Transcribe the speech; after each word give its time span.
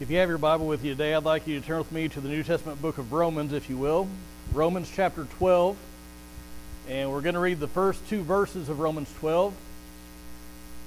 If 0.00 0.10
you 0.10 0.16
have 0.16 0.30
your 0.30 0.38
Bible 0.38 0.66
with 0.66 0.82
you 0.82 0.92
today, 0.92 1.12
I'd 1.12 1.24
like 1.24 1.46
you 1.46 1.60
to 1.60 1.66
turn 1.66 1.76
with 1.76 1.92
me 1.92 2.08
to 2.08 2.22
the 2.22 2.28
New 2.30 2.42
Testament 2.42 2.80
book 2.80 2.96
of 2.96 3.12
Romans, 3.12 3.52
if 3.52 3.68
you 3.68 3.76
will. 3.76 4.08
Romans 4.54 4.90
chapter 4.90 5.26
12. 5.36 5.76
And 6.88 7.12
we're 7.12 7.20
going 7.20 7.34
to 7.34 7.40
read 7.40 7.60
the 7.60 7.68
first 7.68 8.08
two 8.08 8.22
verses 8.22 8.70
of 8.70 8.80
Romans 8.80 9.12
12. 9.18 9.54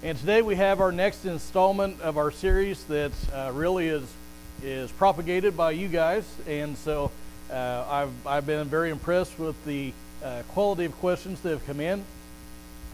And 0.01 0.17
today 0.17 0.41
we 0.41 0.55
have 0.55 0.81
our 0.81 0.91
next 0.91 1.25
installment 1.25 2.01
of 2.01 2.17
our 2.17 2.31
series 2.31 2.83
that 2.85 3.11
uh, 3.31 3.51
really 3.53 3.87
is, 3.87 4.11
is 4.63 4.91
propagated 4.93 5.55
by 5.55 5.71
you 5.71 5.89
guys. 5.89 6.25
And 6.47 6.75
so 6.75 7.11
uh, 7.51 7.85
I've, 7.87 8.27
I've 8.27 8.47
been 8.47 8.67
very 8.67 8.89
impressed 8.89 9.37
with 9.37 9.63
the 9.63 9.93
uh, 10.23 10.41
quality 10.53 10.85
of 10.85 10.93
questions 10.93 11.39
that 11.41 11.51
have 11.51 11.65
come 11.67 11.81
in. 11.81 12.03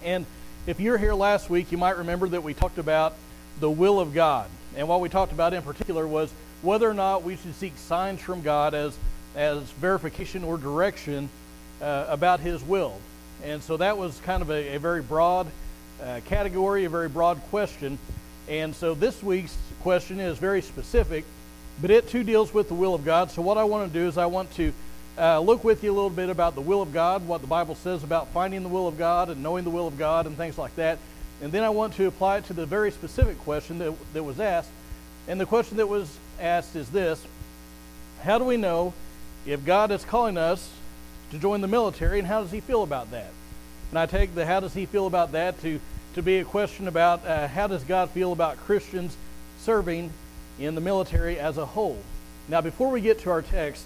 And 0.04 0.26
if 0.68 0.82
you're 0.82 0.98
here 0.98 1.14
last 1.14 1.50
week, 1.50 1.72
you 1.72 1.78
might 1.78 1.98
remember 1.98 2.28
that 2.28 2.44
we 2.44 2.54
talked 2.54 2.78
about 2.78 3.16
the 3.60 3.70
will 3.70 4.00
of 4.00 4.14
God. 4.14 4.50
And 4.76 4.88
what 4.88 5.02
we 5.02 5.10
talked 5.10 5.32
about 5.32 5.54
in 5.54 5.62
particular 5.62 6.08
was 6.08 6.32
whether 6.62 6.90
or 6.90 6.94
not 6.94 7.24
we 7.24 7.36
should 7.38 7.56
seek 7.56 7.78
signs 7.78 8.22
from 8.22 8.42
God 8.42 8.74
as, 8.74 8.98
as 9.36 9.64
verification 9.72 10.44
or 10.44 10.58
direction 10.58 11.30
uh, 11.82 12.06
about 12.10 12.40
His 12.40 12.64
will. 12.64 13.00
And 13.44 13.64
so 13.64 13.78
that 13.78 13.98
was 13.98 14.20
kind 14.22 14.42
of 14.42 14.50
a, 14.50 14.76
a 14.76 14.80
very 14.80 15.02
broad 15.02 15.48
uh, 16.04 16.20
category, 16.26 16.86
a 16.86 16.90
very 16.90 17.10
broad 17.10 17.42
question. 17.50 17.98
And 18.48 18.76
so 18.76 18.94
this 18.94 19.22
week's 19.24 19.56
question 19.82 20.20
is 20.20 20.38
very 20.38 20.62
specific, 20.62 21.24
but 21.82 21.92
it 21.92 22.10
too 22.10 22.24
deals 22.24 22.54
with 22.54 22.68
the 22.68 22.74
will 22.74 22.94
of 22.94 23.06
God. 23.06 23.32
So 23.32 23.42
what 23.42 23.58
I 23.58 23.64
want 23.64 23.92
to 23.92 24.00
do 24.00 24.08
is 24.08 24.18
I 24.18 24.26
want 24.26 24.52
to 24.56 24.74
uh, 25.18 25.40
look 25.40 25.64
with 25.64 25.84
you 25.84 25.92
a 25.92 25.96
little 25.96 26.10
bit 26.10 26.30
about 26.30 26.56
the 26.56 26.62
will 26.62 26.82
of 26.82 26.94
God, 26.94 27.28
what 27.28 27.42
the 27.42 27.48
Bible 27.48 27.76
says 27.76 28.04
about 28.04 28.30
finding 28.30 28.64
the 28.64 28.70
will 28.70 28.88
of 28.88 28.98
God 28.98 29.30
and 29.30 29.44
knowing 29.44 29.64
the 29.64 29.70
will 29.70 29.88
of 29.88 29.98
God 29.98 30.26
and 30.26 30.36
things 30.36 30.58
like 30.58 30.76
that. 30.76 30.98
And 31.42 31.52
then 31.52 31.64
I 31.64 31.70
want 31.70 31.94
to 31.96 32.08
apply 32.08 32.38
it 32.38 32.46
to 32.46 32.54
the 32.54 32.66
very 32.66 32.92
specific 32.92 33.40
question 33.40 33.80
that, 33.80 33.94
that 34.14 34.24
was 34.24 34.40
asked. 34.40 34.70
And 35.28 35.40
the 35.40 35.46
question 35.46 35.78
that 35.78 35.88
was 35.88 36.18
asked 36.40 36.76
is 36.76 36.90
this 36.90 37.24
How 38.24 38.38
do 38.38 38.44
we 38.44 38.58
know 38.58 38.94
if 39.46 39.66
God 39.66 39.92
is 39.92 40.04
calling 40.04 40.38
us 40.38 40.70
to 41.32 41.38
join 41.38 41.62
the 41.62 41.68
military, 41.68 42.20
and 42.20 42.28
how 42.28 42.42
does 42.42 42.52
He 42.52 42.60
feel 42.60 42.84
about 42.84 43.12
that? 43.12 43.32
And 43.92 44.00
I 44.00 44.06
take 44.06 44.36
the 44.36 44.46
how 44.46 44.60
does 44.60 44.74
He 44.74 44.86
feel 44.86 45.08
about 45.08 45.32
that 45.32 45.62
to, 45.62 45.80
to 46.16 46.22
be 46.22 46.38
a 46.38 46.46
question 46.46 46.88
about 46.88 47.26
uh, 47.26 47.48
how 47.48 47.68
does 47.68 47.84
God 47.84 48.10
feel 48.10 48.34
about 48.34 48.58
Christians 48.58 49.16
serving 49.60 50.12
in 50.60 50.76
the 50.76 50.82
military 50.82 51.40
as 51.40 51.58
a 51.58 51.66
whole. 51.66 51.98
Now, 52.48 52.62
before 52.62 52.90
we 52.90 53.02
get 53.02 53.20
to 53.20 53.30
our 53.30 53.42
text, 53.42 53.84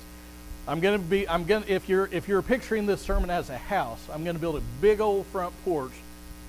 I'm 0.67 0.79
going 0.79 0.99
to 0.99 1.05
be 1.05 1.27
I'm 1.27 1.43
going 1.43 1.65
if 1.67 1.89
you're 1.89 2.07
if 2.11 2.27
you're 2.27 2.41
picturing 2.41 2.85
this 2.85 3.01
sermon 3.01 3.29
as 3.29 3.49
a 3.49 3.57
house, 3.57 4.01
I'm 4.11 4.23
going 4.23 4.35
to 4.35 4.41
build 4.41 4.55
a 4.55 4.63
big 4.81 5.01
old 5.01 5.25
front 5.27 5.53
porch 5.65 5.91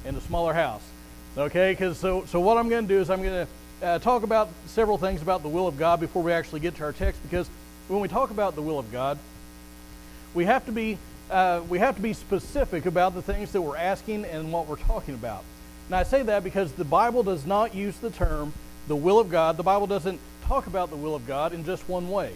in 0.05 0.15
a 0.15 0.21
smaller 0.21 0.53
house. 0.53 0.83
Okay, 1.37 1.73
because 1.73 1.99
so, 1.99 2.25
so 2.27 2.41
what 2.41 2.57
I'm 2.57 2.69
going 2.69 2.87
to 2.87 2.95
do 2.95 3.01
is 3.01 3.11
I'm 3.11 3.23
going 3.23 3.47
to 3.81 3.87
uh, 3.87 3.99
talk 3.99 4.23
about 4.23 4.49
several 4.67 4.99
things 4.99 5.21
about 5.21 5.43
the 5.43 5.49
will 5.49 5.67
of 5.67 5.77
God 5.79 6.01
before 6.01 6.23
we 6.23 6.33
actually 6.33 6.61
get 6.61 6.77
to 6.77 6.85
our 6.85 6.93
text. 6.93 7.23
Because 7.23 7.49
when 7.89 8.01
we 8.01 8.09
talk 8.09 8.31
about 8.31 8.55
the 8.55 8.63
will 8.63 8.79
of 8.79 8.91
God, 8.93 9.19
we 10.33 10.45
have 10.45 10.65
to 10.67 10.73
be 10.73 10.99
uh, 11.31 11.63
we 11.69 11.79
have 11.79 11.97
to 11.97 12.03
be 12.03 12.13
specific 12.13 12.87
about 12.87 13.15
the 13.15 13.23
things 13.23 13.53
that 13.53 13.63
we're 13.63 13.77
asking 13.77 14.25
and 14.27 14.53
what 14.53 14.69
we're 14.69 14.77
talking 14.77 15.15
about. 15.15 15.43
And 15.87 15.97
I 15.97 16.03
say 16.03 16.23
that 16.23 16.45
because 16.45 16.73
the 16.73 16.85
Bible 16.85 17.23
does 17.23 17.47
not 17.47 17.75
use 17.75 17.97
the 17.99 18.11
term 18.11 18.53
the 18.89 18.97
will 18.97 19.19
of 19.19 19.31
God. 19.31 19.57
The 19.57 19.63
Bible 19.63 19.87
doesn't 19.87 20.21
talk 20.45 20.67
about 20.67 20.91
the 20.91 20.97
will 20.97 21.15
of 21.15 21.27
God 21.27 21.53
in 21.53 21.65
just 21.65 21.89
one 21.89 22.11
way. 22.11 22.35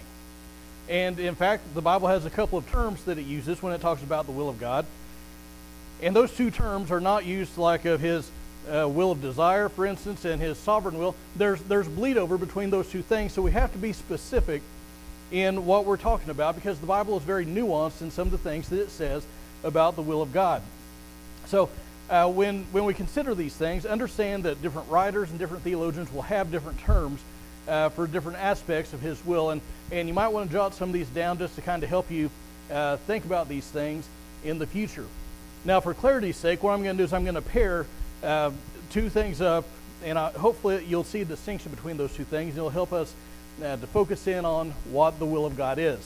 And 0.88 1.18
in 1.18 1.34
fact, 1.34 1.74
the 1.74 1.82
Bible 1.82 2.08
has 2.08 2.24
a 2.24 2.30
couple 2.30 2.58
of 2.58 2.68
terms 2.70 3.04
that 3.04 3.18
it 3.18 3.26
uses 3.26 3.62
when 3.62 3.74
it 3.74 3.80
talks 3.80 4.02
about 4.02 4.26
the 4.26 4.32
will 4.32 4.48
of 4.48 4.58
God. 4.58 4.86
And 6.02 6.14
those 6.14 6.34
two 6.34 6.50
terms 6.50 6.90
are 6.90 7.00
not 7.00 7.24
used 7.24 7.58
like 7.58 7.84
of 7.84 8.00
his 8.00 8.30
uh, 8.70 8.88
will 8.88 9.12
of 9.12 9.22
desire, 9.22 9.68
for 9.68 9.86
instance, 9.86 10.24
and 10.24 10.40
his 10.40 10.58
sovereign 10.58 10.98
will, 10.98 11.14
there's, 11.36 11.60
there's 11.62 11.88
bleed 11.88 12.16
over 12.16 12.38
between 12.38 12.70
those 12.70 12.88
two 12.88 13.02
things. 13.02 13.32
So 13.32 13.42
we 13.42 13.50
have 13.52 13.72
to 13.72 13.78
be 13.78 13.92
specific 13.92 14.62
in 15.30 15.66
what 15.66 15.84
we're 15.84 15.96
talking 15.96 16.30
about 16.30 16.54
because 16.54 16.78
the 16.78 16.86
Bible 16.86 17.16
is 17.16 17.22
very 17.22 17.44
nuanced 17.44 18.00
in 18.00 18.10
some 18.10 18.28
of 18.28 18.32
the 18.32 18.38
things 18.38 18.68
that 18.68 18.80
it 18.80 18.90
says 18.90 19.26
about 19.64 19.96
the 19.96 20.02
will 20.02 20.22
of 20.22 20.32
God. 20.32 20.62
So 21.46 21.68
uh, 22.08 22.30
when, 22.30 22.64
when 22.72 22.84
we 22.84 22.94
consider 22.94 23.34
these 23.34 23.54
things, 23.54 23.84
understand 23.84 24.44
that 24.44 24.62
different 24.62 24.88
writers 24.88 25.30
and 25.30 25.38
different 25.38 25.64
theologians 25.64 26.12
will 26.12 26.22
have 26.22 26.50
different 26.50 26.78
terms 26.80 27.20
uh, 27.66 27.90
for 27.90 28.06
different 28.06 28.38
aspects 28.38 28.92
of 28.92 29.00
his 29.00 29.22
will. 29.26 29.50
And, 29.50 29.60
and 29.92 30.08
you 30.08 30.14
might 30.14 30.28
want 30.28 30.48
to 30.48 30.52
jot 30.52 30.74
some 30.74 30.90
of 30.90 30.92
these 30.94 31.08
down 31.08 31.38
just 31.38 31.54
to 31.56 31.60
kind 31.60 31.82
of 31.82 31.88
help 31.88 32.10
you 32.10 32.30
uh, 32.70 32.96
think 32.98 33.24
about 33.24 33.48
these 33.48 33.66
things 33.66 34.06
in 34.44 34.58
the 34.58 34.66
future. 34.66 35.06
Now, 35.64 35.80
for 35.80 35.92
clarity's 35.94 36.36
sake, 36.36 36.62
what 36.62 36.72
I'm 36.72 36.82
going 36.82 36.96
to 36.96 37.00
do 37.00 37.04
is 37.04 37.12
I'm 37.12 37.24
going 37.24 37.34
to 37.34 37.42
pair 37.42 37.86
uh, 38.22 38.52
two 38.90 39.08
things 39.08 39.40
up, 39.40 39.64
and 40.04 40.18
I, 40.18 40.30
hopefully 40.30 40.84
you'll 40.86 41.04
see 41.04 41.22
the 41.24 41.34
distinction 41.34 41.70
between 41.70 41.96
those 41.96 42.14
two 42.14 42.24
things, 42.24 42.50
and 42.50 42.58
it'll 42.58 42.70
help 42.70 42.92
us 42.92 43.12
uh, 43.62 43.76
to 43.76 43.86
focus 43.88 44.26
in 44.26 44.44
on 44.44 44.70
what 44.90 45.18
the 45.18 45.26
will 45.26 45.44
of 45.44 45.56
God 45.56 45.78
is. 45.78 45.98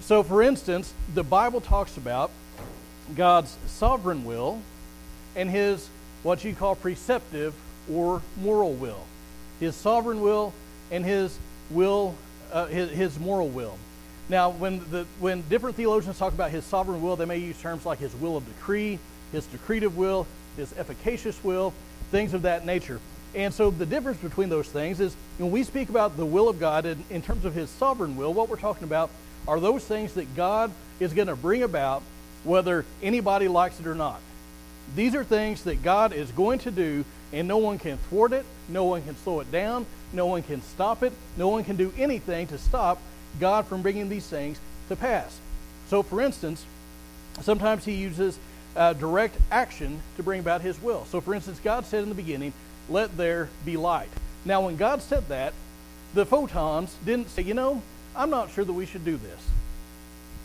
So, 0.00 0.22
for 0.22 0.42
instance, 0.42 0.92
the 1.14 1.24
Bible 1.24 1.60
talks 1.60 1.96
about 1.96 2.30
God's 3.16 3.56
sovereign 3.66 4.24
will 4.24 4.60
and 5.36 5.50
his 5.50 5.88
what 6.22 6.44
you 6.44 6.54
call 6.54 6.74
preceptive 6.74 7.54
or 7.90 8.22
moral 8.40 8.72
will. 8.72 9.04
His 9.60 9.74
sovereign 9.74 10.20
will 10.20 10.52
and 10.90 11.04
his 11.04 11.38
will, 11.70 12.14
uh, 12.52 12.66
his, 12.66 12.90
his 12.90 13.18
moral 13.18 13.48
will. 13.48 13.78
Now, 14.28 14.50
when, 14.50 14.80
the, 14.90 15.06
when 15.20 15.42
different 15.48 15.76
theologians 15.76 16.18
talk 16.18 16.32
about 16.32 16.50
his 16.50 16.64
sovereign 16.64 17.02
will, 17.02 17.16
they 17.16 17.26
may 17.26 17.38
use 17.38 17.60
terms 17.60 17.84
like 17.84 17.98
his 17.98 18.14
will 18.16 18.36
of 18.36 18.46
decree, 18.46 18.98
his 19.32 19.46
decretive 19.46 19.96
will, 19.96 20.26
his 20.56 20.72
efficacious 20.78 21.42
will, 21.44 21.74
things 22.10 22.32
of 22.32 22.42
that 22.42 22.64
nature. 22.64 23.00
And 23.34 23.52
so 23.52 23.70
the 23.70 23.84
difference 23.84 24.18
between 24.18 24.48
those 24.48 24.68
things 24.68 25.00
is 25.00 25.14
when 25.38 25.50
we 25.50 25.62
speak 25.64 25.88
about 25.88 26.16
the 26.16 26.24
will 26.24 26.48
of 26.48 26.60
God 26.60 26.86
in, 26.86 27.04
in 27.10 27.20
terms 27.20 27.44
of 27.44 27.54
his 27.54 27.68
sovereign 27.68 28.16
will, 28.16 28.32
what 28.32 28.48
we're 28.48 28.56
talking 28.56 28.84
about 28.84 29.10
are 29.46 29.60
those 29.60 29.84
things 29.84 30.14
that 30.14 30.34
God 30.36 30.70
is 31.00 31.12
going 31.12 31.28
to 31.28 31.36
bring 31.36 31.62
about 31.62 32.02
whether 32.44 32.84
anybody 33.02 33.48
likes 33.48 33.80
it 33.80 33.86
or 33.86 33.94
not. 33.94 34.20
These 34.94 35.14
are 35.14 35.24
things 35.24 35.64
that 35.64 35.82
God 35.82 36.12
is 36.12 36.30
going 36.30 36.60
to 36.60 36.70
do, 36.70 37.04
and 37.32 37.48
no 37.48 37.58
one 37.58 37.78
can 37.78 37.98
thwart 37.98 38.32
it, 38.32 38.44
no 38.68 38.84
one 38.84 39.02
can 39.02 39.16
slow 39.16 39.40
it 39.40 39.50
down, 39.50 39.86
no 40.12 40.26
one 40.26 40.42
can 40.42 40.62
stop 40.62 41.02
it, 41.02 41.12
no 41.36 41.48
one 41.48 41.64
can 41.64 41.76
do 41.76 41.92
anything 41.98 42.46
to 42.48 42.58
stop 42.58 43.00
God 43.40 43.66
from 43.66 43.82
bringing 43.82 44.08
these 44.08 44.26
things 44.26 44.58
to 44.88 44.96
pass. 44.96 45.38
So, 45.88 46.02
for 46.02 46.20
instance, 46.20 46.64
sometimes 47.42 47.84
He 47.84 47.92
uses 47.92 48.38
uh, 48.76 48.92
direct 48.94 49.36
action 49.50 50.00
to 50.16 50.22
bring 50.22 50.40
about 50.40 50.60
his 50.60 50.80
will. 50.82 51.04
So, 51.06 51.20
for 51.20 51.34
instance, 51.34 51.60
God 51.62 51.86
said 51.86 52.02
in 52.02 52.08
the 52.08 52.14
beginning, 52.14 52.52
Let 52.88 53.16
there 53.16 53.48
be 53.64 53.76
light. 53.76 54.08
Now, 54.44 54.64
when 54.64 54.76
God 54.76 55.02
said 55.02 55.28
that, 55.28 55.52
the 56.12 56.26
photons 56.26 56.94
didn't 57.04 57.30
say, 57.30 57.42
You 57.42 57.54
know, 57.54 57.82
I'm 58.16 58.30
not 58.30 58.50
sure 58.50 58.64
that 58.64 58.72
we 58.72 58.86
should 58.86 59.04
do 59.04 59.16
this. 59.16 59.40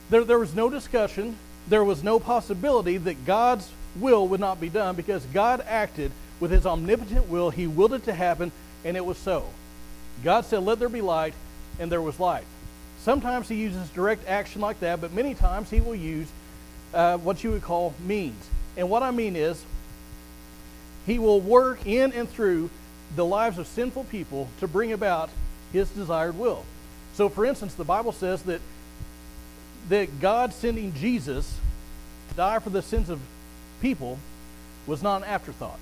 There, 0.09 0.23
there 0.23 0.39
was 0.39 0.55
no 0.55 0.69
discussion, 0.69 1.37
there 1.67 1.83
was 1.83 2.03
no 2.03 2.19
possibility 2.19 2.97
that 2.97 3.25
God's 3.25 3.69
will 3.95 4.27
would 4.27 4.39
not 4.39 4.61
be 4.61 4.69
done 4.69 4.95
because 4.95 5.23
God 5.25 5.63
acted 5.67 6.11
with 6.39 6.51
his 6.51 6.65
omnipotent 6.65 7.27
will. 7.29 7.49
He 7.49 7.67
willed 7.67 7.93
it 7.93 8.05
to 8.05 8.13
happen, 8.13 8.51
and 8.85 8.95
it 8.95 9.05
was 9.05 9.17
so. 9.17 9.45
God 10.23 10.45
said, 10.45 10.63
Let 10.63 10.79
there 10.79 10.89
be 10.89 11.01
light, 11.01 11.33
and 11.79 11.91
there 11.91 12.01
was 12.01 12.19
light. 12.19 12.45
Sometimes 13.09 13.49
he 13.49 13.55
uses 13.55 13.89
direct 13.89 14.27
action 14.27 14.61
like 14.61 14.81
that, 14.81 15.01
but 15.01 15.11
many 15.13 15.33
times 15.33 15.71
he 15.71 15.81
will 15.81 15.95
use 15.95 16.27
uh, 16.93 17.17
what 17.17 17.43
you 17.43 17.49
would 17.49 17.63
call 17.63 17.95
means. 18.05 18.47
And 18.77 18.87
what 18.87 19.01
I 19.01 19.09
mean 19.09 19.35
is, 19.35 19.65
he 21.07 21.17
will 21.17 21.41
work 21.41 21.87
in 21.87 22.13
and 22.13 22.29
through 22.29 22.69
the 23.15 23.25
lives 23.25 23.57
of 23.57 23.65
sinful 23.65 24.03
people 24.03 24.47
to 24.59 24.67
bring 24.67 24.91
about 24.91 25.31
his 25.73 25.89
desired 25.89 26.37
will. 26.37 26.63
So, 27.15 27.29
for 27.29 27.47
instance, 27.47 27.73
the 27.73 27.83
Bible 27.83 28.11
says 28.11 28.43
that, 28.43 28.61
that 29.89 30.19
God 30.19 30.53
sending 30.53 30.93
Jesus 30.93 31.57
to 32.29 32.35
die 32.35 32.59
for 32.59 32.69
the 32.69 32.83
sins 32.83 33.09
of 33.09 33.19
people 33.81 34.19
was 34.85 35.01
not 35.01 35.23
an 35.23 35.27
afterthought. 35.27 35.79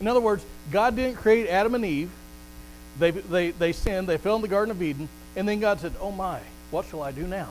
In 0.00 0.08
other 0.08 0.22
words, 0.22 0.42
God 0.72 0.96
didn't 0.96 1.16
create 1.16 1.50
Adam 1.50 1.74
and 1.74 1.84
Eve. 1.84 2.10
They, 2.98 3.10
they, 3.10 3.50
they 3.50 3.72
sinned, 3.72 4.06
they 4.06 4.18
fell 4.18 4.36
in 4.36 4.42
the 4.42 4.48
Garden 4.48 4.70
of 4.70 4.82
Eden, 4.82 5.08
and 5.36 5.48
then 5.48 5.60
God 5.60 5.80
said, 5.80 5.92
Oh 6.00 6.12
my, 6.12 6.40
what 6.70 6.86
shall 6.86 7.02
I 7.02 7.12
do 7.12 7.26
now? 7.26 7.48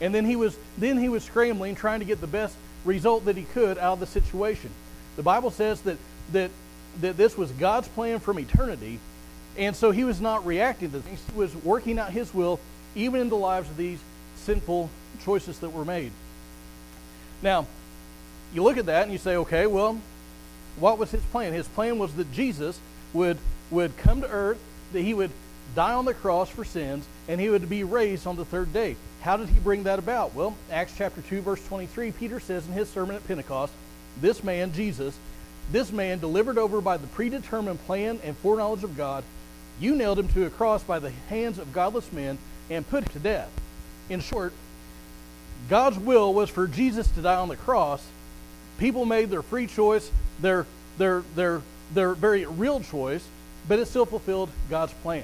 And 0.00 0.14
then 0.14 0.24
he 0.24 0.36
was 0.36 0.56
then 0.78 0.96
he 0.96 1.08
was 1.08 1.22
scrambling, 1.24 1.74
trying 1.74 2.00
to 2.00 2.06
get 2.06 2.20
the 2.20 2.26
best 2.26 2.56
result 2.84 3.26
that 3.26 3.36
he 3.36 3.42
could 3.42 3.78
out 3.78 3.94
of 3.94 4.00
the 4.00 4.06
situation. 4.06 4.70
The 5.16 5.22
Bible 5.22 5.50
says 5.50 5.82
that 5.82 5.98
that 6.32 6.50
that 7.00 7.16
this 7.16 7.36
was 7.36 7.50
God's 7.52 7.88
plan 7.88 8.18
from 8.18 8.38
eternity, 8.38 8.98
and 9.56 9.76
so 9.76 9.90
he 9.90 10.04
was 10.04 10.20
not 10.20 10.44
reacting 10.46 10.90
to 10.92 11.00
things. 11.00 11.20
He 11.30 11.38
was 11.38 11.54
working 11.56 11.98
out 11.98 12.10
his 12.10 12.32
will 12.32 12.58
even 12.94 13.20
in 13.20 13.28
the 13.28 13.36
lives 13.36 13.68
of 13.68 13.76
these 13.76 14.00
sinful 14.36 14.90
choices 15.24 15.58
that 15.60 15.70
were 15.70 15.84
made. 15.84 16.10
Now, 17.42 17.66
you 18.52 18.62
look 18.62 18.78
at 18.78 18.86
that 18.86 19.04
and 19.04 19.12
you 19.12 19.18
say, 19.18 19.36
okay, 19.36 19.66
well, 19.66 20.00
what 20.78 20.98
was 20.98 21.10
his 21.10 21.22
plan? 21.24 21.52
His 21.52 21.68
plan 21.68 21.98
was 21.98 22.14
that 22.14 22.32
Jesus 22.32 22.78
would 23.12 23.38
would 23.70 23.96
come 23.96 24.22
to 24.22 24.28
earth, 24.28 24.58
that 24.92 25.02
he 25.02 25.14
would 25.14 25.30
die 25.74 25.94
on 25.94 26.04
the 26.04 26.14
cross 26.14 26.48
for 26.48 26.64
sins, 26.64 27.06
and 27.28 27.40
he 27.40 27.48
would 27.48 27.68
be 27.68 27.84
raised 27.84 28.26
on 28.26 28.36
the 28.36 28.44
third 28.44 28.72
day. 28.72 28.96
How 29.20 29.36
did 29.36 29.48
he 29.48 29.60
bring 29.60 29.84
that 29.84 29.98
about? 29.98 30.34
Well, 30.34 30.56
Acts 30.70 30.94
chapter 30.96 31.20
2, 31.22 31.42
verse 31.42 31.64
23, 31.68 32.12
Peter 32.12 32.40
says 32.40 32.66
in 32.66 32.72
his 32.72 32.88
sermon 32.88 33.16
at 33.16 33.26
Pentecost, 33.28 33.72
This 34.20 34.42
man, 34.42 34.72
Jesus, 34.72 35.16
this 35.70 35.92
man 35.92 36.18
delivered 36.18 36.58
over 36.58 36.80
by 36.80 36.96
the 36.96 37.06
predetermined 37.08 37.84
plan 37.86 38.18
and 38.24 38.36
foreknowledge 38.38 38.82
of 38.82 38.96
God, 38.96 39.22
You 39.78 39.94
nailed 39.94 40.18
him 40.18 40.28
to 40.28 40.46
a 40.46 40.50
cross 40.50 40.82
by 40.82 40.98
the 40.98 41.12
hands 41.28 41.58
of 41.58 41.72
godless 41.72 42.12
men 42.12 42.38
and 42.68 42.88
put 42.88 43.04
him 43.04 43.12
to 43.12 43.18
death. 43.18 43.50
In 44.08 44.20
short, 44.20 44.52
God's 45.68 45.98
will 45.98 46.32
was 46.32 46.50
for 46.50 46.66
Jesus 46.66 47.08
to 47.12 47.22
die 47.22 47.36
on 47.36 47.48
the 47.48 47.56
cross. 47.56 48.04
People 48.78 49.04
made 49.04 49.30
their 49.30 49.42
free 49.42 49.66
choice, 49.66 50.10
their, 50.40 50.66
their, 50.98 51.22
their, 51.34 51.62
their 51.92 52.14
very 52.14 52.46
real 52.46 52.80
choice, 52.80 53.24
but 53.70 53.78
it 53.78 53.86
still 53.86 54.04
fulfilled 54.04 54.50
God's 54.68 54.92
plan. 54.94 55.22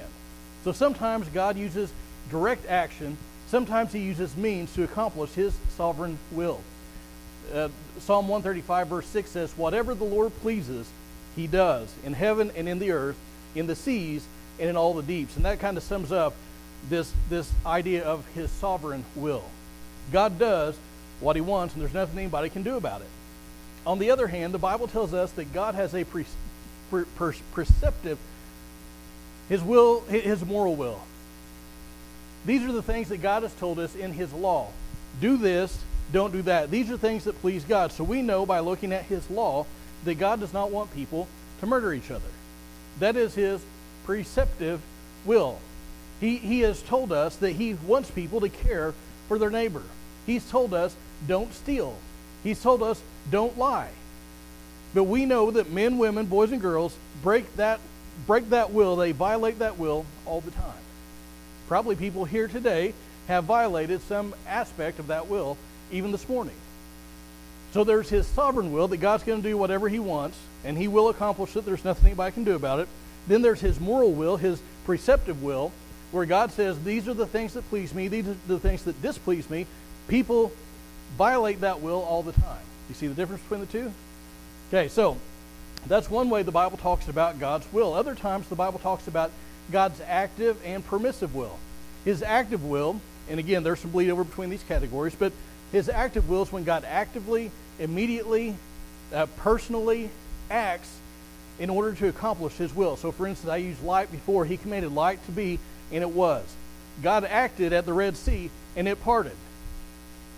So 0.63 0.71
sometimes 0.71 1.27
God 1.27 1.57
uses 1.57 1.91
direct 2.29 2.65
action, 2.65 3.17
sometimes 3.47 3.91
he 3.91 3.99
uses 3.99 4.37
means 4.37 4.73
to 4.75 4.85
accomplish 4.85 5.31
his 5.33 5.53
sovereign 5.75 6.17
will. 6.31 6.61
Uh, 7.53 7.67
Psalm 7.99 8.29
135, 8.29 8.87
verse 8.87 9.05
6 9.07 9.29
says, 9.29 9.51
Whatever 9.57 9.93
the 9.93 10.05
Lord 10.05 10.31
pleases, 10.39 10.89
he 11.35 11.45
does, 11.45 11.93
in 12.05 12.13
heaven 12.13 12.49
and 12.55 12.69
in 12.69 12.79
the 12.79 12.91
earth, 12.91 13.17
in 13.53 13.67
the 13.67 13.75
seas 13.75 14.25
and 14.61 14.69
in 14.69 14.77
all 14.77 14.93
the 14.93 15.03
deeps. 15.03 15.35
And 15.35 15.43
that 15.43 15.59
kind 15.59 15.75
of 15.75 15.83
sums 15.83 16.13
up 16.13 16.33
this, 16.89 17.11
this 17.29 17.51
idea 17.65 18.05
of 18.05 18.25
his 18.27 18.49
sovereign 18.49 19.03
will. 19.17 19.43
God 20.13 20.39
does 20.39 20.77
what 21.19 21.35
he 21.35 21.41
wants, 21.41 21.73
and 21.73 21.83
there's 21.83 21.93
nothing 21.93 22.17
anybody 22.17 22.47
can 22.47 22.63
do 22.63 22.77
about 22.77 23.01
it. 23.01 23.07
On 23.85 23.99
the 23.99 24.09
other 24.09 24.27
hand, 24.27 24.53
the 24.53 24.57
Bible 24.57 24.87
tells 24.87 25.13
us 25.13 25.33
that 25.33 25.53
God 25.53 25.75
has 25.75 25.93
a 25.93 26.05
pre, 26.05 26.23
pre, 26.89 27.03
pre, 27.17 27.33
preceptive, 27.51 28.17
his 29.49 29.61
will, 29.61 30.01
his 30.01 30.43
moral 30.45 30.75
will. 30.75 31.01
These 32.45 32.63
are 32.63 32.71
the 32.71 32.81
things 32.81 33.09
that 33.09 33.21
God 33.21 33.43
has 33.43 33.53
told 33.55 33.79
us 33.79 33.95
in 33.95 34.13
his 34.13 34.31
law. 34.33 34.69
Do 35.19 35.37
this, 35.37 35.77
don't 36.11 36.31
do 36.31 36.41
that. 36.43 36.71
These 36.71 36.89
are 36.91 36.97
things 36.97 37.25
that 37.25 37.39
please 37.41 37.63
God. 37.63 37.91
So 37.91 38.03
we 38.03 38.21
know 38.21 38.45
by 38.45 38.59
looking 38.59 38.93
at 38.93 39.03
his 39.03 39.29
law 39.29 39.65
that 40.05 40.15
God 40.15 40.39
does 40.39 40.53
not 40.53 40.71
want 40.71 40.93
people 40.93 41.27
to 41.59 41.65
murder 41.65 41.93
each 41.93 42.11
other. 42.11 42.23
That 42.99 43.15
is 43.15 43.35
his 43.35 43.61
preceptive 44.05 44.81
will. 45.25 45.59
He, 46.19 46.37
he 46.37 46.61
has 46.61 46.81
told 46.81 47.11
us 47.11 47.35
that 47.37 47.51
he 47.51 47.73
wants 47.73 48.09
people 48.09 48.39
to 48.41 48.49
care 48.49 48.93
for 49.27 49.37
their 49.37 49.51
neighbor. 49.51 49.83
He's 50.25 50.49
told 50.49 50.73
us, 50.73 50.95
don't 51.27 51.53
steal. 51.53 51.97
He's 52.43 52.61
told 52.61 52.81
us, 52.81 53.01
don't 53.29 53.57
lie. 53.57 53.89
But 54.93 55.03
we 55.03 55.25
know 55.25 55.51
that 55.51 55.71
men, 55.71 55.97
women, 55.97 56.25
boys, 56.25 56.51
and 56.51 56.61
girls 56.61 56.95
break 57.21 57.55
that, 57.57 57.79
break 58.25 58.49
that 58.49 58.71
will. 58.71 58.95
They 58.95 59.11
violate 59.11 59.59
that 59.59 59.77
will 59.77 60.05
all 60.25 60.41
the 60.41 60.51
time. 60.51 60.73
Probably 61.67 61.95
people 61.95 62.25
here 62.25 62.47
today 62.47 62.93
have 63.27 63.43
violated 63.43 64.01
some 64.01 64.33
aspect 64.47 64.99
of 64.99 65.07
that 65.07 65.27
will 65.27 65.57
even 65.91 66.11
this 66.11 66.27
morning. 66.27 66.55
So 67.73 67.83
there's 67.83 68.09
his 68.09 68.25
sovereign 68.25 68.71
will 68.71 68.87
that 68.87 68.97
God's 68.97 69.23
going 69.23 69.41
to 69.41 69.47
do 69.47 69.57
whatever 69.57 69.89
he 69.89 69.99
wants, 69.99 70.37
and 70.63 70.77
he 70.77 70.87
will 70.87 71.09
accomplish 71.09 71.55
it. 71.55 71.65
There's 71.65 71.83
nothing 71.83 72.07
anybody 72.07 72.31
can 72.31 72.43
do 72.43 72.55
about 72.55 72.79
it. 72.79 72.87
Then 73.27 73.41
there's 73.41 73.59
his 73.59 73.79
moral 73.79 74.13
will, 74.13 74.37
his 74.37 74.61
preceptive 74.85 75.43
will, 75.43 75.71
where 76.11 76.25
God 76.25 76.51
says, 76.51 76.81
These 76.83 77.07
are 77.07 77.13
the 77.13 77.27
things 77.27 77.53
that 77.53 77.67
please 77.69 77.93
me, 77.93 78.07
these 78.07 78.27
are 78.27 78.35
the 78.47 78.59
things 78.59 78.83
that 78.83 79.01
displease 79.01 79.49
me. 79.49 79.65
People 80.07 80.51
violate 81.17 81.61
that 81.61 81.81
will 81.81 82.01
all 82.01 82.23
the 82.23 82.31
time. 82.31 82.61
You 82.87 82.95
see 82.95 83.07
the 83.07 83.13
difference 83.13 83.41
between 83.41 83.59
the 83.59 83.65
two? 83.65 83.91
Okay, 84.69 84.87
so 84.87 85.17
that's 85.85 86.09
one 86.09 86.29
way 86.29 86.43
the 86.43 86.51
Bible 86.51 86.77
talks 86.77 87.07
about 87.07 87.39
God's 87.39 87.71
will. 87.71 87.93
Other 87.93 88.15
times 88.15 88.47
the 88.47 88.55
Bible 88.55 88.79
talks 88.79 89.07
about 89.07 89.31
God's 89.71 90.01
active 90.07 90.57
and 90.65 90.85
permissive 90.85 91.35
will. 91.35 91.57
His 92.05 92.23
active 92.23 92.63
will, 92.63 92.99
and 93.29 93.39
again, 93.39 93.63
there's 93.63 93.79
some 93.79 93.91
bleed 93.91 94.09
over 94.09 94.23
between 94.23 94.49
these 94.49 94.63
categories, 94.63 95.15
but 95.17 95.31
his 95.71 95.89
active 95.89 96.29
will 96.29 96.43
is 96.43 96.51
when 96.51 96.63
God 96.63 96.85
actively, 96.85 97.51
immediately, 97.79 98.55
uh, 99.13 99.25
personally 99.37 100.09
acts 100.49 100.97
in 101.59 101.69
order 101.69 101.93
to 101.93 102.07
accomplish 102.07 102.53
his 102.53 102.73
will. 102.73 102.95
So, 102.95 103.11
for 103.11 103.27
instance, 103.27 103.49
I 103.49 103.57
used 103.57 103.83
light 103.83 104.11
before. 104.11 104.45
He 104.45 104.57
commanded 104.57 104.93
light 104.93 105.23
to 105.25 105.31
be, 105.31 105.59
and 105.91 106.01
it 106.01 106.11
was. 106.11 106.45
God 107.01 107.25
acted 107.25 107.73
at 107.73 107.85
the 107.85 107.93
Red 107.93 108.15
Sea, 108.15 108.49
and 108.75 108.87
it 108.87 109.03
parted. 109.03 109.35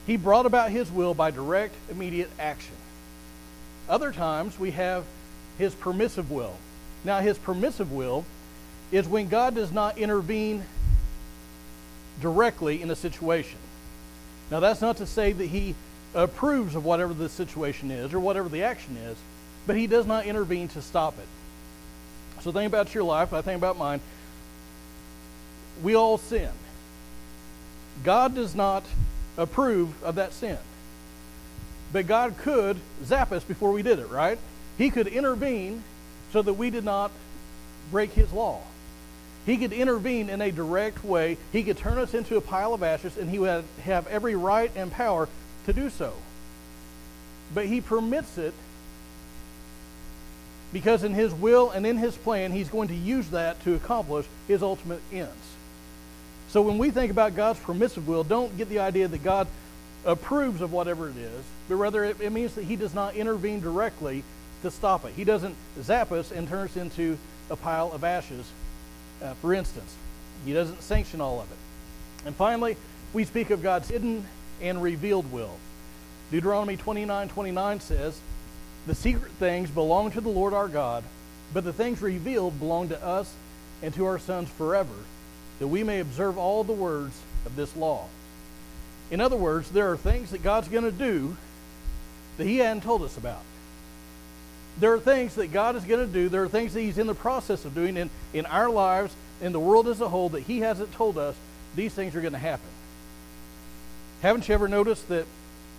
He 0.07 0.17
brought 0.17 0.45
about 0.45 0.71
his 0.71 0.91
will 0.91 1.13
by 1.13 1.31
direct, 1.31 1.75
immediate 1.91 2.29
action. 2.39 2.75
Other 3.87 4.11
times, 4.11 4.57
we 4.57 4.71
have 4.71 5.03
his 5.59 5.75
permissive 5.75 6.31
will. 6.31 6.55
Now, 7.03 7.19
his 7.19 7.37
permissive 7.37 7.91
will 7.91 8.25
is 8.91 9.07
when 9.07 9.29
God 9.29 9.53
does 9.53 9.71
not 9.71 9.99
intervene 9.99 10.63
directly 12.21 12.81
in 12.81 12.89
a 12.89 12.95
situation. 12.95 13.59
Now, 14.49 14.59
that's 14.59 14.81
not 14.81 14.97
to 14.97 15.05
say 15.05 15.31
that 15.31 15.45
he 15.45 15.75
approves 16.15 16.73
of 16.73 16.83
whatever 16.83 17.13
the 17.13 17.29
situation 17.29 17.91
is 17.91 18.13
or 18.13 18.19
whatever 18.19 18.49
the 18.49 18.63
action 18.63 18.97
is, 18.97 19.17
but 19.67 19.75
he 19.75 19.85
does 19.85 20.07
not 20.07 20.25
intervene 20.25 20.67
to 20.69 20.81
stop 20.81 21.13
it. 21.19 22.41
So, 22.41 22.51
think 22.51 22.67
about 22.67 22.95
your 22.95 23.03
life, 23.03 23.33
I 23.33 23.41
think 23.41 23.57
about 23.57 23.77
mine. 23.77 23.99
We 25.83 25.93
all 25.93 26.17
sin. 26.17 26.49
God 28.03 28.33
does 28.33 28.55
not 28.55 28.83
approve 29.37 30.03
of 30.03 30.15
that 30.15 30.33
sin. 30.33 30.57
But 31.91 32.07
God 32.07 32.37
could 32.37 32.77
zap 33.03 33.31
us 33.31 33.43
before 33.43 33.71
we 33.71 33.81
did 33.81 33.99
it, 33.99 34.09
right? 34.09 34.37
He 34.79 34.89
could 34.89 35.07
intervene 35.07 35.83
so 36.31 36.41
that 36.41 36.53
we 36.53 36.71
did 36.71 36.85
not 36.85 37.11
break 37.91 38.13
his 38.13 38.31
law. 38.31 38.61
He 39.45 39.57
could 39.57 39.73
intervene 39.73 40.29
in 40.29 40.41
a 40.41 40.51
direct 40.51 41.03
way. 41.03 41.37
He 41.51 41.63
could 41.63 41.77
turn 41.77 41.97
us 41.97 42.13
into 42.13 42.37
a 42.37 42.41
pile 42.41 42.73
of 42.73 42.81
ashes, 42.81 43.17
and 43.17 43.29
he 43.29 43.39
would 43.39 43.65
have 43.83 44.07
every 44.07 44.35
right 44.35 44.71
and 44.75 44.91
power 44.91 45.27
to 45.65 45.73
do 45.73 45.89
so. 45.89 46.13
But 47.53 47.65
he 47.65 47.81
permits 47.81 48.37
it 48.37 48.53
because 50.71 51.03
in 51.03 51.13
his 51.13 51.33
will 51.33 51.71
and 51.71 51.85
in 51.85 51.97
his 51.97 52.15
plan, 52.15 52.51
he's 52.51 52.69
going 52.69 52.87
to 52.87 52.95
use 52.95 53.29
that 53.31 53.61
to 53.63 53.73
accomplish 53.73 54.27
his 54.47 54.63
ultimate 54.63 55.01
ends. 55.11 55.33
So 56.49 56.61
when 56.61 56.77
we 56.77 56.89
think 56.89 57.11
about 57.11 57.35
God's 57.35 57.59
permissive 57.59 58.07
will, 58.07 58.23
don't 58.23 58.55
get 58.57 58.69
the 58.69 58.79
idea 58.79 59.07
that 59.07 59.23
God 59.23 59.47
approves 60.05 60.61
of 60.61 60.71
whatever 60.71 61.09
it 61.09 61.17
is, 61.17 61.43
but 61.67 61.75
rather 61.75 62.05
it, 62.05 62.21
it 62.21 62.31
means 62.31 62.55
that 62.55 62.63
he 62.63 62.75
does 62.75 62.93
not 62.93 63.15
intervene 63.15 63.59
directly 63.59 64.23
to 64.61 64.71
stop 64.71 65.05
it. 65.05 65.13
He 65.15 65.23
doesn't 65.23 65.55
zap 65.81 66.11
us 66.11 66.31
and 66.31 66.47
turn 66.47 66.65
us 66.65 66.77
into 66.77 67.17
a 67.49 67.55
pile 67.55 67.91
of 67.91 68.03
ashes 68.03 68.45
uh, 69.21 69.33
for 69.35 69.53
instance. 69.53 69.95
He 70.45 70.53
doesn't 70.53 70.81
sanction 70.81 71.21
all 71.21 71.41
of 71.41 71.51
it. 71.51 71.57
And 72.25 72.35
finally, 72.35 72.77
we 73.13 73.25
speak 73.25 73.49
of 73.49 73.63
God's 73.63 73.89
hidden 73.89 74.25
and 74.61 74.81
revealed 74.81 75.31
will. 75.31 75.57
Deuteronomy 76.31 76.77
29 76.77 77.29
29 77.29 77.79
says, 77.79 78.19
The 78.87 78.95
secret 78.95 79.31
things 79.33 79.69
belong 79.69 80.11
to 80.11 80.21
the 80.21 80.29
Lord 80.29 80.53
our 80.53 80.67
God, 80.67 81.03
but 81.53 81.63
the 81.63 81.73
things 81.73 82.01
revealed 82.01 82.59
belong 82.59 82.89
to 82.89 83.03
us 83.03 83.33
and 83.81 83.93
to 83.95 84.05
our 84.05 84.19
sons 84.19 84.49
forever, 84.49 84.93
that 85.59 85.67
we 85.67 85.83
may 85.83 85.99
observe 85.99 86.37
all 86.37 86.63
the 86.63 86.73
words 86.73 87.19
of 87.45 87.55
this 87.55 87.75
law. 87.75 88.05
In 89.11 89.21
other 89.21 89.37
words, 89.37 89.71
there 89.71 89.91
are 89.91 89.97
things 89.97 90.31
that 90.31 90.43
God's 90.43 90.67
going 90.67 90.83
to 90.83 90.91
do 90.91 91.35
that 92.37 92.45
He 92.45 92.57
hadn't 92.57 92.83
told 92.83 93.01
us 93.01 93.17
about 93.17 93.41
there 94.79 94.93
are 94.93 94.99
things 94.99 95.35
that 95.35 95.51
God 95.51 95.75
is 95.75 95.83
going 95.83 96.05
to 96.05 96.11
do. 96.11 96.29
There 96.29 96.43
are 96.43 96.49
things 96.49 96.73
that 96.73 96.81
He's 96.81 96.97
in 96.97 97.07
the 97.07 97.15
process 97.15 97.65
of 97.65 97.73
doing 97.75 97.97
in, 97.97 98.09
in 98.33 98.45
our 98.45 98.69
lives, 98.69 99.15
in 99.41 99.51
the 99.51 99.59
world 99.59 99.87
as 99.87 100.01
a 100.01 100.09
whole, 100.09 100.29
that 100.29 100.41
He 100.41 100.59
hasn't 100.59 100.93
told 100.93 101.17
us 101.17 101.35
these 101.75 101.93
things 101.93 102.15
are 102.15 102.21
going 102.21 102.33
to 102.33 102.39
happen. 102.39 102.69
Haven't 104.21 104.47
you 104.47 104.53
ever 104.53 104.67
noticed 104.67 105.07
that 105.09 105.25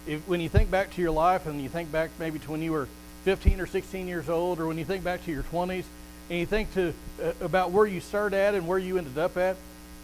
if, 0.06 0.26
when 0.26 0.40
you 0.40 0.48
think 0.48 0.70
back 0.70 0.92
to 0.94 1.02
your 1.02 1.10
life 1.10 1.46
and 1.46 1.60
you 1.60 1.68
think 1.68 1.92
back 1.92 2.10
maybe 2.18 2.38
to 2.38 2.50
when 2.50 2.62
you 2.62 2.72
were 2.72 2.88
15 3.24 3.60
or 3.60 3.66
16 3.66 4.08
years 4.08 4.28
old, 4.28 4.60
or 4.60 4.66
when 4.66 4.78
you 4.78 4.84
think 4.84 5.04
back 5.04 5.24
to 5.24 5.30
your 5.30 5.42
20s, 5.42 5.84
and 6.30 6.38
you 6.38 6.46
think 6.46 6.72
to 6.74 6.94
uh, 7.22 7.32
about 7.40 7.70
where 7.70 7.86
you 7.86 8.00
started 8.00 8.36
at 8.36 8.54
and 8.54 8.66
where 8.66 8.78
you 8.78 8.98
ended 8.98 9.18
up 9.18 9.36
at, 9.36 9.56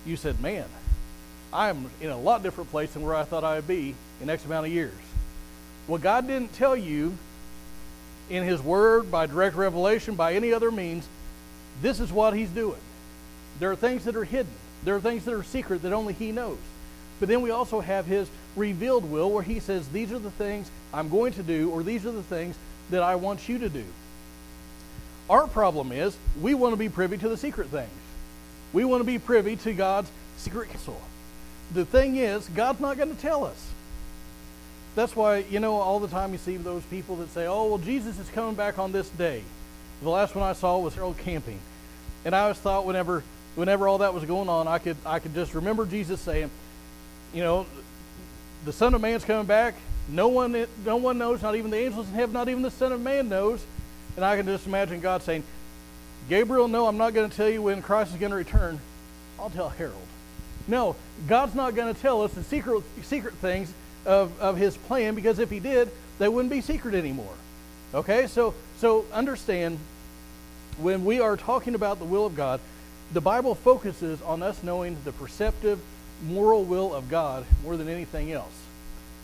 you 0.05 0.17
said, 0.17 0.41
"Man, 0.41 0.67
I'm 1.53 1.91
in 2.01 2.11
a 2.11 2.19
lot 2.19 2.43
different 2.43 2.71
place 2.71 2.93
than 2.93 3.03
where 3.03 3.15
I 3.15 3.25
thought 3.25 3.45
I 3.45 3.57
would 3.57 3.69
be 3.69 3.95
in 4.21 4.29
X 4.29 4.45
amount 4.45 4.67
of 4.67 4.73
years." 4.73 4.93
Well, 5.87 5.99
God 5.99 6.27
didn't 6.27 6.53
tell 6.53 6.77
you 6.77 7.17
in 8.31 8.43
His 8.43 8.61
Word, 8.61 9.11
by 9.11 9.27
direct 9.27 9.57
revelation, 9.57 10.15
by 10.15 10.35
any 10.35 10.53
other 10.53 10.71
means, 10.71 11.07
this 11.83 12.01
is 12.01 12.13
what 12.13 12.35
He's 12.35 12.51
doing. 12.51 12.81
There 13.59 13.71
are 13.71 13.77
things 13.77 14.05
that 14.05 14.17
are 14.17 14.25
hidden, 14.25 14.53
there 14.85 14.97
are 14.97 15.01
things 15.01 15.25
that 15.25 15.35
are 15.35 15.43
secret 15.43 15.83
that 15.83 15.93
only 15.93 16.13
He 16.13 16.33
knows. 16.33 16.59
But 17.19 17.29
then 17.29 17.41
we 17.41 17.51
also 17.51 17.81
have 17.81 18.07
His 18.07 18.29
revealed 18.57 19.11
will 19.11 19.31
where 19.31 19.43
He 19.43 19.61
says, 19.61 19.89
These 19.89 20.13
are 20.13 20.19
the 20.19 20.31
things 20.31 20.71
I'm 20.93 21.09
going 21.09 21.33
to 21.35 21.43
do, 21.43 21.71
or 21.71 21.83
these 21.83 22.05
are 22.07 22.13
the 22.13 22.23
things 22.23 22.57
that 22.91 23.03
I 23.03 23.15
want 23.17 23.49
you 23.49 23.59
to 23.59 23.69
do. 23.69 23.85
Our 25.29 25.49
problem 25.49 25.91
is 25.93 26.17
we 26.41 26.55
want 26.55 26.73
to 26.73 26.77
be 26.77 26.89
privy 26.89 27.19
to 27.19 27.29
the 27.29 27.37
secret 27.37 27.69
things. 27.69 27.91
We 28.73 28.85
want 28.85 29.01
to 29.01 29.07
be 29.07 29.19
privy 29.19 29.57
to 29.57 29.73
God's 29.73 30.11
secret 30.37 30.71
counsel. 30.71 31.01
The 31.73 31.85
thing 31.85 32.17
is, 32.17 32.49
God's 32.49 32.81
not 32.81 32.97
going 32.97 33.15
to 33.15 33.21
tell 33.21 33.45
us 33.45 33.73
that's 34.97 35.15
why, 35.15 35.45
you 35.51 35.61
know, 35.61 35.75
all 35.75 36.01
the 36.01 36.09
time 36.09 36.33
you 36.33 36.39
see 36.39 36.57
those 36.57 36.83
people 36.85 37.17
that 37.17 37.31
say, 37.31 37.47
oh, 37.47 37.69
well, 37.69 37.79
Jesus 37.79 38.19
is 38.19 38.29
coming 38.31 38.55
back 38.55 38.79
on 38.79 38.93
this 38.93 39.09
day. 39.11 39.43
The 40.03 40.09
last 40.09 40.35
one 40.35 40.43
I 40.43 40.55
saw 40.55 40.79
was 40.79 40.95
Harold 40.95 41.19
Camping. 41.19 41.61
And 42.25 42.35
I 42.35 42.41
always 42.41 42.57
thought 42.57 42.87
whenever, 42.87 43.23
whenever 43.57 43.87
all 43.87 43.99
that 43.99 44.15
was 44.15 44.25
going 44.25 44.49
on, 44.49 44.67
I 44.67 44.79
could, 44.79 44.97
I 45.05 45.19
could 45.19 45.35
just 45.35 45.55
remember 45.55 45.85
Jesus 45.85 46.19
saying, 46.21 46.51
you 47.35 47.43
know, 47.43 47.67
the 48.65 48.73
Son 48.73 48.95
of 48.95 49.03
Man's 49.03 49.23
coming 49.23 49.47
back. 49.47 49.75
No 50.09 50.29
one, 50.29 50.67
no 50.85 50.97
one 50.97 51.19
knows, 51.19 51.43
not 51.43 51.57
even 51.57 51.71
the 51.71 51.79
angels 51.79 52.09
in 52.09 52.15
heaven, 52.15 52.33
not 52.33 52.49
even 52.49 52.63
the 52.63 52.71
Son 52.71 52.91
of 52.91 53.01
Man 53.01 53.29
knows. 53.29 53.63
And 54.17 54.25
I 54.25 54.35
can 54.37 54.47
just 54.47 54.67
imagine 54.67 55.01
God 55.01 55.23
saying, 55.23 55.45
Gabriel, 56.31 56.69
no, 56.69 56.87
I'm 56.87 56.97
not 56.97 57.13
going 57.13 57.29
to 57.29 57.37
tell 57.37 57.51
you 57.51 57.61
when 57.61 57.83
Christ 57.83 58.13
is 58.13 58.19
going 58.19 58.31
to 58.31 58.37
return. 58.37 58.81
I'll 59.39 59.51
tell 59.51 59.69
Harold. 59.69 60.07
No, 60.67 60.97
God's 61.29 61.55
not 61.55 61.75
going 61.75 61.95
to 61.95 62.01
tell 62.01 62.23
us 62.23 62.33
the 62.33 62.43
secret, 62.43 62.83
secret 63.03 63.35
things 63.35 63.73
of, 64.07 64.39
of 64.41 64.57
his 64.57 64.77
plan 64.77 65.15
because 65.15 65.39
if 65.39 65.51
he 65.51 65.61
did, 65.61 65.91
they 66.19 66.29
wouldn't 66.29 66.53
be 66.53 66.61
secret 66.61 66.95
anymore. 66.95 67.35
Okay? 67.95 68.27
So, 68.27 68.55
so 68.79 69.05
understand 69.13 69.79
when 70.79 71.05
we 71.05 71.21
are 71.21 71.37
talking 71.37 71.75
about 71.75 71.99
the 71.99 72.05
will 72.05 72.27
of 72.27 72.37
God, 72.37 72.61
the 73.13 73.21
Bible 73.21 73.55
focuses 73.55 74.21
on 74.23 74.43
us 74.43 74.63
knowing 74.63 74.97
the 75.05 75.13
preceptive, 75.13 75.79
moral 76.27 76.65
will 76.65 76.95
of 76.95 77.09
God 77.09 77.45
more 77.63 77.77
than 77.77 77.89
anything 77.89 78.33
else. 78.33 78.53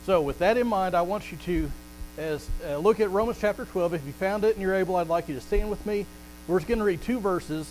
So, 0.04 0.20
with 0.20 0.38
that 0.40 0.56
in 0.56 0.66
mind, 0.66 0.94
I 0.94 1.02
want 1.02 1.30
you 1.30 1.38
to 1.38 1.70
as 2.18 2.46
uh, 2.66 2.76
look 2.76 3.00
at 3.00 3.10
Romans 3.10 3.38
chapter 3.40 3.64
12. 3.64 3.94
If 3.94 4.06
you 4.06 4.12
found 4.12 4.44
it 4.44 4.54
and 4.54 4.62
you're 4.62 4.74
able, 4.74 4.96
I'd 4.96 5.08
like 5.08 5.28
you 5.28 5.34
to 5.34 5.40
stand 5.40 5.70
with 5.70 5.84
me. 5.86 6.06
We're 6.46 6.58
just 6.58 6.68
going 6.68 6.78
to 6.78 6.84
read 6.84 7.02
two 7.02 7.20
verses. 7.20 7.70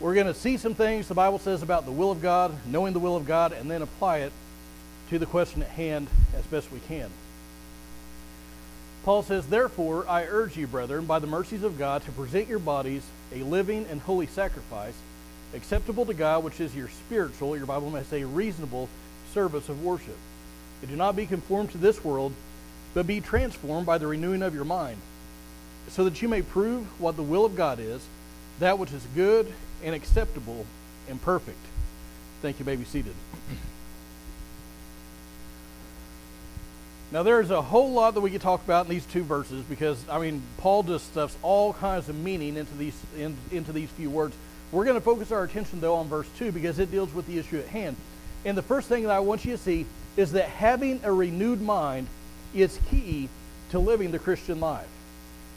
We're 0.00 0.14
going 0.14 0.26
to 0.26 0.34
see 0.34 0.56
some 0.56 0.74
things 0.74 1.08
the 1.08 1.14
Bible 1.14 1.38
says 1.38 1.62
about 1.62 1.84
the 1.84 1.92
will 1.92 2.10
of 2.10 2.22
God, 2.22 2.54
knowing 2.66 2.92
the 2.92 2.98
will 3.00 3.16
of 3.16 3.26
God, 3.26 3.52
and 3.52 3.70
then 3.70 3.82
apply 3.82 4.18
it 4.18 4.32
to 5.10 5.18
the 5.18 5.26
question 5.26 5.62
at 5.62 5.70
hand 5.70 6.08
as 6.36 6.44
best 6.46 6.72
we 6.72 6.80
can. 6.80 7.10
Paul 9.04 9.22
says, 9.22 9.46
Therefore, 9.46 10.06
I 10.08 10.24
urge 10.24 10.56
you, 10.56 10.66
brethren, 10.66 11.04
by 11.04 11.18
the 11.18 11.26
mercies 11.26 11.62
of 11.62 11.78
God, 11.78 12.02
to 12.04 12.12
present 12.12 12.48
your 12.48 12.58
bodies 12.58 13.02
a 13.32 13.42
living 13.42 13.86
and 13.90 14.00
holy 14.00 14.26
sacrifice, 14.26 14.94
acceptable 15.54 16.06
to 16.06 16.14
God, 16.14 16.42
which 16.42 16.58
is 16.58 16.74
your 16.74 16.88
spiritual, 16.88 17.56
your 17.56 17.66
Bible 17.66 17.90
may 17.90 18.02
say, 18.02 18.24
reasonable 18.24 18.88
service 19.34 19.68
of 19.68 19.84
worship. 19.84 20.16
And 20.80 20.90
do 20.90 20.96
not 20.96 21.16
be 21.16 21.26
conformed 21.26 21.70
to 21.72 21.78
this 21.78 22.02
world, 22.02 22.32
but 22.94 23.06
be 23.06 23.20
transformed 23.20 23.86
by 23.86 23.98
the 23.98 24.06
renewing 24.06 24.42
of 24.42 24.54
your 24.54 24.64
mind, 24.64 24.96
so 25.88 26.04
that 26.04 26.22
you 26.22 26.28
may 26.28 26.40
prove 26.40 26.86
what 26.98 27.16
the 27.16 27.22
will 27.22 27.44
of 27.44 27.56
God 27.56 27.78
is, 27.80 28.06
that 28.58 28.78
which 28.78 28.92
is 28.92 29.06
good 29.14 29.52
and 29.82 29.94
acceptable 29.94 30.64
and 31.10 31.20
perfect. 31.20 31.58
Thank 32.40 32.58
you, 32.58 32.64
may 32.64 32.76
be 32.76 32.84
seated. 32.84 33.14
Now, 37.14 37.22
there's 37.22 37.52
a 37.52 37.62
whole 37.62 37.92
lot 37.92 38.14
that 38.14 38.22
we 38.22 38.32
could 38.32 38.40
talk 38.40 38.64
about 38.64 38.86
in 38.86 38.90
these 38.90 39.06
two 39.06 39.22
verses 39.22 39.64
because, 39.66 40.04
I 40.08 40.18
mean, 40.18 40.42
Paul 40.58 40.82
just 40.82 41.12
stuffs 41.12 41.36
all 41.42 41.72
kinds 41.72 42.08
of 42.08 42.16
meaning 42.16 42.56
into 42.56 42.74
these, 42.76 43.00
in, 43.16 43.36
into 43.52 43.70
these 43.70 43.88
few 43.90 44.10
words. 44.10 44.34
We're 44.72 44.84
going 44.84 44.96
to 44.96 45.00
focus 45.00 45.30
our 45.30 45.44
attention, 45.44 45.80
though, 45.80 45.94
on 45.94 46.08
verse 46.08 46.26
2 46.38 46.50
because 46.50 46.80
it 46.80 46.90
deals 46.90 47.14
with 47.14 47.28
the 47.28 47.38
issue 47.38 47.60
at 47.60 47.68
hand. 47.68 47.94
And 48.44 48.58
the 48.58 48.62
first 48.62 48.88
thing 48.88 49.04
that 49.04 49.12
I 49.12 49.20
want 49.20 49.44
you 49.44 49.52
to 49.52 49.58
see 49.58 49.86
is 50.16 50.32
that 50.32 50.46
having 50.46 51.02
a 51.04 51.12
renewed 51.12 51.62
mind 51.62 52.08
is 52.52 52.80
key 52.90 53.28
to 53.70 53.78
living 53.78 54.10
the 54.10 54.18
Christian 54.18 54.58
life. 54.58 54.88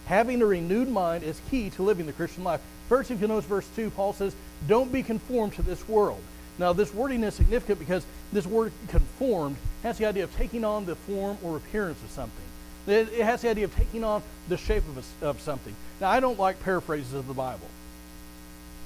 Having 0.05 0.43
a 0.43 0.45
renewed 0.45 0.89
mind 0.89 1.23
is 1.23 1.41
key 1.49 1.71
to 1.71 1.81
living 1.81 2.05
the 2.05 2.13
Christian 2.13 2.43
life. 2.43 2.61
First, 2.87 3.09
if 3.09 3.19
you 3.19 3.27
notice 3.27 3.45
verse 3.45 3.67
2, 3.75 3.89
Paul 3.89 4.13
says, 4.13 4.35
Don't 4.67 4.91
be 4.91 5.01
conformed 5.01 5.53
to 5.53 5.63
this 5.63 5.89
world. 5.89 6.21
Now, 6.59 6.73
this 6.73 6.93
wording 6.93 7.23
is 7.23 7.35
significant 7.35 7.79
because 7.79 8.05
this 8.33 8.45
word 8.45 8.71
conformed 8.87 9.57
has 9.83 9.97
the 9.97 10.05
idea 10.05 10.23
of 10.23 10.35
taking 10.35 10.65
on 10.65 10.85
the 10.85 10.95
form 10.95 11.37
or 11.43 11.57
appearance 11.57 12.01
of 12.03 12.09
something. 12.09 12.43
It, 12.87 13.13
has 13.21 13.41
the 13.41 13.49
idea 13.49 13.65
of 13.65 13.75
taking 13.75 14.03
on 14.03 14.23
the 14.47 14.57
shape 14.57 14.83
of, 14.87 15.05
a, 15.21 15.27
of 15.27 15.41
something. 15.41 15.75
Now, 15.99 16.09
I 16.09 16.19
don't 16.19 16.39
like 16.39 16.61
paraphrases 16.63 17.13
of 17.13 17.27
the 17.27 17.33
Bible. 17.33 17.67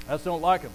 I 0.07 0.13
just 0.13 0.25
don't 0.25 0.41
like 0.41 0.63
them. 0.63 0.71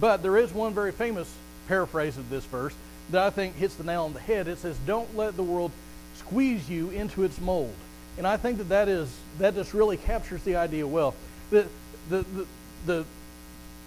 But 0.00 0.22
there 0.22 0.36
is 0.36 0.52
one 0.52 0.72
very 0.72 0.92
famous 0.92 1.32
paraphrase 1.68 2.16
of 2.16 2.30
this 2.30 2.44
verse 2.46 2.74
that 3.10 3.22
I 3.22 3.30
think 3.30 3.56
hits 3.56 3.74
the 3.74 3.84
nail 3.84 4.04
on 4.04 4.14
the 4.14 4.20
head. 4.20 4.48
It 4.48 4.58
says, 4.58 4.76
Don't 4.86 5.14
let 5.16 5.36
the 5.36 5.42
world 5.42 5.72
squeeze 6.16 6.68
you 6.68 6.90
into 6.90 7.22
its 7.22 7.40
mold. 7.40 7.74
And 8.16 8.26
I 8.26 8.36
think 8.36 8.58
that 8.58 8.68
that, 8.70 8.88
is, 8.88 9.14
that 9.38 9.54
just 9.54 9.74
really 9.74 9.96
captures 9.96 10.42
the 10.42 10.56
idea 10.56 10.86
well. 10.86 11.14
The, 11.50 11.66
the, 12.08 12.24
the, 12.32 12.46
the 12.86 13.04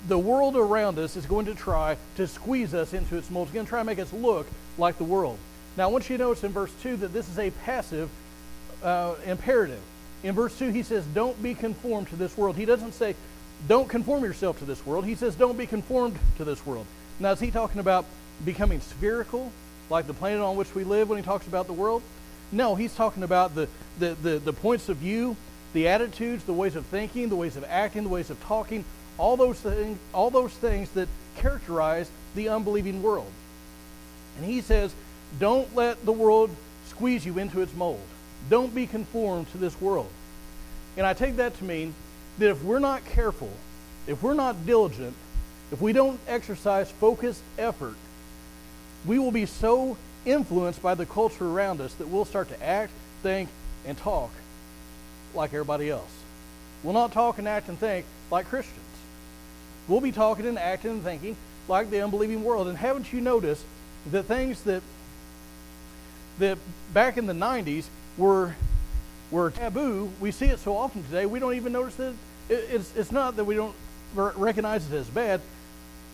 the 0.07 0.17
world 0.17 0.55
around 0.55 0.99
us 0.99 1.15
is 1.15 1.25
going 1.25 1.45
to 1.45 1.55
try 1.55 1.97
to 2.17 2.27
squeeze 2.27 2.73
us 2.73 2.93
into 2.93 3.17
its 3.17 3.29
mold. 3.29 3.47
It's 3.47 3.53
going 3.53 3.65
to 3.65 3.69
try 3.69 3.79
to 3.79 3.85
make 3.85 3.99
us 3.99 4.11
look 4.11 4.47
like 4.77 4.97
the 4.97 5.03
world. 5.03 5.37
Now, 5.77 5.83
I 5.83 5.91
want 5.91 6.09
you 6.09 6.17
to 6.17 6.23
notice 6.23 6.43
in 6.43 6.51
verse 6.51 6.71
2 6.81 6.97
that 6.97 7.13
this 7.13 7.29
is 7.29 7.39
a 7.39 7.51
passive 7.51 8.09
uh, 8.83 9.15
imperative. 9.25 9.81
In 10.23 10.35
verse 10.35 10.57
2, 10.59 10.69
he 10.69 10.83
says, 10.83 11.05
Don't 11.13 11.41
be 11.41 11.55
conformed 11.55 12.09
to 12.09 12.15
this 12.15 12.37
world. 12.37 12.55
He 12.55 12.65
doesn't 12.65 12.93
say, 12.93 13.15
Don't 13.67 13.89
conform 13.89 14.23
yourself 14.23 14.59
to 14.59 14.65
this 14.65 14.85
world. 14.85 15.05
He 15.05 15.15
says, 15.15 15.35
Don't 15.35 15.57
be 15.57 15.65
conformed 15.65 16.17
to 16.37 16.45
this 16.45 16.65
world. 16.65 16.85
Now, 17.19 17.31
is 17.31 17.39
he 17.39 17.51
talking 17.51 17.79
about 17.79 18.05
becoming 18.43 18.81
spherical, 18.81 19.51
like 19.89 20.07
the 20.07 20.13
planet 20.13 20.41
on 20.41 20.55
which 20.55 20.75
we 20.75 20.83
live 20.83 21.09
when 21.09 21.17
he 21.17 21.23
talks 21.23 21.47
about 21.47 21.67
the 21.67 21.73
world? 21.73 22.03
No, 22.51 22.75
he's 22.75 22.93
talking 22.93 23.23
about 23.23 23.55
the, 23.55 23.67
the, 23.99 24.15
the, 24.21 24.37
the 24.39 24.53
points 24.53 24.89
of 24.89 24.97
view, 24.97 25.35
the 25.73 25.87
attitudes, 25.87 26.43
the 26.43 26.53
ways 26.53 26.75
of 26.75 26.85
thinking, 26.85 27.29
the 27.29 27.35
ways 27.35 27.57
of 27.57 27.63
acting, 27.67 28.03
the 28.03 28.09
ways 28.09 28.29
of 28.29 28.41
talking, 28.43 28.85
all 29.17 29.37
those 29.37 29.59
things, 29.59 29.97
all 30.13 30.29
those 30.29 30.53
things 30.53 30.89
that 30.91 31.07
characterize 31.37 32.09
the 32.35 32.49
unbelieving 32.49 33.03
world. 33.03 33.31
And 34.37 34.45
he 34.45 34.61
says, 34.61 34.93
don't 35.39 35.73
let 35.75 36.03
the 36.05 36.11
world 36.11 36.49
squeeze 36.87 37.25
you 37.25 37.37
into 37.37 37.61
its 37.61 37.73
mold. 37.73 38.01
Don't 38.49 38.73
be 38.73 38.87
conformed 38.87 39.51
to 39.51 39.57
this 39.57 39.79
world. 39.79 40.09
And 40.97 41.05
I 41.05 41.13
take 41.13 41.37
that 41.37 41.57
to 41.57 41.63
mean 41.63 41.93
that 42.39 42.49
if 42.49 42.63
we're 42.63 42.79
not 42.79 43.05
careful, 43.05 43.51
if 44.07 44.21
we're 44.21 44.33
not 44.33 44.65
diligent, 44.65 45.15
if 45.71 45.81
we 45.81 45.93
don't 45.93 46.19
exercise 46.27 46.91
focused 46.91 47.41
effort, 47.57 47.95
we 49.05 49.19
will 49.19 49.31
be 49.31 49.45
so 49.45 49.97
influenced 50.25 50.81
by 50.81 50.95
the 50.95 51.05
culture 51.05 51.47
around 51.47 51.81
us 51.81 51.93
that 51.95 52.07
we'll 52.07 52.25
start 52.25 52.49
to 52.49 52.63
act, 52.63 52.91
think, 53.21 53.49
and 53.85 53.97
talk 53.97 54.31
like 55.33 55.53
everybody 55.53 55.89
else. 55.89 56.11
We'll 56.83 56.93
not 56.93 57.11
talk 57.11 57.37
and 57.37 57.47
act 57.47 57.69
and 57.69 57.79
think 57.79 58.05
like 58.29 58.47
Christians. 58.47 58.79
We'll 59.87 60.01
be 60.01 60.11
talking 60.11 60.45
and 60.45 60.57
acting 60.57 60.91
and 60.91 61.03
thinking 61.03 61.35
like 61.67 61.89
the 61.89 62.01
unbelieving 62.01 62.43
world. 62.43 62.67
And 62.67 62.77
haven't 62.77 63.11
you 63.11 63.21
noticed 63.21 63.65
the 64.09 64.23
things 64.23 64.61
that 64.63 64.81
that 66.39 66.57
back 66.93 67.17
in 67.17 67.25
the 67.25 67.33
90s 67.33 67.85
were 68.17 68.55
were 69.31 69.51
taboo? 69.51 70.11
We 70.19 70.31
see 70.31 70.45
it 70.45 70.59
so 70.59 70.75
often 70.75 71.03
today. 71.03 71.25
We 71.25 71.39
don't 71.39 71.55
even 71.55 71.73
notice 71.73 71.95
that 71.95 72.13
it's 72.49 72.95
it's 72.95 73.11
not 73.11 73.35
that 73.35 73.45
we 73.45 73.55
don't 73.55 73.75
recognize 74.15 74.89
it 74.91 74.95
as 74.95 75.07
bad, 75.07 75.41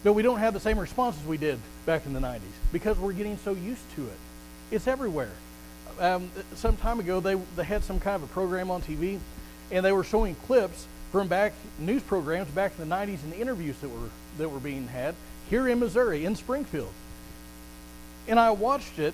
but 0.03 0.13
we 0.13 0.23
don't 0.23 0.39
have 0.39 0.53
the 0.53 0.59
same 0.59 0.79
response 0.79 1.17
as 1.19 1.25
we 1.25 1.37
did 1.37 1.59
back 1.85 2.05
in 2.05 2.13
the 2.13 2.19
90s 2.19 2.39
because 2.71 2.97
we're 2.97 3.13
getting 3.13 3.37
so 3.37 3.51
used 3.51 3.83
to 3.95 4.03
it. 4.03 4.17
It's 4.71 4.87
everywhere. 4.87 5.31
Um, 5.99 6.31
some 6.55 6.77
time 6.77 6.99
ago, 6.99 7.19
they 7.19 7.35
they 7.55 7.63
had 7.63 7.83
some 7.83 7.99
kind 7.99 8.15
of 8.15 8.23
a 8.23 8.33
program 8.33 8.71
on 8.71 8.81
TV, 8.81 9.19
and 9.71 9.85
they 9.85 9.91
were 9.91 10.03
showing 10.03 10.35
clips 10.47 10.87
from 11.11 11.27
back 11.27 11.53
news 11.77 12.03
programs 12.03 12.49
back 12.49 12.73
in 12.77 12.87
the 12.87 12.95
90s 12.95 13.23
and 13.23 13.33
the 13.33 13.39
interviews 13.39 13.77
that 13.79 13.89
were 13.89 14.09
that 14.37 14.49
were 14.49 14.59
being 14.59 14.87
had 14.87 15.15
here 15.49 15.67
in 15.67 15.79
Missouri 15.79 16.25
in 16.25 16.35
Springfield. 16.35 16.93
And 18.27 18.39
I 18.39 18.51
watched 18.51 18.99
it 18.99 19.13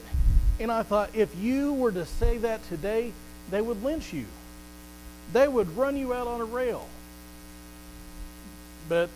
and 0.60 0.72
I 0.72 0.84
thought 0.84 1.10
if 1.14 1.36
you 1.38 1.74
were 1.74 1.92
to 1.92 2.06
say 2.06 2.38
that 2.40 2.68
today, 2.70 3.12
they 3.52 3.62
would 3.62 3.84
lynch 3.84 4.14
you. 4.14 4.26
They 5.34 5.48
would 5.48 5.76
run 5.76 5.98
you 5.98 6.14
out 6.14 6.28
on 6.28 6.42
a 6.42 6.46
rail. 6.46 6.88
But 8.88 9.10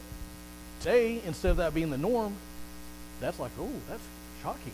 today, 0.80 1.22
instead 1.26 1.52
of 1.52 1.58
that 1.58 1.74
being 1.74 1.92
the 1.92 1.98
norm, 1.98 2.36
that's 3.20 3.40
like, 3.40 3.52
oh, 3.60 3.72
that's 3.88 4.02
shocking. 4.42 4.74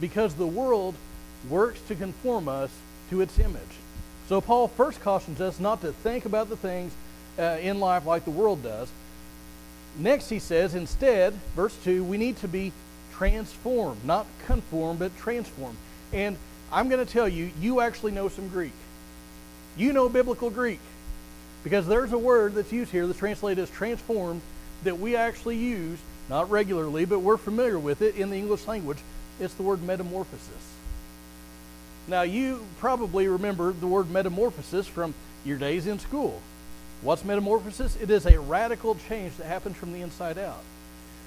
Because 0.00 0.34
the 0.34 0.46
world 0.46 0.94
works 1.48 1.80
to 1.88 1.94
conform 1.94 2.48
us 2.48 2.70
to 3.10 3.20
its 3.20 3.38
image. 3.38 3.60
So 4.30 4.40
Paul 4.40 4.68
first 4.68 5.00
cautions 5.00 5.40
us 5.40 5.58
not 5.58 5.80
to 5.80 5.90
think 5.90 6.24
about 6.24 6.48
the 6.48 6.56
things 6.56 6.92
uh, 7.36 7.58
in 7.60 7.80
life 7.80 8.06
like 8.06 8.24
the 8.24 8.30
world 8.30 8.62
does. 8.62 8.88
Next, 9.98 10.28
he 10.28 10.38
says, 10.38 10.76
instead, 10.76 11.34
verse 11.56 11.76
2, 11.82 12.04
we 12.04 12.16
need 12.16 12.36
to 12.36 12.46
be 12.46 12.72
transformed, 13.12 14.04
not 14.04 14.26
conform, 14.46 14.98
but 14.98 15.18
transformed. 15.18 15.76
And 16.12 16.36
I'm 16.70 16.88
going 16.88 17.04
to 17.04 17.12
tell 17.12 17.26
you, 17.28 17.50
you 17.60 17.80
actually 17.80 18.12
know 18.12 18.28
some 18.28 18.46
Greek. 18.50 18.70
You 19.76 19.92
know 19.92 20.08
biblical 20.08 20.48
Greek. 20.48 20.78
Because 21.64 21.88
there's 21.88 22.12
a 22.12 22.18
word 22.18 22.54
that's 22.54 22.70
used 22.70 22.92
here 22.92 23.08
that's 23.08 23.18
translated 23.18 23.64
as 23.64 23.68
transformed 23.68 24.42
that 24.84 25.00
we 25.00 25.16
actually 25.16 25.56
use, 25.56 25.98
not 26.28 26.48
regularly, 26.52 27.04
but 27.04 27.18
we're 27.18 27.36
familiar 27.36 27.80
with 27.80 28.00
it 28.00 28.14
in 28.14 28.30
the 28.30 28.36
English 28.36 28.68
language. 28.68 28.98
It's 29.40 29.54
the 29.54 29.64
word 29.64 29.82
metamorphosis. 29.82 30.69
Now, 32.10 32.22
you 32.22 32.66
probably 32.80 33.28
remember 33.28 33.72
the 33.72 33.86
word 33.86 34.10
metamorphosis 34.10 34.88
from 34.88 35.14
your 35.44 35.58
days 35.58 35.86
in 35.86 36.00
school. 36.00 36.42
What's 37.02 37.24
metamorphosis? 37.24 37.94
It 38.02 38.10
is 38.10 38.26
a 38.26 38.40
radical 38.40 38.96
change 39.08 39.36
that 39.36 39.46
happens 39.46 39.76
from 39.76 39.92
the 39.92 40.00
inside 40.00 40.36
out. 40.36 40.58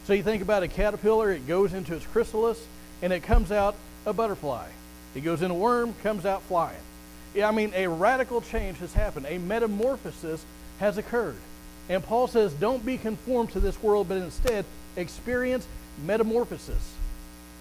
So 0.04 0.12
you 0.12 0.24
think 0.24 0.44
about 0.44 0.62
a 0.62 0.68
caterpillar, 0.68 1.32
it 1.32 1.48
goes 1.48 1.74
into 1.74 1.96
its 1.96 2.06
chrysalis, 2.06 2.68
and 3.02 3.14
it 3.14 3.24
comes 3.24 3.50
out 3.50 3.76
a 4.06 4.12
butterfly. 4.12 4.68
It 5.16 5.22
goes 5.22 5.42
in 5.42 5.52
a 5.52 5.54
worm, 5.54 5.96
comes 6.04 6.26
out 6.26 6.42
flying. 6.44 6.76
I 7.42 7.52
mean, 7.52 7.72
a 7.74 7.88
radical 7.88 8.42
change 8.42 8.80
has 8.80 8.94
happened. 8.94 9.26
A 9.30 9.38
metamorphosis 9.38 10.46
has 10.82 10.98
occurred. 10.98 11.38
And 11.88 12.04
Paul 12.04 12.28
says, 12.28 12.52
don't 12.54 12.86
be 12.86 12.98
conformed 12.98 13.52
to 13.52 13.62
this 13.62 13.82
world, 13.82 14.10
but 14.10 14.18
instead 14.18 14.66
experience 14.98 15.66
metamorphosis. 16.06 16.94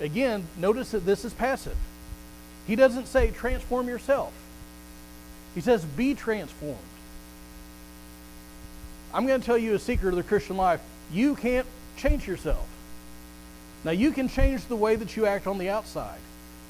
Again, 0.01 0.45
notice 0.59 0.91
that 0.91 1.07
this 1.07 1.25
is 1.25 1.33
passive. 1.33 1.77
He 2.67 2.77
doesn't 2.77 3.07
say 3.07 3.31
transform 3.31 3.89
yourself. 3.89 4.33
He 5.55 5.61
says 5.61 5.85
be 5.85 6.15
transformed. 6.15 6.79
I'm 9.13 9.27
going 9.27 9.41
to 9.41 9.47
tell 9.47 9.59
you 9.59 9.75
a 9.75 9.79
secret 9.79 10.11
of 10.11 10.17
the 10.17 10.23
Christian 10.23 10.57
life. 10.57 10.81
You 11.13 11.35
can't 11.35 11.67
change 11.97 12.27
yourself. 12.27 12.67
Now, 13.85 13.91
you 13.91 14.13
can 14.13 14.29
change 14.29 14.67
the 14.67 14.77
way 14.77 14.97
that 14.97 15.17
you 15.17 15.27
act 15.27 15.47
on 15.47 15.59
the 15.59 15.69
outside, 15.69 16.21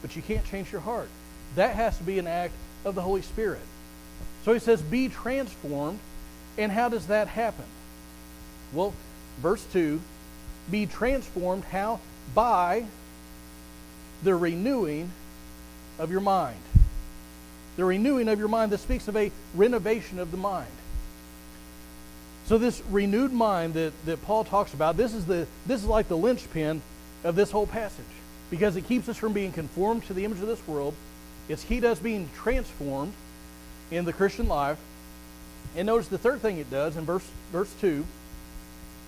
but 0.01 0.17
you 0.17 0.23
can't 0.23 0.45
change 0.47 0.73
your 0.73 0.81
heart. 0.81 1.09
That 1.57 1.77
has 1.77 1.97
to 1.99 2.05
be 2.05 2.19
an 2.19 2.27
act 2.27 2.55
of 2.85 2.95
the 2.95 3.03
Holy 3.03 3.23
Spirit. 3.23 3.61
So 4.45 4.53
he 4.53 4.59
says, 4.59 4.83
be 4.83 5.09
transformed. 5.09 6.01
And 6.59 6.73
how 6.73 6.89
does 6.89 7.07
that 7.07 7.29
happen? 7.29 7.65
Well, 8.73 8.93
verse 9.41 9.65
2 9.73 10.01
be 10.71 10.87
transformed 10.87 11.65
how? 11.65 12.01
By 12.35 12.85
the 14.23 14.35
renewing 14.35 15.11
of 16.03 16.11
your 16.11 16.21
mind. 16.21 16.59
The 17.77 17.85
renewing 17.85 18.29
of 18.29 18.39
your 18.39 18.49
mind. 18.49 18.73
This 18.73 18.83
speaks 18.83 19.09
of 19.09 19.17
a 19.17 19.31
renovation 19.55 20.19
of 20.19 20.31
the 20.31 20.37
mind. 20.37 20.67
So 22.47 22.59
this 22.59 22.83
renewed 22.91 23.33
mind 23.33 23.75
that, 23.75 23.93
that 24.05 24.23
Paul 24.25 24.45
talks 24.45 24.75
about, 24.75 24.97
this 24.97 25.15
is 25.15 25.25
the 25.27 25.47
this 25.67 25.81
is 25.81 25.87
like 25.87 26.09
the 26.09 26.17
linchpin 26.17 26.83
of 27.25 27.37
this 27.37 27.51
whole 27.51 27.67
passage. 27.67 28.05
Because 28.51 28.77
it 28.77 28.87
keeps 28.87 29.09
us 29.09 29.17
from 29.17 29.33
being 29.33 29.53
conformed 29.53 30.05
to 30.07 30.13
the 30.13 30.25
image 30.25 30.41
of 30.41 30.47
this 30.47 30.67
world. 30.67 30.95
It's 31.49 31.65
to 31.65 31.85
us 31.85 31.99
being 31.99 32.29
transformed 32.35 33.15
in 33.91 34.05
the 34.05 34.13
Christian 34.13 34.49
life. 34.49 34.79
And 35.77 35.87
notice 35.87 36.09
the 36.09 36.19
third 36.19 36.41
thing 36.41 36.59
it 36.59 36.71
does 36.71 36.97
in 36.97 37.05
verse 37.05 37.27
verse 37.53 37.73
2. 37.81 38.05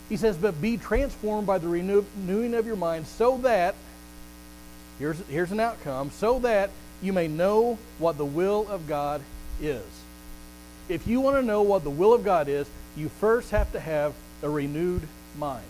He 0.08 0.16
says, 0.16 0.36
But 0.36 0.60
be 0.60 0.76
transformed 0.76 1.46
by 1.46 1.58
the 1.58 1.68
renewing 1.68 2.54
of 2.54 2.66
your 2.66 2.76
mind, 2.76 3.06
so 3.06 3.38
that, 3.38 3.74
here's, 4.98 5.18
here's 5.28 5.50
an 5.50 5.60
outcome, 5.60 6.10
so 6.10 6.38
that 6.40 6.70
you 7.04 7.12
may 7.12 7.28
know 7.28 7.78
what 7.98 8.16
the 8.16 8.24
will 8.24 8.66
of 8.68 8.88
God 8.88 9.20
is. 9.60 9.84
If 10.88 11.06
you 11.06 11.20
want 11.20 11.36
to 11.36 11.42
know 11.42 11.62
what 11.62 11.84
the 11.84 11.90
will 11.90 12.14
of 12.14 12.24
God 12.24 12.48
is, 12.48 12.66
you 12.96 13.08
first 13.08 13.50
have 13.50 13.70
to 13.72 13.80
have 13.80 14.14
a 14.42 14.48
renewed 14.48 15.02
mind. 15.38 15.64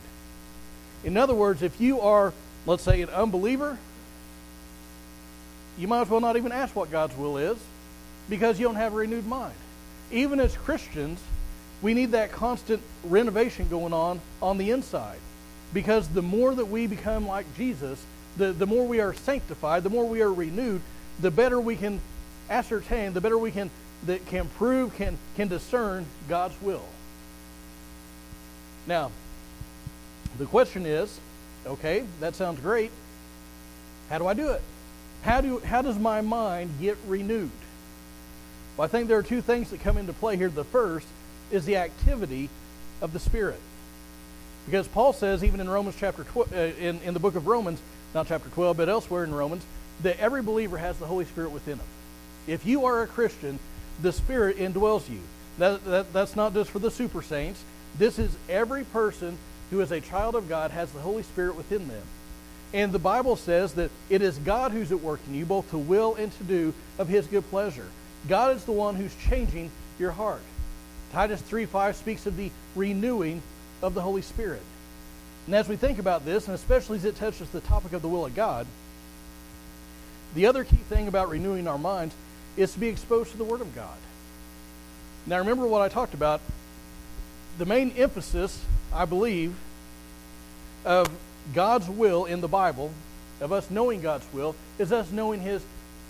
In 1.02 1.16
other 1.16 1.34
words, 1.34 1.62
if 1.62 1.80
you 1.80 2.00
are, 2.00 2.32
let's 2.66 2.82
say, 2.82 3.02
an 3.02 3.10
unbeliever, 3.10 3.78
you 5.76 5.88
might 5.88 6.02
as 6.02 6.08
well 6.08 6.20
not 6.20 6.36
even 6.36 6.52
ask 6.52 6.74
what 6.76 6.90
God's 6.90 7.16
will 7.16 7.36
is 7.36 7.58
because 8.30 8.58
you 8.58 8.66
don't 8.66 8.76
have 8.76 8.92
a 8.92 8.96
renewed 8.96 9.26
mind. 9.26 9.54
Even 10.12 10.38
as 10.38 10.56
Christians, 10.56 11.20
we 11.82 11.94
need 11.94 12.12
that 12.12 12.30
constant 12.32 12.80
renovation 13.04 13.68
going 13.68 13.92
on 13.92 14.20
on 14.40 14.56
the 14.56 14.70
inside. 14.70 15.18
Because 15.72 16.08
the 16.08 16.22
more 16.22 16.54
that 16.54 16.66
we 16.66 16.86
become 16.86 17.26
like 17.26 17.46
Jesus, 17.56 18.02
the, 18.36 18.52
the 18.52 18.66
more 18.66 18.86
we 18.86 19.00
are 19.00 19.12
sanctified, 19.12 19.82
the 19.82 19.90
more 19.90 20.06
we 20.06 20.22
are 20.22 20.32
renewed, 20.32 20.80
the 21.20 21.30
better 21.30 21.60
we 21.60 21.76
can 21.76 22.00
ascertain, 22.50 23.12
the 23.12 23.20
better 23.20 23.38
we 23.38 23.50
can 23.50 23.70
that 24.06 24.26
can 24.26 24.48
prove, 24.58 24.94
can, 24.96 25.16
can 25.36 25.48
discern 25.48 26.06
God's 26.28 26.60
will. 26.60 26.84
Now, 28.86 29.10
the 30.38 30.46
question 30.46 30.84
is, 30.84 31.18
okay, 31.66 32.04
that 32.20 32.34
sounds 32.34 32.60
great. 32.60 32.90
How 34.10 34.18
do 34.18 34.26
I 34.26 34.34
do 34.34 34.50
it? 34.50 34.62
How, 35.22 35.40
do, 35.40 35.58
how 35.60 35.80
does 35.80 35.98
my 35.98 36.20
mind 36.20 36.70
get 36.80 36.98
renewed? 37.06 37.50
Well, 38.76 38.84
I 38.84 38.88
think 38.88 39.08
there 39.08 39.18
are 39.18 39.22
two 39.22 39.40
things 39.40 39.70
that 39.70 39.80
come 39.80 39.96
into 39.96 40.12
play 40.12 40.36
here. 40.36 40.50
The 40.50 40.64
first 40.64 41.06
is 41.50 41.64
the 41.64 41.76
activity 41.76 42.50
of 43.00 43.12
the 43.12 43.20
Spirit. 43.20 43.60
Because 44.66 44.88
Paul 44.88 45.12
says, 45.12 45.44
even 45.44 45.60
in 45.60 45.68
Romans 45.68 45.96
chapter 45.98 46.24
12, 46.24 46.52
uh, 46.52 46.56
in, 46.56 47.00
in 47.02 47.14
the 47.14 47.20
book 47.20 47.36
of 47.36 47.46
Romans, 47.46 47.80
not 48.14 48.26
chapter 48.26 48.48
12, 48.50 48.76
but 48.76 48.88
elsewhere 48.88 49.24
in 49.24 49.34
Romans, 49.34 49.64
that 50.02 50.18
every 50.18 50.42
believer 50.42 50.78
has 50.78 50.98
the 50.98 51.06
Holy 51.06 51.24
Spirit 51.24 51.50
within 51.50 51.78
them. 51.78 51.86
If 52.46 52.66
you 52.66 52.84
are 52.84 53.02
a 53.02 53.06
Christian, 53.06 53.58
the 54.02 54.12
Spirit 54.12 54.58
indwells 54.58 55.08
you. 55.08 55.20
That, 55.58 55.84
that, 55.84 56.12
that's 56.12 56.36
not 56.36 56.52
just 56.52 56.70
for 56.70 56.78
the 56.78 56.90
super 56.90 57.22
saints. 57.22 57.62
This 57.98 58.18
is 58.18 58.36
every 58.48 58.84
person 58.84 59.38
who 59.70 59.80
is 59.80 59.92
a 59.92 60.00
child 60.00 60.34
of 60.34 60.48
God 60.48 60.70
has 60.72 60.90
the 60.92 61.00
Holy 61.00 61.22
Spirit 61.22 61.56
within 61.56 61.88
them. 61.88 62.02
And 62.72 62.90
the 62.90 62.98
Bible 62.98 63.36
says 63.36 63.74
that 63.74 63.90
it 64.10 64.20
is 64.20 64.36
God 64.38 64.72
who's 64.72 64.90
at 64.90 65.00
work 65.00 65.20
in 65.28 65.34
you, 65.34 65.46
both 65.46 65.70
to 65.70 65.78
will 65.78 66.16
and 66.16 66.36
to 66.38 66.44
do 66.44 66.74
of 66.98 67.08
his 67.08 67.26
good 67.28 67.48
pleasure. 67.48 67.86
God 68.28 68.56
is 68.56 68.64
the 68.64 68.72
one 68.72 68.96
who's 68.96 69.14
changing 69.28 69.70
your 69.98 70.10
heart. 70.10 70.42
Titus 71.12 71.40
3.5 71.42 71.94
speaks 71.94 72.26
of 72.26 72.36
the 72.36 72.50
renewing 72.74 73.40
of 73.80 73.94
the 73.94 74.00
Holy 74.00 74.22
Spirit. 74.22 74.62
And 75.46 75.54
as 75.54 75.68
we 75.68 75.76
think 75.76 75.98
about 76.00 76.24
this, 76.24 76.46
and 76.46 76.54
especially 76.54 76.98
as 76.98 77.04
it 77.04 77.16
touches 77.16 77.48
the 77.50 77.60
topic 77.60 77.92
of 77.92 78.02
the 78.02 78.08
will 78.08 78.26
of 78.26 78.34
God, 78.34 78.66
the 80.34 80.46
other 80.46 80.64
key 80.64 80.76
thing 80.76 81.08
about 81.08 81.28
renewing 81.28 81.68
our 81.68 81.78
minds 81.78 82.14
is 82.56 82.72
to 82.72 82.78
be 82.78 82.88
exposed 82.88 83.30
to 83.32 83.36
the 83.36 83.44
Word 83.44 83.60
of 83.60 83.74
God. 83.74 83.96
Now, 85.26 85.38
remember 85.38 85.66
what 85.66 85.82
I 85.82 85.88
talked 85.88 86.14
about. 86.14 86.40
The 87.58 87.66
main 87.66 87.92
emphasis, 87.96 88.62
I 88.92 89.04
believe, 89.04 89.54
of 90.84 91.08
God's 91.54 91.88
will 91.88 92.24
in 92.24 92.40
the 92.40 92.48
Bible, 92.48 92.92
of 93.40 93.52
us 93.52 93.70
knowing 93.70 94.00
God's 94.00 94.26
will, 94.32 94.54
is 94.78 94.92
us 94.92 95.10
knowing 95.10 95.40
His 95.40 95.62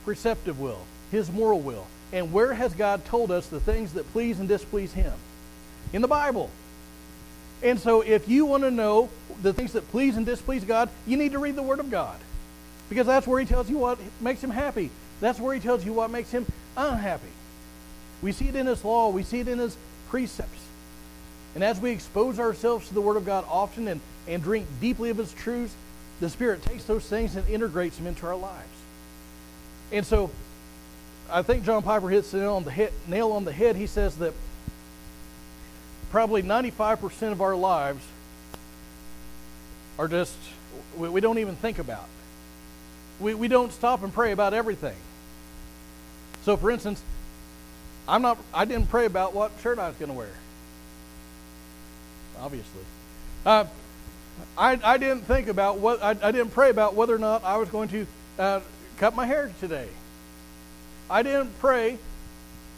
preceptive 0.04 0.58
will, 0.60 0.80
His 1.10 1.30
moral 1.30 1.60
will. 1.60 1.86
And 2.12 2.32
where 2.32 2.54
has 2.54 2.74
God 2.74 3.04
told 3.04 3.30
us 3.30 3.46
the 3.46 3.60
things 3.60 3.92
that 3.92 4.10
please 4.12 4.38
and 4.38 4.48
displease 4.48 4.92
Him? 4.92 5.12
In 5.92 6.02
the 6.02 6.08
Bible. 6.08 6.50
And 7.62 7.78
so 7.78 8.00
if 8.00 8.28
you 8.28 8.46
want 8.46 8.62
to 8.62 8.70
know 8.70 9.10
the 9.42 9.52
things 9.52 9.72
that 9.72 9.88
please 9.90 10.16
and 10.16 10.26
displease 10.26 10.64
God, 10.64 10.88
you 11.06 11.16
need 11.16 11.32
to 11.32 11.38
read 11.38 11.56
the 11.56 11.62
Word 11.62 11.80
of 11.80 11.90
God. 11.90 12.18
Because 12.88 13.06
that's 13.06 13.26
where 13.26 13.40
He 13.40 13.46
tells 13.46 13.68
you 13.70 13.78
what 13.78 13.98
makes 14.20 14.42
Him 14.42 14.50
happy. 14.50 14.90
That's 15.20 15.38
where 15.38 15.54
He 15.54 15.60
tells 15.60 15.84
you 15.84 15.92
what 15.92 16.10
makes 16.10 16.30
Him 16.30 16.46
unhappy. 16.76 17.22
We 18.22 18.32
see 18.32 18.48
it 18.48 18.56
in 18.56 18.66
His 18.66 18.84
law, 18.84 19.10
we 19.10 19.22
see 19.22 19.40
it 19.40 19.48
in 19.48 19.58
His 19.58 19.76
precepts. 20.08 20.60
And 21.54 21.62
as 21.62 21.80
we 21.80 21.90
expose 21.90 22.38
ourselves 22.40 22.88
to 22.88 22.94
the 22.94 23.00
Word 23.00 23.16
of 23.16 23.24
God 23.24 23.44
often 23.48 23.86
and, 23.88 24.00
and 24.26 24.42
drink 24.42 24.66
deeply 24.80 25.10
of 25.10 25.18
His 25.18 25.32
truths, 25.32 25.74
the 26.20 26.28
Spirit 26.28 26.62
takes 26.62 26.84
those 26.84 27.06
things 27.06 27.36
and 27.36 27.48
integrates 27.48 27.96
them 27.96 28.06
into 28.06 28.26
our 28.26 28.36
lives. 28.36 28.68
And 29.92 30.04
so 30.04 30.30
I 31.30 31.42
think 31.42 31.64
John 31.64 31.82
Piper 31.82 32.08
hits 32.08 32.30
the 32.30 32.38
nail 32.38 32.54
on 32.54 32.64
the 32.64 32.70
head, 32.70 32.92
nail 33.06 33.32
on 33.32 33.44
the 33.44 33.52
head. 33.52 33.76
He 33.76 33.86
says 33.86 34.16
that 34.16 34.32
probably 36.10 36.42
95% 36.42 37.32
of 37.32 37.40
our 37.40 37.56
lives 37.56 38.04
are 39.98 40.08
just, 40.08 40.36
we, 40.96 41.08
we 41.08 41.20
don't 41.20 41.38
even 41.38 41.56
think 41.56 41.78
about. 41.78 42.06
We, 43.20 43.34
we 43.34 43.48
don't 43.48 43.72
stop 43.72 44.02
and 44.02 44.12
pray 44.12 44.32
about 44.32 44.54
everything. 44.54 44.96
So, 46.44 46.56
for 46.56 46.70
instance, 46.70 47.02
I'm 48.06 48.22
not, 48.22 48.38
I 48.52 48.64
didn't 48.64 48.90
pray 48.90 49.06
about 49.06 49.34
what 49.34 49.52
shirt 49.62 49.78
I 49.78 49.88
was 49.88 49.96
going 49.96 50.10
to 50.10 50.16
wear. 50.16 50.32
Obviously. 52.40 52.82
Uh, 53.46 53.64
I, 54.58 54.78
I 54.82 54.98
didn't 54.98 55.22
think 55.22 55.48
about 55.48 55.78
what, 55.78 56.02
I, 56.02 56.10
I 56.10 56.32
didn't 56.32 56.50
pray 56.50 56.70
about 56.70 56.94
whether 56.94 57.14
or 57.14 57.18
not 57.18 57.44
I 57.44 57.56
was 57.56 57.68
going 57.68 57.88
to 57.90 58.06
uh, 58.38 58.60
cut 58.98 59.14
my 59.14 59.26
hair 59.26 59.52
today. 59.60 59.88
I 61.08 61.22
didn't 61.22 61.58
pray, 61.60 61.98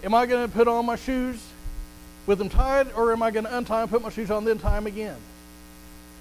am 0.04 0.14
I 0.14 0.26
going 0.26 0.46
to 0.46 0.52
put 0.52 0.68
on 0.68 0.84
my 0.86 0.96
shoes 0.96 1.42
with 2.26 2.38
them 2.38 2.48
tied, 2.48 2.92
or 2.94 3.12
am 3.12 3.22
I 3.22 3.30
going 3.30 3.46
to 3.46 3.56
untie 3.56 3.82
and 3.82 3.90
put 3.90 4.02
my 4.02 4.10
shoes 4.10 4.30
on, 4.30 4.44
then 4.44 4.58
tie 4.58 4.74
them 4.74 4.86
again? 4.86 5.16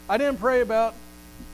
I 0.08 0.18
didn't 0.18 0.40
pray 0.40 0.62
about 0.62 0.94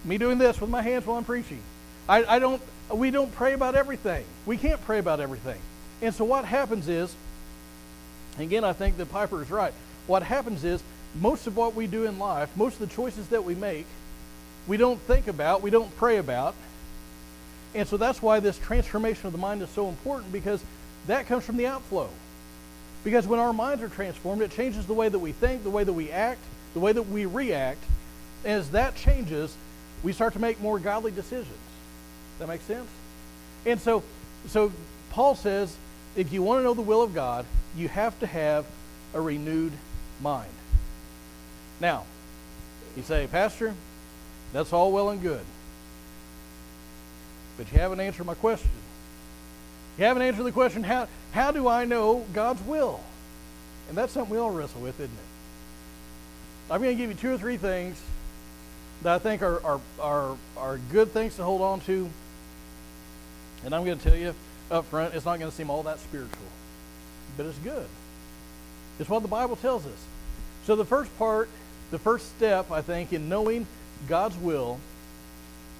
me 0.04 0.18
doing 0.18 0.38
this 0.38 0.60
with 0.60 0.70
my 0.70 0.82
hands 0.82 1.06
while 1.06 1.18
I'm 1.18 1.24
preaching. 1.24 1.62
I, 2.08 2.24
I 2.26 2.40
don't, 2.40 2.62
we 2.92 3.12
don't 3.12 3.34
pray 3.34 3.54
about 3.54 3.76
everything. 3.76 4.26
We 4.46 4.58
can't 4.58 4.84
pray 4.86 5.00
about 5.00 5.20
everything. 5.20 5.60
And 6.02 6.14
so 6.14 6.26
what 6.26 6.46
happens 6.46 6.88
is, 6.88 7.16
again, 8.40 8.64
I 8.64 8.74
think 8.74 8.98
that 8.98 9.12
Piper 9.12 9.42
is 9.42 9.52
right. 9.52 9.74
What 10.08 10.24
happens 10.24 10.64
is, 10.64 10.82
most 11.20 11.46
of 11.46 11.58
what 11.58 11.76
we 11.76 11.88
do 11.88 12.06
in 12.06 12.20
life, 12.20 12.50
most 12.56 12.80
of 12.80 12.90
the 12.90 12.96
choices 12.96 13.28
that 13.28 13.44
we 13.44 13.54
make, 13.54 13.86
we 14.68 14.78
don't 14.78 15.00
think 15.02 15.28
about, 15.28 15.62
we 15.62 15.70
don't 15.70 15.96
pray 15.98 16.18
about, 16.18 16.56
and 17.74 17.88
so 17.88 17.98
that's 17.98 18.22
why 18.22 18.40
this 18.40 18.58
transformation 18.60 19.28
of 19.28 19.32
the 19.32 19.38
mind 19.38 19.62
is 19.62 19.70
so 19.70 19.88
important 19.90 20.32
because 20.32 20.64
that 21.08 21.28
comes 21.28 21.44
from 21.44 21.58
the 21.58 21.68
outflow. 21.68 22.10
Because 23.04 23.26
when 23.26 23.40
our 23.40 23.54
minds 23.54 23.82
are 23.82 23.90
transformed, 23.90 24.42
it 24.42 24.52
changes 24.52 24.86
the 24.86 24.94
way 24.94 25.10
that 25.10 25.20
we 25.20 25.32
think, 25.32 25.64
the 25.64 25.70
way 25.70 25.84
that 25.84 25.94
we 25.94 26.12
act, 26.12 26.42
the 26.74 26.80
way 26.80 26.92
that 26.94 27.04
we 27.04 27.26
react. 27.26 27.84
As 28.46 28.72
that 28.72 28.96
changes, 28.96 29.56
we 30.04 30.14
start 30.14 30.34
to 30.34 30.40
make 30.40 30.60
more 30.60 30.80
godly 30.80 31.12
decisions. 31.12 31.58
That 32.42 32.48
make 32.50 32.62
sense? 32.62 32.90
And 33.66 33.80
so, 33.80 34.04
so 34.48 34.74
Paul 35.12 35.36
says, 35.36 35.74
if 36.18 36.34
you 36.34 36.44
want 36.44 36.60
to 36.60 36.64
know 36.64 36.74
the 36.74 36.82
will 36.82 37.02
of 37.02 37.14
God, 37.14 37.46
you 37.78 37.88
have 37.88 38.20
to 38.20 38.28
have 38.28 38.66
a 39.14 39.22
renewed 39.22 39.72
mind. 40.22 40.52
Now, 41.80 42.04
you 42.98 43.04
say, 43.04 43.28
Pastor, 43.28 43.74
that's 44.52 44.74
all 44.74 44.92
well 44.92 45.10
and 45.10 45.22
good 45.22 45.46
but 47.62 47.72
you 47.72 47.78
haven't 47.78 48.00
answered 48.00 48.26
my 48.26 48.34
question. 48.34 48.72
You 50.00 50.06
haven't 50.06 50.24
answered 50.24 50.44
the 50.44 50.52
question, 50.52 50.84
how, 50.84 51.08
how 51.32 51.52
do 51.52 51.68
I 51.68 51.86
know 51.86 52.26
God's 52.34 52.60
will? 52.64 53.00
And 53.88 53.96
that's 53.96 54.14
something 54.14 54.34
we 54.34 54.40
all 54.40 54.50
wrestle 54.50 54.82
with, 54.82 55.00
isn't 55.00 55.12
it? 55.12 56.72
I'm 56.74 56.82
going 56.82 56.98
to 56.98 57.00
give 57.00 57.12
you 57.12 57.16
two 57.16 57.32
or 57.32 57.38
three 57.38 57.58
things 57.58 58.02
that 59.04 59.14
I 59.14 59.20
think 59.20 59.44
are, 59.44 59.64
are, 59.64 59.80
are, 60.00 60.38
are 60.58 60.78
good 60.92 61.12
things 61.12 61.36
to 61.36 61.44
hold 61.44 61.62
on 61.62 61.82
to. 61.82 62.10
And 63.66 63.76
I'm 63.76 63.86
going 63.86 63.98
to 63.98 64.04
tell 64.04 64.18
you 64.18 64.34
up 64.70 64.86
front, 64.86 65.14
it's 65.14 65.26
not 65.26 65.40
going 65.40 65.52
to 65.52 65.56
seem 65.56 65.70
all 65.70 65.84
that 65.84 66.00
spiritual. 66.00 66.38
But 67.38 67.46
it's 67.46 67.58
good. 67.60 67.88
It's 69.00 69.10
what 69.10 69.22
the 69.22 69.28
Bible 69.28 69.56
tells 69.56 69.86
us. 69.86 70.06
So, 70.66 70.76
the 70.76 70.86
first 70.86 71.16
part, 71.18 71.50
the 71.90 72.00
first 72.00 72.30
step, 72.38 72.72
I 72.72 72.82
think, 72.82 73.14
in 73.14 73.30
knowing 73.30 73.66
God's 74.08 74.38
will 74.38 74.80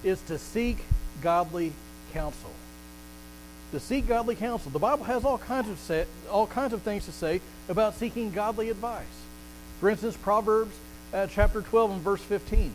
is 0.02 0.20
to 0.22 0.38
seek 0.38 0.78
godly 1.22 1.72
counsel. 2.12 2.50
To 3.72 3.80
seek 3.80 4.06
godly 4.06 4.34
counsel. 4.34 4.70
The 4.70 4.78
Bible 4.78 5.04
has 5.04 5.24
all 5.24 5.38
kinds 5.38 5.68
of 5.68 5.78
say, 5.78 6.04
all 6.30 6.46
kinds 6.46 6.72
of 6.72 6.82
things 6.82 7.06
to 7.06 7.12
say 7.12 7.40
about 7.68 7.94
seeking 7.94 8.32
godly 8.32 8.70
advice. 8.70 9.06
For 9.80 9.88
instance, 9.88 10.16
Proverbs 10.16 10.74
uh, 11.14 11.26
chapter 11.28 11.62
12 11.62 11.90
and 11.92 12.00
verse 12.00 12.22
15. 12.22 12.72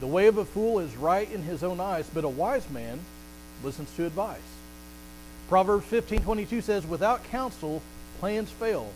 The 0.00 0.06
way 0.06 0.26
of 0.26 0.38
a 0.38 0.44
fool 0.44 0.78
is 0.78 0.96
right 0.96 1.30
in 1.30 1.42
his 1.42 1.62
own 1.62 1.80
eyes, 1.80 2.08
but 2.12 2.24
a 2.24 2.28
wise 2.28 2.68
man 2.70 3.00
listens 3.62 3.94
to 3.96 4.06
advice. 4.06 4.38
Proverbs 5.48 5.86
15:22 5.86 6.60
says, 6.60 6.86
"Without 6.86 7.24
counsel, 7.24 7.82
plans 8.20 8.50
fail, 8.50 8.90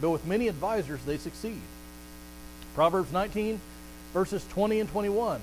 but 0.00 0.10
with 0.10 0.26
many 0.26 0.48
advisors 0.48 1.00
they 1.06 1.18
succeed." 1.18 1.60
Proverbs 2.74 3.12
19 3.12 3.60
verses 4.12 4.44
20 4.50 4.80
and 4.80 4.90
21. 4.90 5.40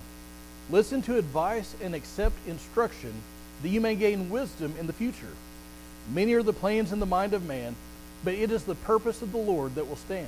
Listen 0.70 1.02
to 1.02 1.18
advice 1.18 1.74
and 1.82 1.96
accept 1.96 2.36
instruction, 2.48 3.14
that 3.62 3.70
you 3.70 3.80
may 3.80 3.96
gain 3.96 4.30
wisdom 4.30 4.76
in 4.78 4.88
the 4.88 4.94
future. 4.94 5.34
Many 6.14 6.34
are 6.34 6.44
the 6.44 6.54
plans 6.54 6.92
in 6.92 7.00
the 7.00 7.06
mind 7.06 7.34
of 7.34 7.46
man, 7.46 7.76
but 8.24 8.34
it 8.34 8.52
is 8.52 8.64
the 8.64 8.76
purpose 8.76 9.22
of 9.22 9.32
the 9.32 9.38
Lord 9.38 9.76
that 9.76 9.88
will 9.88 9.96
stand. 9.96 10.28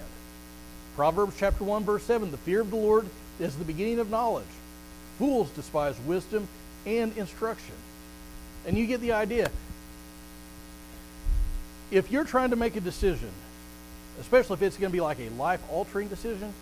Proverbs 0.95 1.35
chapter 1.37 1.63
1 1.63 1.83
verse 1.83 2.03
7, 2.03 2.31
the 2.31 2.37
fear 2.37 2.61
of 2.61 2.69
the 2.69 2.75
Lord 2.75 3.07
is 3.39 3.55
the 3.55 3.65
beginning 3.65 3.99
of 3.99 4.09
knowledge. 4.09 4.45
Fools 5.17 5.49
despise 5.51 5.95
wisdom 6.05 6.47
and 6.85 7.15
instruction. 7.17 7.75
And 8.65 8.77
you 8.77 8.87
get 8.87 9.01
the 9.01 9.13
idea. 9.13 9.49
If 11.91 12.11
you're 12.11 12.23
trying 12.23 12.51
to 12.51 12.55
make 12.55 12.75
a 12.75 12.81
decision, 12.81 13.31
especially 14.19 14.55
if 14.55 14.61
it's 14.61 14.77
going 14.77 14.91
to 14.91 14.95
be 14.95 15.01
like 15.01 15.19
a 15.19 15.29
life 15.29 15.61
altering 15.71 16.07
decision, 16.07 16.53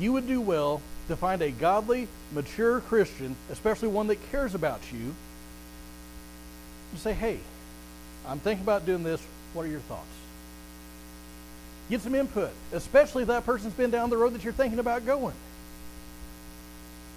you 0.00 0.12
would 0.12 0.26
do 0.26 0.40
well 0.40 0.80
to 1.08 1.16
find 1.16 1.40
a 1.42 1.50
godly, 1.50 2.08
mature 2.32 2.80
Christian, 2.80 3.36
especially 3.50 3.88
one 3.88 4.08
that 4.08 4.18
cares 4.30 4.54
about 4.54 4.80
you, 4.92 5.14
and 6.90 7.00
say, 7.00 7.12
hey, 7.12 7.38
I'm 8.26 8.40
thinking 8.40 8.64
about 8.64 8.86
doing 8.86 9.02
this. 9.04 9.24
What 9.52 9.66
are 9.66 9.68
your 9.68 9.80
thoughts? 9.80 10.04
Get 11.88 12.00
some 12.00 12.14
input, 12.14 12.50
especially 12.72 13.22
if 13.22 13.28
that 13.28 13.46
person's 13.46 13.74
been 13.74 13.90
down 13.90 14.10
the 14.10 14.16
road 14.16 14.32
that 14.34 14.42
you're 14.42 14.52
thinking 14.52 14.80
about 14.80 15.06
going. 15.06 15.34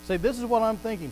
Say, 0.05 0.17
this 0.17 0.37
is 0.37 0.45
what 0.45 0.61
I'm 0.61 0.77
thinking. 0.77 1.11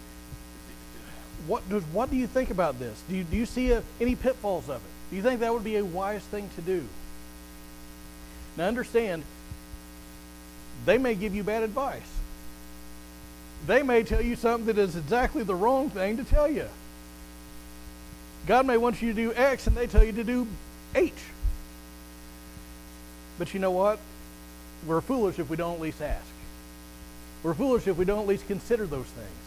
What, 1.45 1.61
what 1.61 2.09
do 2.09 2.17
you 2.17 2.27
think 2.27 2.49
about 2.49 2.79
this? 2.79 3.01
Do 3.09 3.15
you, 3.15 3.23
do 3.23 3.37
you 3.37 3.45
see 3.45 3.71
a, 3.71 3.83
any 4.01 4.15
pitfalls 4.15 4.69
of 4.69 4.77
it? 4.77 5.09
Do 5.09 5.15
you 5.15 5.21
think 5.21 5.39
that 5.41 5.53
would 5.53 5.63
be 5.63 5.77
a 5.77 5.85
wise 5.85 6.23
thing 6.23 6.49
to 6.55 6.61
do? 6.61 6.85
Now, 8.57 8.67
understand, 8.67 9.23
they 10.85 10.97
may 10.97 11.15
give 11.15 11.35
you 11.35 11.43
bad 11.43 11.63
advice. 11.63 12.01
They 13.65 13.83
may 13.83 14.03
tell 14.03 14.21
you 14.21 14.35
something 14.35 14.65
that 14.67 14.77
is 14.77 14.95
exactly 14.95 15.43
the 15.43 15.55
wrong 15.55 15.89
thing 15.89 16.17
to 16.17 16.23
tell 16.23 16.49
you. 16.49 16.67
God 18.45 18.65
may 18.65 18.77
want 18.77 19.01
you 19.01 19.09
to 19.09 19.15
do 19.15 19.33
X 19.33 19.67
and 19.67 19.75
they 19.75 19.87
tell 19.87 20.03
you 20.03 20.13
to 20.13 20.23
do 20.23 20.47
H. 20.95 21.13
But 23.37 23.53
you 23.53 23.59
know 23.59 23.71
what? 23.71 23.99
We're 24.85 25.01
foolish 25.01 25.39
if 25.39 25.49
we 25.49 25.57
don't 25.57 25.75
at 25.75 25.81
least 25.81 26.01
ask. 26.01 26.25
We're 27.43 27.53
foolish 27.53 27.87
if 27.87 27.97
we 27.97 28.05
don't 28.05 28.21
at 28.21 28.27
least 28.27 28.47
consider 28.47 28.85
those 28.85 29.05
things. 29.05 29.46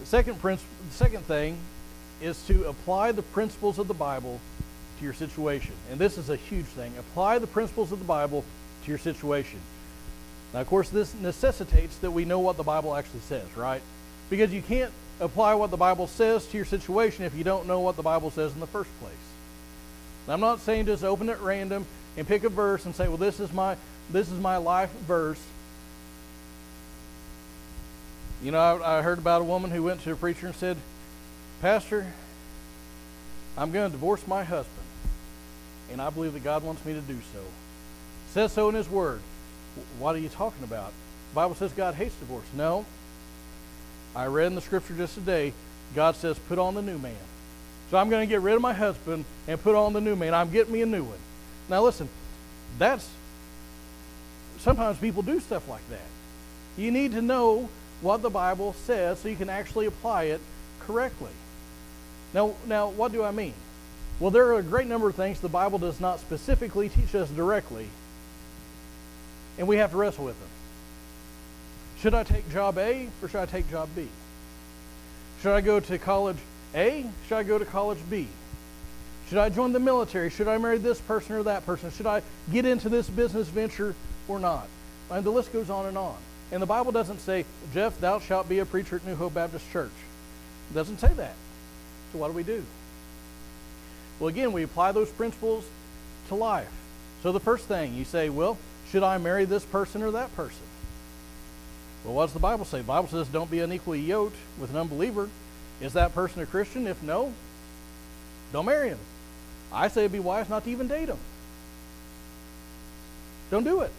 The 0.00 0.06
second, 0.06 0.40
principle, 0.40 0.74
the 0.88 0.94
second 0.94 1.24
thing 1.24 1.58
is 2.20 2.40
to 2.46 2.64
apply 2.64 3.12
the 3.12 3.22
principles 3.22 3.78
of 3.78 3.88
the 3.88 3.94
Bible 3.94 4.40
to 4.98 5.04
your 5.04 5.14
situation. 5.14 5.72
And 5.90 5.98
this 5.98 6.18
is 6.18 6.30
a 6.30 6.36
huge 6.36 6.66
thing. 6.66 6.92
Apply 6.98 7.38
the 7.38 7.46
principles 7.46 7.92
of 7.92 7.98
the 7.98 8.04
Bible 8.04 8.44
to 8.84 8.90
your 8.90 8.98
situation. 8.98 9.58
Now, 10.54 10.60
of 10.60 10.68
course, 10.68 10.88
this 10.88 11.14
necessitates 11.14 11.98
that 11.98 12.10
we 12.10 12.24
know 12.24 12.38
what 12.38 12.56
the 12.56 12.62
Bible 12.62 12.94
actually 12.94 13.20
says, 13.20 13.44
right? 13.56 13.82
Because 14.30 14.52
you 14.52 14.62
can't 14.62 14.92
apply 15.20 15.54
what 15.54 15.70
the 15.70 15.76
Bible 15.76 16.06
says 16.06 16.46
to 16.46 16.56
your 16.56 16.66
situation 16.66 17.24
if 17.24 17.34
you 17.34 17.44
don't 17.44 17.66
know 17.66 17.80
what 17.80 17.96
the 17.96 18.02
Bible 18.02 18.30
says 18.30 18.52
in 18.52 18.60
the 18.60 18.66
first 18.66 18.90
place. 19.00 19.12
Now, 20.26 20.34
I'm 20.34 20.40
not 20.40 20.60
saying 20.60 20.86
just 20.86 21.04
open 21.04 21.28
at 21.28 21.40
random 21.40 21.86
and 22.16 22.26
pick 22.26 22.44
a 22.44 22.48
verse 22.48 22.84
and 22.86 22.94
say, 22.94 23.08
well, 23.08 23.16
this 23.16 23.40
is 23.40 23.52
my, 23.52 23.76
this 24.10 24.30
is 24.30 24.38
my 24.40 24.56
life 24.56 24.90
verse. 25.06 25.40
You 28.42 28.50
know, 28.50 28.58
I, 28.58 28.98
I 28.98 29.02
heard 29.02 29.18
about 29.18 29.40
a 29.40 29.44
woman 29.44 29.70
who 29.70 29.82
went 29.82 30.02
to 30.02 30.12
a 30.12 30.16
preacher 30.16 30.46
and 30.46 30.54
said, 30.54 30.76
Pastor, 31.60 32.06
I'm 33.56 33.72
going 33.72 33.90
to 33.90 33.92
divorce 33.92 34.26
my 34.26 34.44
husband, 34.44 34.86
and 35.90 36.00
I 36.00 36.10
believe 36.10 36.34
that 36.34 36.44
God 36.44 36.62
wants 36.62 36.84
me 36.84 36.92
to 36.92 37.00
do 37.00 37.18
so. 37.32 37.40
says 38.32 38.52
so 38.52 38.68
in 38.68 38.74
His 38.74 38.88
Word. 38.88 39.20
What 39.98 40.14
are 40.14 40.18
you 40.18 40.28
talking 40.28 40.64
about? 40.64 40.92
The 41.30 41.34
Bible 41.34 41.54
says 41.54 41.72
God 41.72 41.94
hates 41.94 42.14
divorce. 42.16 42.46
No. 42.54 42.84
I 44.14 44.26
read 44.26 44.46
in 44.46 44.54
the 44.54 44.60
scripture 44.60 44.94
just 44.94 45.14
today, 45.14 45.52
God 45.94 46.16
says, 46.16 46.38
put 46.38 46.58
on 46.58 46.74
the 46.74 46.82
new 46.82 46.98
man. 46.98 47.14
So 47.90 47.98
I'm 47.98 48.10
going 48.10 48.26
to 48.26 48.30
get 48.30 48.40
rid 48.40 48.54
of 48.54 48.62
my 48.62 48.72
husband 48.72 49.24
and 49.46 49.62
put 49.62 49.74
on 49.74 49.92
the 49.92 50.00
new 50.00 50.16
man. 50.16 50.34
I'm 50.34 50.50
getting 50.50 50.72
me 50.72 50.82
a 50.82 50.86
new 50.86 51.04
one. 51.04 51.18
Now 51.68 51.82
listen, 51.82 52.08
that's 52.78 53.08
sometimes 54.58 54.98
people 54.98 55.22
do 55.22 55.38
stuff 55.40 55.68
like 55.68 55.88
that. 55.90 56.00
You 56.76 56.90
need 56.90 57.12
to 57.12 57.22
know 57.22 57.68
what 58.00 58.22
the 58.22 58.30
Bible 58.30 58.74
says 58.84 59.18
so 59.18 59.28
you 59.28 59.36
can 59.36 59.50
actually 59.50 59.86
apply 59.86 60.24
it 60.24 60.40
correctly. 60.80 61.30
Now, 62.34 62.54
now 62.66 62.88
what 62.88 63.12
do 63.12 63.22
I 63.22 63.30
mean? 63.30 63.54
Well, 64.20 64.30
there 64.30 64.46
are 64.46 64.58
a 64.58 64.62
great 64.62 64.86
number 64.86 65.08
of 65.08 65.14
things 65.14 65.40
the 65.40 65.48
Bible 65.48 65.78
does 65.78 66.00
not 66.00 66.20
specifically 66.20 66.88
teach 66.88 67.14
us 67.14 67.28
directly, 67.30 67.88
and 69.58 69.68
we 69.68 69.76
have 69.76 69.90
to 69.90 69.96
wrestle 69.96 70.24
with 70.24 70.38
them. 70.38 70.48
Should 72.00 72.14
I 72.14 72.24
take 72.24 72.50
job 72.50 72.78
A 72.78 73.08
or 73.22 73.28
should 73.28 73.40
I 73.40 73.46
take 73.46 73.70
job 73.70 73.88
B? 73.94 74.06
Should 75.42 75.52
I 75.52 75.60
go 75.60 75.80
to 75.80 75.98
college 75.98 76.36
A? 76.74 77.06
Should 77.28 77.36
I 77.36 77.42
go 77.42 77.58
to 77.58 77.64
college 77.64 77.98
B? 78.10 78.28
Should 79.28 79.38
I 79.38 79.48
join 79.48 79.72
the 79.72 79.80
military? 79.80 80.30
Should 80.30 80.48
I 80.48 80.56
marry 80.58 80.78
this 80.78 81.00
person 81.00 81.36
or 81.36 81.42
that 81.44 81.66
person? 81.66 81.90
Should 81.90 82.06
I 82.06 82.22
get 82.52 82.64
into 82.64 82.88
this 82.88 83.08
business 83.08 83.48
venture 83.48 83.94
or 84.28 84.38
not? 84.38 84.68
And 85.10 85.24
the 85.24 85.30
list 85.30 85.52
goes 85.52 85.68
on 85.68 85.86
and 85.86 85.98
on. 85.98 86.16
And 86.52 86.62
the 86.62 86.66
Bible 86.66 86.92
doesn't 86.92 87.20
say, 87.20 87.44
Jeff, 87.74 87.98
thou 88.00 88.20
shalt 88.20 88.48
be 88.48 88.60
a 88.60 88.66
preacher 88.66 88.96
at 88.96 89.06
New 89.06 89.16
Hope 89.16 89.34
Baptist 89.34 89.70
Church. 89.72 89.90
It 90.70 90.74
doesn't 90.74 91.00
say 91.00 91.12
that. 91.14 91.34
So 92.12 92.18
what 92.18 92.28
do 92.28 92.34
we 92.34 92.44
do? 92.44 92.64
Well, 94.20 94.28
again, 94.28 94.52
we 94.52 94.62
apply 94.62 94.92
those 94.92 95.10
principles 95.10 95.64
to 96.28 96.34
life. 96.34 96.70
So 97.22 97.32
the 97.32 97.40
first 97.40 97.64
thing, 97.66 97.94
you 97.94 98.04
say, 98.04 98.28
well, 98.28 98.56
should 98.90 99.02
I 99.02 99.18
marry 99.18 99.44
this 99.44 99.64
person 99.64 100.02
or 100.02 100.12
that 100.12 100.34
person? 100.36 100.62
Well, 102.04 102.14
what 102.14 102.26
does 102.26 102.32
the 102.32 102.38
Bible 102.38 102.64
say? 102.64 102.78
The 102.78 102.84
Bible 102.84 103.08
says 103.08 103.26
don't 103.28 103.50
be 103.50 103.60
unequally 103.60 104.00
yoked 104.00 104.36
with 104.60 104.70
an 104.70 104.76
unbeliever. 104.76 105.28
Is 105.80 105.94
that 105.94 106.14
person 106.14 106.40
a 106.40 106.46
Christian? 106.46 106.86
If 106.86 107.02
no, 107.02 107.32
don't 108.52 108.66
marry 108.66 108.90
him. 108.90 108.98
I 109.72 109.88
say 109.88 110.02
it'd 110.02 110.12
be 110.12 110.20
wise 110.20 110.48
not 110.48 110.64
to 110.64 110.70
even 110.70 110.86
date 110.86 111.08
him. 111.08 111.18
Don't 113.50 113.64
do 113.64 113.80
it. 113.80 113.92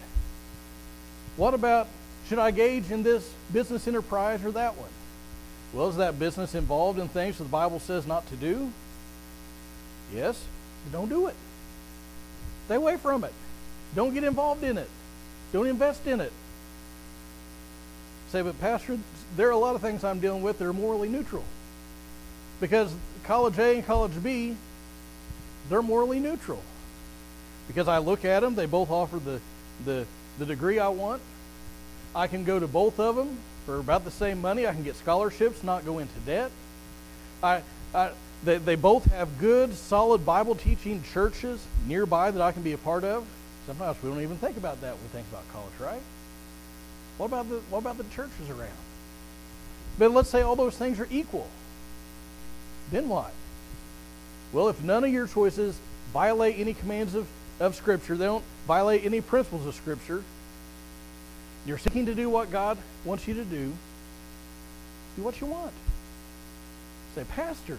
What 1.36 1.54
about 1.54 1.88
should 2.28 2.40
I 2.40 2.50
engage 2.50 2.92
in 2.92 3.04
this 3.04 3.30
business 3.54 3.88
enterprise 3.88 4.44
or 4.44 4.52
that 4.52 4.78
one? 4.78 4.90
Well, 5.74 5.90
is 5.90 5.98
that 5.98 6.20
business 6.20 6.56
involved 6.56 7.00
in 7.00 7.08
things 7.08 7.38
that 7.38 7.46
the 7.46 7.50
Bible 7.50 7.80
says 7.80 8.06
not 8.06 8.28
to 8.28 8.36
do? 8.36 8.72
Yes, 10.14 10.42
don't 10.92 11.10
do 11.10 11.28
it. 11.28 11.36
Stay 12.66 12.76
away 12.76 12.98
from 12.98 13.24
it. 13.24 13.34
Don't 13.96 14.14
get 14.14 14.24
involved 14.24 14.64
in 14.64 14.78
it. 14.78 14.90
Don't 15.54 15.68
invest 15.68 16.06
in 16.06 16.20
it. 16.22 16.34
Say, 18.30 18.42
but 18.42 18.60
Pastor, 18.60 18.98
there 19.38 19.48
are 19.48 19.52
a 19.52 19.58
lot 19.58 19.76
of 19.76 19.82
things 19.82 20.04
I'm 20.04 20.20
dealing 20.20 20.42
with 20.42 20.60
that 20.60 20.66
are 20.66 20.74
morally 20.74 21.08
neutral. 21.08 21.44
Because 22.60 22.94
college 23.24 23.58
A 23.58 23.76
and 23.76 23.86
college 23.86 24.12
B, 24.22 24.56
they're 25.70 25.82
morally 25.82 26.20
neutral. 26.20 26.62
Because 27.68 27.88
I 27.88 28.00
look 28.00 28.26
at 28.26 28.42
them, 28.42 28.56
they 28.56 28.66
both 28.66 28.90
offer 28.90 29.20
the, 29.20 29.40
the, 29.86 30.06
the 30.40 30.46
degree 30.46 30.80
I 30.80 30.90
want. 30.90 31.22
I 32.18 32.26
can 32.26 32.44
go 32.44 32.60
to 32.60 32.66
both 32.68 33.00
of 33.00 33.16
them 33.16 33.38
for 33.68 33.78
about 33.78 34.04
the 34.04 34.10
same 34.10 34.42
money. 34.42 34.66
I 34.66 34.74
can 34.74 34.84
get 34.84 34.96
scholarships, 34.96 35.64
not 35.64 35.86
go 35.86 36.00
into 36.00 36.20
debt. 36.26 36.50
I, 37.44 37.62
I, 37.94 38.10
they, 38.44 38.58
they 38.58 38.76
both 38.76 39.06
have 39.06 39.38
good, 39.38 39.76
solid 39.76 40.26
Bible 40.26 40.56
teaching 40.56 41.04
churches 41.14 41.64
nearby 41.86 42.32
that 42.32 42.42
I 42.42 42.52
can 42.52 42.64
be 42.64 42.74
a 42.74 42.78
part 42.80 43.04
of. 43.04 43.24
Sometimes 43.68 44.02
we 44.02 44.10
don't 44.10 44.22
even 44.22 44.38
think 44.38 44.58
about 44.58 44.82
that 44.82 44.96
when 44.96 45.04
we 45.04 45.10
think 45.10 45.28
about 45.30 45.44
college, 45.54 45.74
right? 45.80 46.02
What 47.18 47.28
about 47.28 47.50
the 47.50 47.58
what 47.70 47.80
about 47.80 47.98
the 48.00 48.04
churches 48.06 48.50
around? 48.50 48.72
But 50.00 50.12
let's 50.12 50.30
say 50.30 50.42
all 50.42 50.56
those 50.56 50.76
things 50.76 51.00
are 51.00 51.08
equal. 51.12 51.48
Then 52.90 53.10
what? 53.10 53.32
Well, 54.54 54.70
if 54.70 54.82
none 54.84 55.04
of 55.04 55.12
your 55.12 55.28
choices 55.28 55.78
violate 56.14 56.58
any 56.58 56.74
commands 56.74 57.14
of, 57.14 57.28
of 57.60 57.76
Scripture, 57.76 58.18
they 58.18 58.26
don't 58.26 58.46
violate 58.66 59.06
any 59.06 59.22
principles 59.22 59.68
of 59.68 59.76
Scripture, 59.76 60.24
you're 61.68 61.78
seeking 61.78 62.06
to 62.06 62.16
do 62.16 62.30
what 62.30 62.50
God 62.52 62.78
wants 63.04 63.28
you 63.28 63.34
to 63.36 63.44
do, 63.44 63.74
do 65.18 65.22
what 65.22 65.42
you 65.42 65.48
want. 65.48 65.74
Say, 67.16 67.24
Pastor, 67.26 67.78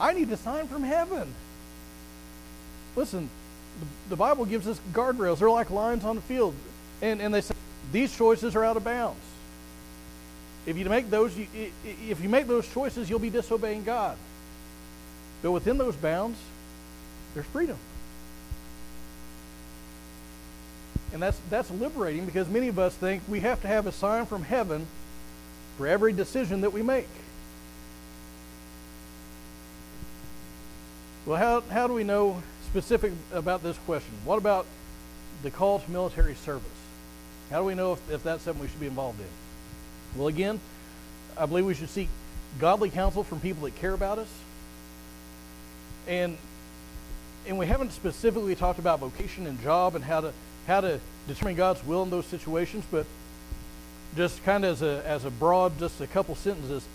I 0.00 0.12
need 0.12 0.30
a 0.30 0.36
sign 0.36 0.66
from 0.68 0.82
heaven. 0.82 1.32
Listen, 2.96 3.30
the, 4.08 4.16
Bible 4.16 4.44
gives 4.44 4.68
us 4.68 4.78
guardrails. 4.92 5.38
They're 5.38 5.50
like 5.50 5.70
lines 5.70 6.04
on 6.04 6.16
the 6.16 6.22
field. 6.22 6.54
And, 7.00 7.20
and 7.20 7.32
they 7.32 7.40
say 7.40 7.54
these 7.92 8.14
choices 8.16 8.54
are 8.54 8.64
out 8.64 8.76
of 8.76 8.84
bounds. 8.84 9.20
If 10.66 10.76
you 10.76 10.84
make 10.86 11.10
those, 11.10 11.36
if 11.84 12.20
you 12.20 12.28
make 12.28 12.46
those 12.46 12.70
choices, 12.72 13.10
you'll 13.10 13.18
be 13.18 13.30
disobeying 13.30 13.84
God. 13.84 14.16
But 15.42 15.52
within 15.52 15.76
those 15.76 15.96
bounds, 15.96 16.38
there's 17.34 17.46
freedom. 17.46 17.76
And 21.14 21.22
that's, 21.22 21.38
that's 21.48 21.70
liberating 21.70 22.26
because 22.26 22.48
many 22.48 22.66
of 22.66 22.76
us 22.76 22.92
think 22.96 23.22
we 23.28 23.38
have 23.38 23.62
to 23.62 23.68
have 23.68 23.86
a 23.86 23.92
sign 23.92 24.26
from 24.26 24.42
heaven 24.42 24.84
for 25.78 25.86
every 25.86 26.12
decision 26.12 26.62
that 26.62 26.72
we 26.72 26.82
make. 26.82 27.06
Well, 31.24 31.38
how, 31.38 31.60
how 31.72 31.86
do 31.86 31.94
we 31.94 32.02
know 32.02 32.42
specific 32.66 33.12
about 33.32 33.62
this 33.62 33.78
question? 33.86 34.12
What 34.24 34.38
about 34.38 34.66
the 35.44 35.52
call 35.52 35.78
to 35.78 35.90
military 35.90 36.34
service? 36.34 36.66
How 37.48 37.60
do 37.60 37.64
we 37.64 37.76
know 37.76 37.92
if, 37.92 38.10
if 38.10 38.24
that's 38.24 38.42
something 38.42 38.60
we 38.60 38.68
should 38.68 38.80
be 38.80 38.88
involved 38.88 39.20
in? 39.20 40.18
Well, 40.18 40.26
again, 40.26 40.58
I 41.38 41.46
believe 41.46 41.64
we 41.64 41.74
should 41.74 41.90
seek 41.90 42.08
godly 42.58 42.90
counsel 42.90 43.22
from 43.22 43.38
people 43.38 43.62
that 43.62 43.76
care 43.76 43.94
about 43.94 44.18
us. 44.18 44.28
And 46.08 46.36
and 47.46 47.58
we 47.58 47.66
haven't 47.66 47.92
specifically 47.92 48.54
talked 48.54 48.78
about 48.78 49.00
vocation 49.00 49.46
and 49.46 49.60
job 49.62 49.94
and 49.94 50.04
how 50.04 50.22
to 50.22 50.32
how 50.66 50.80
to 50.80 51.00
determine 51.26 51.56
God's 51.56 51.84
will 51.84 52.02
in 52.02 52.10
those 52.10 52.26
situations, 52.26 52.84
but 52.90 53.06
just 54.16 54.42
kind 54.44 54.64
of 54.64 54.72
as 54.72 54.82
a 54.82 55.06
as 55.06 55.24
a 55.24 55.30
broad, 55.30 55.78
just 55.78 56.00
a 56.00 56.06
couple 56.06 56.34
sentences, 56.34 56.86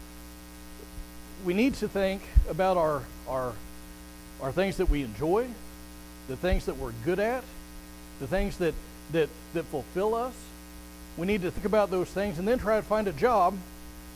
we 1.45 1.53
need 1.53 1.73
to 1.75 1.87
think 1.87 2.21
about 2.49 2.77
our 2.77 3.03
our 3.27 3.53
our 4.41 4.51
things 4.51 4.77
that 4.77 4.89
we 4.89 5.03
enjoy, 5.03 5.47
the 6.27 6.35
things 6.35 6.65
that 6.65 6.77
we're 6.77 6.93
good 7.03 7.19
at, 7.19 7.43
the 8.19 8.27
things 8.27 8.57
that 8.57 8.73
that 9.11 9.29
that 9.53 9.65
fulfill 9.65 10.15
us. 10.15 10.33
We 11.17 11.27
need 11.27 11.41
to 11.41 11.51
think 11.51 11.65
about 11.65 11.91
those 11.91 12.09
things 12.09 12.39
and 12.39 12.47
then 12.47 12.59
try 12.59 12.77
to 12.77 12.83
find 12.83 13.07
a 13.07 13.11
job 13.11 13.57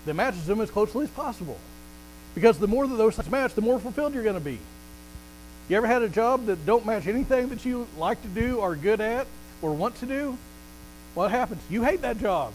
that 0.06 0.14
matches 0.14 0.46
them 0.46 0.62
as 0.62 0.72
closely 0.72 1.06
as 1.06 1.10
possible. 1.12 1.58
Because 2.36 2.58
the 2.60 2.68
more 2.68 2.88
that 2.88 2.96
those 2.96 3.16
things 3.16 3.30
match, 3.30 3.54
the 3.54 3.62
more 3.62 3.80
fulfilled 3.80 4.14
you're 4.14 4.24
going 4.24 4.36
to 4.36 4.42
be. 4.42 4.58
You 5.70 5.78
ever 5.78 5.88
had 5.88 6.02
a 6.02 6.10
job 6.10 6.46
that 6.48 6.66
don't 6.66 6.86
match 6.86 7.08
anything 7.08 7.50
that 7.50 7.66
you 7.66 7.88
like 7.98 8.22
to 8.22 8.28
do 8.28 8.60
or 8.60 8.76
good 8.76 9.02
at 9.02 9.28
or 9.64 9.74
want 9.74 9.96
to 9.96 10.06
do? 10.06 10.38
What 11.16 11.32
happens? 11.32 11.62
You 11.70 11.84
hate 11.84 12.02
that 12.02 12.20
job. 12.20 12.54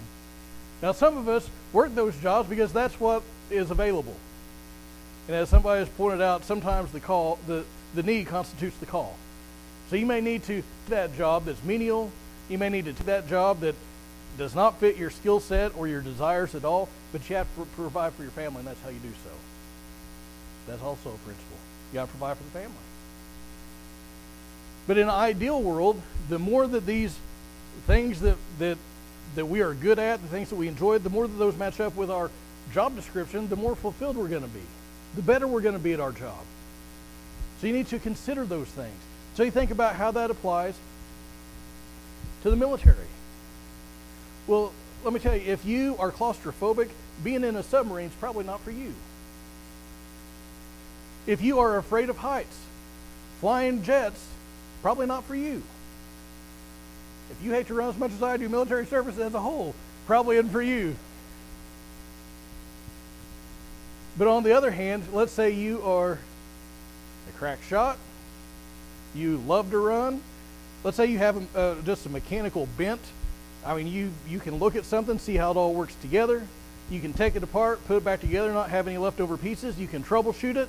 Now, 0.82 0.92
some 0.92 1.16
of 1.16 1.28
us 1.28 1.48
work 1.72 1.94
those 1.94 2.16
jobs 2.18 2.48
because 2.48 2.72
that's 2.72 3.00
what 3.00 3.22
is 3.50 3.72
available. 3.72 4.14
And 5.26 5.36
as 5.36 5.48
somebody 5.48 5.80
has 5.80 5.88
pointed 5.88 6.22
out, 6.22 6.44
sometimes 6.44 6.92
the 6.92 7.00
call, 7.00 7.38
the, 7.46 7.64
the 7.94 8.02
need 8.02 8.28
constitutes 8.28 8.76
the 8.76 8.86
call. 8.86 9.16
So 9.90 9.96
you 9.96 10.06
may 10.06 10.20
need 10.20 10.44
to 10.44 10.62
that 10.88 11.16
job 11.16 11.46
that's 11.46 11.62
menial. 11.64 12.12
You 12.48 12.58
may 12.58 12.68
need 12.68 12.84
to 12.84 13.02
that 13.04 13.28
job 13.28 13.60
that 13.60 13.74
does 14.36 14.54
not 14.54 14.78
fit 14.78 14.96
your 14.96 15.10
skill 15.10 15.40
set 15.40 15.76
or 15.76 15.88
your 15.88 16.00
desires 16.00 16.54
at 16.54 16.64
all, 16.64 16.88
but 17.10 17.28
you 17.28 17.36
have 17.36 17.46
to 17.56 17.64
provide 17.74 18.12
for 18.12 18.22
your 18.22 18.30
family, 18.30 18.60
and 18.60 18.68
that's 18.68 18.80
how 18.82 18.90
you 18.90 19.00
do 19.00 19.10
so. 19.24 19.30
That's 20.68 20.82
also 20.82 21.10
a 21.10 21.18
principle. 21.18 21.56
You 21.92 21.94
got 21.94 22.04
to 22.04 22.10
provide 22.10 22.36
for 22.36 22.44
the 22.44 22.50
family. 22.50 22.76
But 24.88 24.96
in 24.96 25.04
an 25.04 25.14
ideal 25.14 25.62
world, 25.62 26.00
the 26.30 26.38
more 26.38 26.66
that 26.66 26.86
these 26.86 27.14
things 27.86 28.20
that, 28.22 28.36
that, 28.58 28.78
that 29.34 29.44
we 29.44 29.60
are 29.60 29.74
good 29.74 29.98
at, 29.98 30.22
the 30.22 30.28
things 30.28 30.48
that 30.48 30.56
we 30.56 30.66
enjoy, 30.66 30.98
the 30.98 31.10
more 31.10 31.28
that 31.28 31.38
those 31.38 31.56
match 31.58 31.78
up 31.78 31.94
with 31.94 32.10
our 32.10 32.30
job 32.72 32.96
description, 32.96 33.48
the 33.50 33.56
more 33.56 33.76
fulfilled 33.76 34.16
we're 34.16 34.28
going 34.28 34.42
to 34.42 34.48
be. 34.48 34.62
The 35.14 35.22
better 35.22 35.46
we're 35.46 35.60
going 35.60 35.74
to 35.74 35.78
be 35.78 35.92
at 35.92 36.00
our 36.00 36.10
job. 36.10 36.38
So 37.60 37.66
you 37.66 37.74
need 37.74 37.88
to 37.88 37.98
consider 37.98 38.46
those 38.46 38.66
things. 38.68 38.96
So 39.34 39.42
you 39.42 39.50
think 39.50 39.70
about 39.70 39.94
how 39.94 40.10
that 40.12 40.30
applies 40.30 40.74
to 42.42 42.50
the 42.50 42.56
military. 42.56 42.96
Well, 44.46 44.72
let 45.04 45.12
me 45.12 45.20
tell 45.20 45.36
you, 45.36 45.42
if 45.42 45.66
you 45.66 45.96
are 45.98 46.10
claustrophobic, 46.10 46.88
being 47.22 47.44
in 47.44 47.56
a 47.56 47.62
submarine 47.62 48.06
is 48.06 48.14
probably 48.14 48.44
not 48.44 48.60
for 48.60 48.70
you. 48.70 48.94
If 51.26 51.42
you 51.42 51.58
are 51.58 51.76
afraid 51.76 52.08
of 52.08 52.16
heights, 52.16 52.56
flying 53.40 53.82
jets 53.82 54.26
Probably 54.82 55.06
not 55.06 55.24
for 55.24 55.34
you. 55.34 55.62
If 57.30 57.42
you 57.42 57.52
hate 57.52 57.66
to 57.66 57.74
run 57.74 57.90
as 57.90 57.98
much 57.98 58.12
as 58.12 58.22
I 58.22 58.36
do, 58.36 58.48
military 58.48 58.86
service 58.86 59.18
as 59.18 59.34
a 59.34 59.40
whole, 59.40 59.74
probably 60.06 60.36
isn't 60.36 60.50
for 60.50 60.62
you. 60.62 60.96
But 64.16 64.28
on 64.28 64.42
the 64.42 64.52
other 64.52 64.70
hand, 64.70 65.04
let's 65.12 65.32
say 65.32 65.50
you 65.50 65.82
are 65.82 66.12
a 66.12 67.38
crack 67.38 67.62
shot, 67.62 67.98
you 69.14 69.38
love 69.46 69.70
to 69.70 69.78
run. 69.78 70.22
Let's 70.84 70.96
say 70.96 71.06
you 71.06 71.18
have 71.18 71.56
uh, 71.56 71.76
just 71.84 72.06
a 72.06 72.08
mechanical 72.08 72.68
bent. 72.76 73.00
I 73.66 73.76
mean, 73.76 73.88
you, 73.88 74.10
you 74.28 74.38
can 74.38 74.56
look 74.56 74.76
at 74.76 74.84
something, 74.84 75.18
see 75.18 75.36
how 75.36 75.50
it 75.50 75.56
all 75.56 75.74
works 75.74 75.94
together. 75.96 76.42
You 76.90 77.00
can 77.00 77.12
take 77.12 77.36
it 77.36 77.42
apart, 77.42 77.84
put 77.86 77.98
it 77.98 78.04
back 78.04 78.20
together, 78.20 78.52
not 78.52 78.70
have 78.70 78.88
any 78.88 78.96
leftover 78.96 79.36
pieces. 79.36 79.78
You 79.78 79.86
can 79.86 80.02
troubleshoot 80.02 80.56
it. 80.56 80.68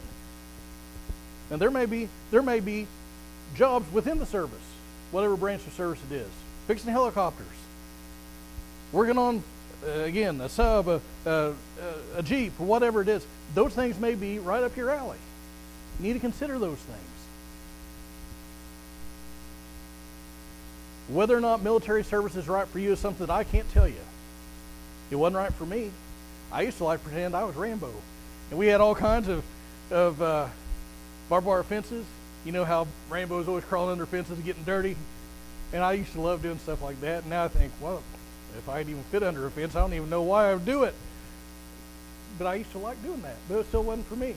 And 1.50 1.62
there 1.62 1.72
may 1.72 1.86
be 1.86 2.10
there 2.32 2.42
may 2.42 2.60
be 2.60 2.88
jobs 3.60 3.92
within 3.92 4.18
the 4.20 4.26
service, 4.26 4.58
whatever 5.12 5.36
branch 5.36 5.68
of 5.68 5.74
service 5.74 6.00
it 6.10 6.16
is. 6.16 6.30
Fixing 6.66 6.92
helicopters, 6.92 7.46
working 8.94 9.18
on, 9.18 9.44
uh, 9.86 10.04
again, 10.04 10.40
a 10.40 10.48
sub, 10.48 10.88
a, 10.88 11.02
a, 11.26 11.54
a 12.16 12.24
Jeep, 12.24 12.58
whatever 12.58 13.02
it 13.02 13.10
is. 13.10 13.26
Those 13.56 13.74
things 13.74 14.00
may 14.00 14.16
be 14.16 14.40
right 14.40 14.64
up 14.64 14.78
your 14.78 14.90
alley. 14.90 15.18
You 16.00 16.08
need 16.08 16.14
to 16.14 16.20
consider 16.20 16.58
those 16.58 16.78
things. 16.78 17.00
Whether 21.10 21.36
or 21.36 21.42
not 21.42 21.62
military 21.62 22.04
service 22.04 22.36
is 22.36 22.48
right 22.48 22.68
for 22.68 22.80
you 22.80 22.94
is 22.94 23.00
something 23.00 23.26
that 23.28 23.34
I 23.34 23.44
can't 23.44 23.70
tell 23.74 23.88
you. 23.88 23.96
It 25.12 25.16
wasn't 25.16 25.38
right 25.38 25.54
for 25.54 25.66
me. 25.66 25.92
I 26.52 26.62
used 26.62 26.78
to 26.78 26.86
like 26.86 27.04
pretend 27.04 27.36
I 27.36 27.44
was 27.44 27.56
Rambo. 27.56 27.92
And 28.52 28.60
we 28.60 28.68
had 28.68 28.80
all 28.80 28.96
kinds 28.96 29.28
of, 29.28 29.44
of 29.92 30.22
uh, 30.22 30.48
barbed 31.30 31.48
wire 31.48 31.64
fences 31.64 32.06
you 32.46 32.52
know 32.52 32.66
how 32.66 32.88
Rambo's 33.10 33.48
always 33.48 33.66
crawling 33.66 33.92
under 33.92 34.06
fences 34.06 34.38
and 34.38 34.46
getting 34.46 34.64
dirty? 34.64 34.96
And 35.74 35.84
I 35.84 35.94
used 35.94 36.14
to 36.14 36.22
love 36.22 36.42
doing 36.42 36.58
stuff 36.60 36.82
like 36.82 37.00
that. 37.02 37.22
And 37.22 37.30
now 37.30 37.44
I 37.44 37.48
think, 37.48 37.72
well, 37.82 38.02
if 38.58 38.68
I 38.70 38.82
even 38.82 39.04
fit 39.12 39.24
under 39.24 39.46
a 39.46 39.52
fence, 39.52 39.76
I 39.76 39.82
don't 39.82 39.94
even 39.94 40.10
know 40.10 40.24
why 40.24 40.50
I 40.50 40.54
would 40.54 40.66
do 40.66 40.84
it. 40.84 40.96
But 42.38 42.48
I 42.48 42.56
used 42.56 42.72
to 42.72 42.78
like 42.78 43.02
doing 43.04 43.22
that. 43.22 43.36
But 43.48 43.60
it 43.60 43.68
still 43.68 43.84
wasn't 43.84 44.08
for 44.08 44.16
me. 44.16 44.36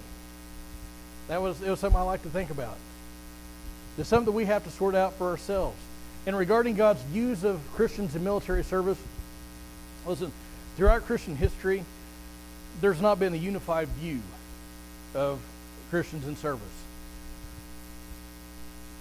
That 1.29 1.41
was, 1.41 1.63
it 1.63 1.71
was 1.71 1.81
something 1.81 1.99
I 1.99 2.03
like 2.03 2.23
to 2.23 2.29
think 2.29 2.51
about. 2.51 2.77
It's 3.97 4.09
something 4.09 4.27
that 4.27 4.33
we 4.33 4.47
have 4.47 4.65
to 4.65 4.71
sort 4.71 4.95
out 4.95 5.15
for 5.15 5.29
ourselves. 5.29 5.79
And 6.27 6.37
regarding 6.37 6.75
God's 6.75 7.03
views 7.03 7.45
of 7.45 7.61
Christians 7.75 8.17
in 8.17 8.25
military 8.25 8.65
service, 8.65 8.99
listen, 10.07 10.33
throughout 10.77 11.07
Christian 11.07 11.37
history, 11.37 11.85
there's 12.81 13.01
not 13.01 13.19
been 13.19 13.33
a 13.33 13.37
unified 13.37 13.89
view 13.89 14.21
of 15.15 15.41
Christians 15.91 16.27
in 16.27 16.37
service 16.37 16.82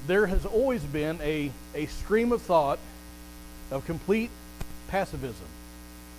there 0.07 0.25
has 0.25 0.45
always 0.45 0.83
been 0.83 1.19
a, 1.21 1.51
a 1.75 1.85
stream 1.87 2.31
of 2.31 2.41
thought 2.41 2.79
of 3.69 3.85
complete 3.85 4.29
pacifism 4.87 5.47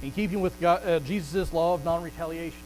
in 0.02 0.10
keeping 0.10 0.40
with 0.40 0.62
uh, 0.64 1.00
Jesus' 1.00 1.52
law 1.52 1.74
of 1.74 1.84
non-retaliation. 1.84 2.58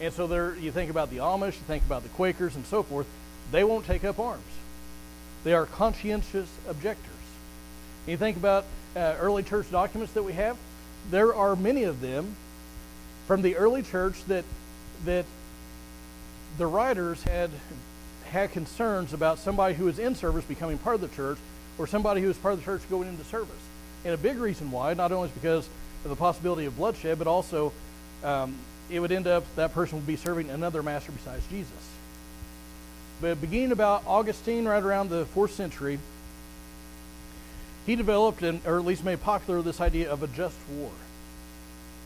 And 0.00 0.12
so 0.12 0.26
there, 0.26 0.56
you 0.56 0.72
think 0.72 0.90
about 0.90 1.10
the 1.10 1.18
Amish, 1.18 1.54
you 1.54 1.64
think 1.66 1.84
about 1.84 2.02
the 2.02 2.08
Quakers 2.10 2.56
and 2.56 2.66
so 2.66 2.82
forth, 2.82 3.06
they 3.52 3.64
won't 3.64 3.86
take 3.86 4.04
up 4.04 4.18
arms. 4.18 4.42
They 5.44 5.52
are 5.52 5.66
conscientious 5.66 6.48
objectors. 6.68 7.10
And 8.06 8.12
you 8.12 8.16
think 8.16 8.36
about 8.36 8.64
uh, 8.96 9.16
early 9.20 9.42
church 9.42 9.70
documents 9.70 10.12
that 10.14 10.22
we 10.22 10.32
have, 10.32 10.56
there 11.10 11.34
are 11.34 11.54
many 11.54 11.84
of 11.84 12.00
them 12.00 12.34
from 13.26 13.42
the 13.42 13.56
early 13.56 13.82
church 13.82 14.24
that, 14.24 14.44
that 15.04 15.24
the 16.58 16.66
writers 16.66 17.22
had 17.22 17.50
had 18.34 18.52
concerns 18.52 19.12
about 19.12 19.38
somebody 19.38 19.74
who 19.74 19.84
was 19.84 19.98
in 19.98 20.14
service 20.14 20.44
becoming 20.44 20.76
part 20.76 20.96
of 20.96 21.00
the 21.00 21.08
church 21.08 21.38
or 21.78 21.86
somebody 21.86 22.20
who 22.20 22.28
was 22.28 22.36
part 22.36 22.52
of 22.54 22.60
the 22.60 22.64
church 22.64 22.82
going 22.90 23.08
into 23.08 23.24
service. 23.24 23.54
And 24.04 24.12
a 24.12 24.18
big 24.18 24.36
reason 24.38 24.70
why, 24.70 24.92
not 24.92 25.12
only 25.12 25.28
is 25.28 25.34
because 25.34 25.68
of 26.04 26.10
the 26.10 26.16
possibility 26.16 26.66
of 26.66 26.76
bloodshed, 26.76 27.16
but 27.16 27.26
also 27.26 27.72
um, 28.22 28.56
it 28.90 29.00
would 29.00 29.12
end 29.12 29.26
up 29.26 29.44
that 29.54 29.72
person 29.72 29.98
would 29.98 30.06
be 30.06 30.16
serving 30.16 30.50
another 30.50 30.82
master 30.82 31.12
besides 31.12 31.46
Jesus. 31.48 31.72
But 33.20 33.40
beginning 33.40 33.72
about 33.72 34.02
Augustine, 34.06 34.66
right 34.66 34.82
around 34.82 35.10
the 35.10 35.26
fourth 35.26 35.52
century, 35.52 36.00
he 37.86 37.96
developed, 37.96 38.42
or 38.42 38.78
at 38.78 38.84
least 38.84 39.04
made 39.04 39.22
popular, 39.22 39.62
this 39.62 39.80
idea 39.80 40.10
of 40.10 40.22
a 40.22 40.26
just 40.26 40.56
war. 40.76 40.90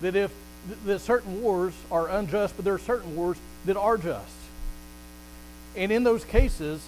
That 0.03 0.15
if 0.15 0.31
that 0.85 1.01
certain 1.01 1.41
wars 1.41 1.73
are 1.91 2.09
unjust, 2.09 2.55
but 2.57 2.65
there 2.65 2.75
are 2.75 2.79
certain 2.79 3.17
wars 3.17 3.39
that 3.65 3.77
are 3.77 3.97
just. 3.97 4.38
And 5.77 5.93
in 5.93 6.05
those 6.05 6.25
cases, 6.25 6.85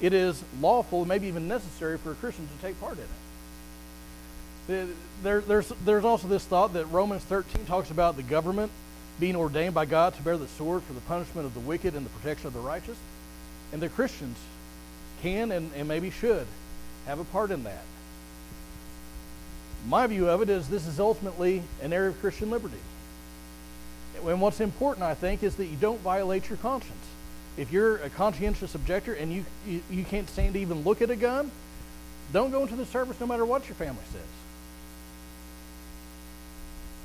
it 0.00 0.12
is 0.12 0.42
lawful, 0.60 1.04
maybe 1.04 1.28
even 1.28 1.48
necessary 1.48 1.98
for 1.98 2.12
a 2.12 2.14
Christian 2.14 2.46
to 2.46 2.66
take 2.66 2.78
part 2.80 2.98
in 2.98 3.04
it. 3.04 4.88
There, 5.22 5.40
there's, 5.40 5.68
there's 5.84 6.04
also 6.04 6.26
this 6.26 6.44
thought 6.44 6.72
that 6.72 6.86
Romans 6.86 7.22
13 7.24 7.66
talks 7.66 7.90
about 7.90 8.16
the 8.16 8.22
government 8.22 8.72
being 9.20 9.36
ordained 9.36 9.74
by 9.74 9.84
God 9.84 10.14
to 10.14 10.22
bear 10.22 10.36
the 10.36 10.48
sword 10.48 10.82
for 10.82 10.92
the 10.92 11.00
punishment 11.02 11.46
of 11.46 11.54
the 11.54 11.60
wicked 11.60 11.94
and 11.94 12.04
the 12.04 12.10
protection 12.10 12.46
of 12.48 12.54
the 12.54 12.60
righteous. 12.60 12.96
And 13.72 13.80
the 13.80 13.88
Christians 13.88 14.36
can 15.22 15.52
and, 15.52 15.70
and 15.76 15.86
maybe 15.86 16.10
should 16.10 16.46
have 17.06 17.18
a 17.18 17.24
part 17.24 17.50
in 17.50 17.64
that. 17.64 17.84
My 19.86 20.06
view 20.06 20.28
of 20.28 20.40
it 20.40 20.48
is 20.48 20.68
this 20.68 20.86
is 20.86 20.98
ultimately 20.98 21.62
an 21.82 21.92
area 21.92 22.10
of 22.10 22.20
Christian 22.20 22.50
liberty. 22.50 22.78
And 24.26 24.40
what's 24.40 24.60
important, 24.60 25.04
I 25.04 25.14
think, 25.14 25.42
is 25.42 25.56
that 25.56 25.66
you 25.66 25.76
don't 25.76 26.00
violate 26.00 26.48
your 26.48 26.56
conscience. 26.58 27.04
If 27.56 27.72
you're 27.72 27.96
a 27.98 28.10
conscientious 28.10 28.74
objector 28.74 29.14
and 29.14 29.32
you, 29.32 29.44
you, 29.66 29.82
you 29.90 30.04
can't 30.04 30.28
stand 30.28 30.54
to 30.54 30.60
even 30.60 30.82
look 30.82 31.02
at 31.02 31.10
a 31.10 31.16
gun, 31.16 31.50
don't 32.32 32.50
go 32.50 32.62
into 32.62 32.76
the 32.76 32.86
service 32.86 33.18
no 33.20 33.26
matter 33.26 33.44
what 33.44 33.68
your 33.68 33.76
family 33.76 34.02
says. 34.12 34.22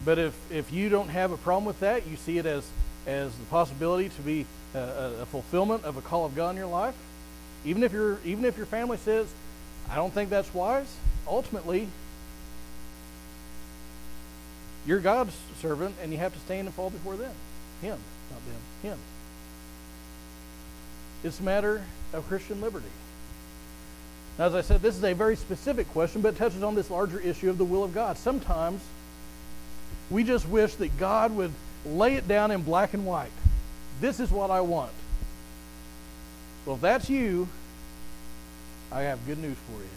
But 0.05 0.17
if, 0.17 0.51
if 0.51 0.71
you 0.71 0.89
don't 0.89 1.09
have 1.09 1.31
a 1.31 1.37
problem 1.37 1.65
with 1.65 1.79
that, 1.81 2.07
you 2.07 2.15
see 2.15 2.37
it 2.37 2.45
as, 2.45 2.67
as 3.05 3.35
the 3.35 3.45
possibility 3.45 4.09
to 4.09 4.21
be 4.21 4.45
a, 4.73 5.13
a, 5.21 5.25
fulfillment 5.25 5.83
of 5.83 5.97
a 5.97 6.01
call 6.01 6.25
of 6.25 6.35
God 6.35 6.51
in 6.51 6.57
your 6.57 6.67
life, 6.67 6.95
even 7.65 7.83
if, 7.83 7.91
you 7.91 8.17
even 8.23 8.45
if 8.45 8.57
your 8.57 8.65
family 8.65 8.97
says, 8.97 9.27
I 9.89 9.95
don't 9.95 10.13
think 10.13 10.29
that's 10.29 10.53
wise, 10.53 10.95
ultimately, 11.27 11.89
you're 14.85 14.99
God's 14.99 15.35
servant 15.61 15.95
and 16.01 16.11
you 16.11 16.17
have 16.19 16.33
to 16.33 16.39
stand 16.39 16.67
and 16.67 16.73
fall 16.73 16.89
before 16.89 17.17
them. 17.17 17.33
Him, 17.81 17.97
not 18.31 18.39
them, 18.45 18.91
Him. 18.91 18.97
It's 21.23 21.39
a 21.39 21.43
matter 21.43 21.83
of 22.13 22.27
Christian 22.27 22.61
liberty. 22.61 22.85
Now, 24.37 24.45
as 24.45 24.55
I 24.55 24.61
said, 24.61 24.81
this 24.81 24.95
is 24.95 25.03
a 25.03 25.13
very 25.13 25.35
specific 25.35 25.89
question, 25.91 26.21
but 26.21 26.35
it 26.35 26.37
touches 26.37 26.63
on 26.63 26.73
this 26.73 26.89
larger 26.89 27.19
issue 27.19 27.49
of 27.49 27.57
the 27.57 27.65
will 27.65 27.83
of 27.83 27.93
God. 27.93 28.17
Sometimes 28.17 28.81
we 30.09 30.23
just 30.23 30.47
wish 30.47 30.75
that 30.75 30.97
God 30.97 31.35
would 31.35 31.51
lay 31.85 32.15
it 32.15 32.27
down 32.27 32.51
in 32.51 32.63
black 32.63 32.93
and 32.93 33.05
white. 33.05 33.31
This 33.99 34.19
is 34.19 34.31
what 34.31 34.49
I 34.49 34.61
want. 34.61 34.91
Well, 36.65 36.75
if 36.75 36.81
that's 36.81 37.09
you, 37.09 37.49
I 38.91 39.01
have 39.01 39.25
good 39.27 39.39
news 39.39 39.57
for 39.67 39.81
you. 39.81 39.89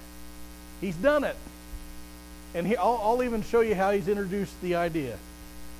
He's 0.80 0.96
done 0.96 1.22
it. 1.22 1.36
And 2.54 2.66
he, 2.66 2.76
I'll, 2.76 3.00
I'll 3.02 3.22
even 3.22 3.42
show 3.42 3.60
you 3.60 3.74
how 3.74 3.92
he's 3.92 4.08
introduced 4.08 4.60
the 4.60 4.74
idea. 4.74 5.16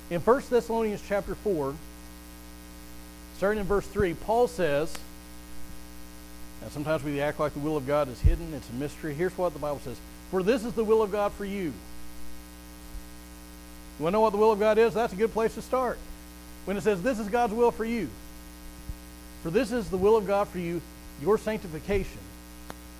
In 0.09 0.21
1 0.21 0.43
Thessalonians 0.49 1.03
chapter 1.07 1.35
4, 1.35 1.75
starting 3.37 3.59
in 3.59 3.65
verse 3.65 3.85
3, 3.87 4.13
Paul 4.13 4.47
says, 4.47 4.95
sometimes 6.71 7.03
we 7.03 7.19
act 7.21 7.39
like 7.39 7.53
the 7.53 7.59
will 7.59 7.77
of 7.77 7.85
God 7.85 8.07
is 8.09 8.19
hidden, 8.21 8.53
it's 8.53 8.69
a 8.69 8.73
mystery. 8.73 9.13
Here's 9.13 9.37
what 9.37 9.53
the 9.53 9.59
Bible 9.59 9.81
says 9.83 9.97
For 10.31 10.43
this 10.43 10.63
is 10.63 10.73
the 10.73 10.83
will 10.83 11.01
of 11.01 11.11
God 11.11 11.31
for 11.33 11.45
you 11.45 11.73
you 13.99 14.03
want 14.03 14.13
to 14.13 14.17
know 14.17 14.21
what 14.21 14.31
the 14.31 14.37
will 14.37 14.51
of 14.51 14.59
God 14.59 14.77
is? 14.77 14.93
That's 14.93 15.13
a 15.13 15.15
good 15.15 15.33
place 15.33 15.53
to 15.53 15.61
start. 15.61 15.99
When 16.65 16.77
it 16.77 16.81
says, 16.81 17.01
This 17.01 17.19
is 17.19 17.27
God's 17.27 17.53
will 17.53 17.71
for 17.71 17.85
you. 17.85 18.09
For 19.43 19.49
this 19.49 19.71
is 19.71 19.89
the 19.89 19.97
will 19.97 20.17
of 20.17 20.25
God 20.25 20.47
for 20.47 20.57
you, 20.57 20.81
your 21.21 21.37
sanctification. 21.37 22.19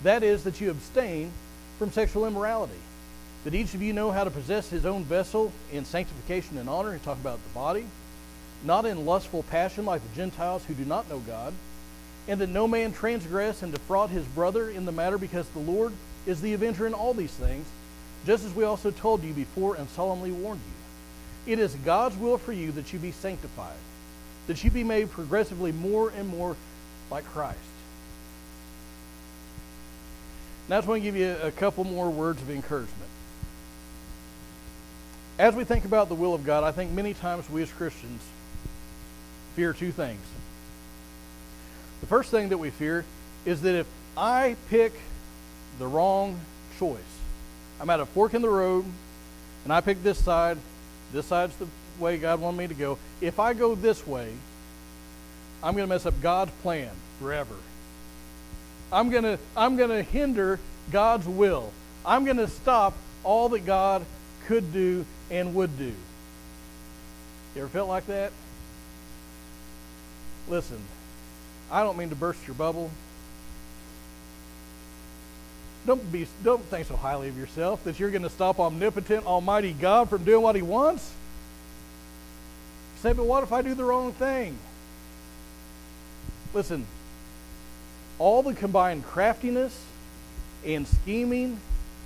That 0.04 0.24
is, 0.24 0.44
that 0.44 0.62
you 0.62 0.70
abstain 0.70 1.32
from 1.80 1.92
sexual 1.92 2.28
immorality. 2.28 2.74
That 3.44 3.56
each 3.56 3.74
of 3.74 3.82
you 3.82 3.94
know 3.94 4.12
how 4.12 4.24
to 4.24 4.30
possess 4.30 4.70
his 4.70 4.86
own 4.86 5.04
vessel 5.04 5.52
in 5.72 5.86
sanctification 5.86 6.58
and 6.58 6.70
honor. 6.70 6.94
He's 6.94 7.02
talking 7.02 7.24
about 7.24 7.40
the 7.44 7.54
body. 7.54 7.86
Not 8.64 8.86
in 8.86 9.06
lustful 9.06 9.44
passion 9.44 9.86
like 9.86 10.02
the 10.02 10.16
Gentiles 10.16 10.64
who 10.66 10.74
do 10.74 10.86
not 10.86 11.10
know 11.10 11.20
God. 11.20 11.54
And 12.28 12.40
that 12.40 12.50
no 12.50 12.68
man 12.68 12.94
transgress 12.94 13.64
and 13.64 13.74
defraud 13.74 14.10
his 14.10 14.26
brother 14.28 14.70
in 14.70 14.86
the 14.86 14.92
matter, 14.92 15.18
because 15.18 15.48
the 15.50 15.60
Lord 15.60 15.92
is 16.26 16.42
the 16.42 16.54
avenger 16.54 16.88
in 16.88 16.94
all 16.94 17.14
these 17.14 17.34
things, 17.34 17.66
just 18.26 18.46
as 18.46 18.54
we 18.54 18.64
also 18.64 18.92
told 18.92 19.24
you 19.24 19.34
before 19.34 19.76
and 19.76 19.90
solemnly 19.90 20.32
warned 20.32 20.62
you. 20.66 21.54
It 21.54 21.60
is 21.60 21.76
God's 21.84 22.16
will 22.16 22.38
for 22.38 22.54
you 22.54 22.72
that 22.72 22.94
you 22.94 23.00
be 23.00 23.12
sanctified, 23.12 23.76
that 24.48 24.64
you 24.64 24.72
be 24.72 24.86
made 24.86 25.12
progressively 25.12 25.74
more 25.74 26.12
and 26.18 26.30
more 26.30 26.56
like 27.12 27.26
Christ. 27.26 27.60
Now, 30.70 30.78
I 30.78 30.80
just 30.80 30.88
want 30.88 31.02
to 31.02 31.04
give 31.04 31.18
you 31.18 31.36
a 31.44 31.52
couple 31.52 31.84
more 31.84 32.10
words 32.10 32.42
of 32.42 32.50
encouragement. 32.50 33.10
As 35.38 35.54
we 35.56 35.66
think 35.66 35.84
about 35.84 36.08
the 36.08 36.16
will 36.16 36.34
of 36.34 36.46
God, 36.46 36.64
I 36.64 36.72
think 36.72 36.92
many 36.92 37.14
times 37.14 37.50
we 37.50 37.62
as 37.64 37.72
Christians 37.72 38.22
fear 39.58 39.74
two 39.74 39.92
things. 39.92 40.22
The 42.04 42.08
first 42.08 42.32
thing 42.32 42.50
that 42.50 42.58
we 42.58 42.70
fear 42.70 43.06
is 43.46 43.62
that 43.62 43.76
if 43.76 43.88
I 44.18 44.58
pick 44.70 44.92
the 45.80 45.88
wrong 45.88 46.38
choice, 46.78 47.00
I'm 47.80 47.90
at 47.90 48.02
a 48.02 48.06
fork 48.06 48.34
in 48.34 48.42
the 48.42 48.50
road, 48.50 48.84
and 49.64 49.72
I 49.72 49.80
pick 49.80 50.04
this 50.04 50.22
side, 50.22 50.58
this 51.14 51.28
side's 51.28 51.56
the 51.56 51.68
way 52.00 52.18
God 52.18 52.42
wanted 52.42 52.58
me 52.58 52.68
to 52.68 52.74
go. 52.74 52.98
If 53.22 53.40
I 53.40 53.54
go 53.54 53.74
this 53.74 54.06
way, 54.06 54.34
I'm 55.64 55.76
going 55.76 55.88
to 55.88 55.96
mess 55.96 56.06
up 56.06 56.22
God's 56.22 56.52
plan 56.62 56.90
forever. 57.22 57.56
I'm 58.92 59.10
going 59.10 59.24
to 59.24 59.40
I'm 59.56 59.78
going 59.78 59.90
to 59.90 60.04
hinder 60.04 60.60
God's 60.92 61.26
will. 61.26 61.72
I'm 62.06 62.26
going 62.26 62.36
to 62.36 62.50
stop 62.50 62.96
all 63.24 63.48
that 63.48 63.66
God 63.66 64.06
could 64.48 64.74
do 64.74 65.06
and 65.32 65.56
would 65.56 65.78
do. 65.78 65.94
You 67.56 67.62
ever 67.62 67.70
felt 67.70 67.88
like 67.88 68.08
that? 68.08 68.34
Listen, 70.50 70.82
I 71.74 71.82
don't 71.84 71.98
mean 71.98 72.10
to 72.10 72.16
burst 72.16 72.46
your 72.46 72.54
bubble. 72.54 72.92
Don't 75.88 76.12
be 76.12 76.28
don't 76.44 76.64
think 76.66 76.88
so 76.88 76.96
highly 76.96 77.30
of 77.30 77.38
yourself 77.38 77.84
that 77.86 78.00
you're 78.00 78.12
going 78.12 78.22
to 78.22 78.30
stop 78.30 78.60
omnipotent 78.60 79.26
almighty 79.26 79.74
God 79.74 80.08
from 80.08 80.24
doing 80.24 80.44
what 80.44 80.56
he 80.56 80.62
wants. 80.62 81.12
Say, 83.02 83.12
but 83.12 83.26
what 83.26 83.42
if 83.42 83.52
I 83.52 83.64
do 83.64 83.74
the 83.74 83.84
wrong 83.84 84.14
thing? 84.14 84.56
Listen, 86.54 86.86
all 88.20 88.44
the 88.44 88.54
combined 88.54 89.04
craftiness 89.04 89.78
and 90.64 90.88
scheming 90.88 91.60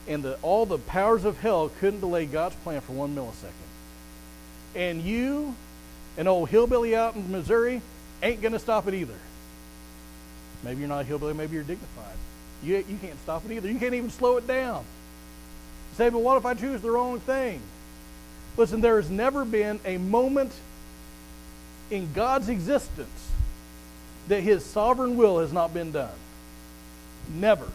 and 0.08 0.23
the, 0.23 0.38
all 0.41 0.65
the 0.65 0.77
powers 0.77 1.25
of 1.25 1.38
hell 1.41 1.69
couldn't 1.82 1.99
delay 1.99 2.25
God's 2.25 2.56
plan 2.56 2.80
for 2.80 2.93
one 2.93 3.13
millisecond. 3.13 3.51
And 4.75 5.01
you, 5.01 5.53
an 6.15 6.27
old 6.27 6.49
hillbilly 6.49 6.95
out 6.95 7.15
in 7.15 7.30
Missouri, 7.30 7.82
ain't 8.23 8.41
going 8.41 8.53
to 8.53 8.60
stop 8.60 8.88
it 8.88 8.93
either. 8.93 9.13
Maybe 10.67 10.82
you're 10.82 10.89
not 10.89 10.99
a 10.99 11.03
hillbilly, 11.06 11.34
maybe 11.34 11.56
you're 11.56 11.63
dignified. 11.63 12.17
You, 12.62 12.75
you 12.89 12.97
can't 13.01 13.17
stop 13.23 13.45
it 13.45 13.51
either. 13.53 13.71
You 13.71 13.80
can't 13.80 13.93
even 13.93 14.10
slow 14.10 14.36
it 14.36 14.45
down. 14.45 14.84
say, 15.95 16.10
but 16.10 16.19
what 16.19 16.36
if 16.36 16.45
I 16.45 16.56
choose 16.56 16.82
the 16.82 16.91
wrong 16.91 17.21
thing? 17.21 17.62
Listen, 18.58 18.82
there 18.82 18.97
has 18.97 19.10
never 19.10 19.45
been 19.45 19.80
a 19.86 19.97
moment 19.97 20.51
in 21.89 22.12
God's 22.12 22.49
existence 22.49 23.32
that 24.27 24.41
his 24.41 24.65
sovereign 24.65 25.15
will 25.15 25.39
has 25.39 25.53
not 25.53 25.73
been 25.73 25.93
done. 25.93 26.12
Never. 27.34 27.67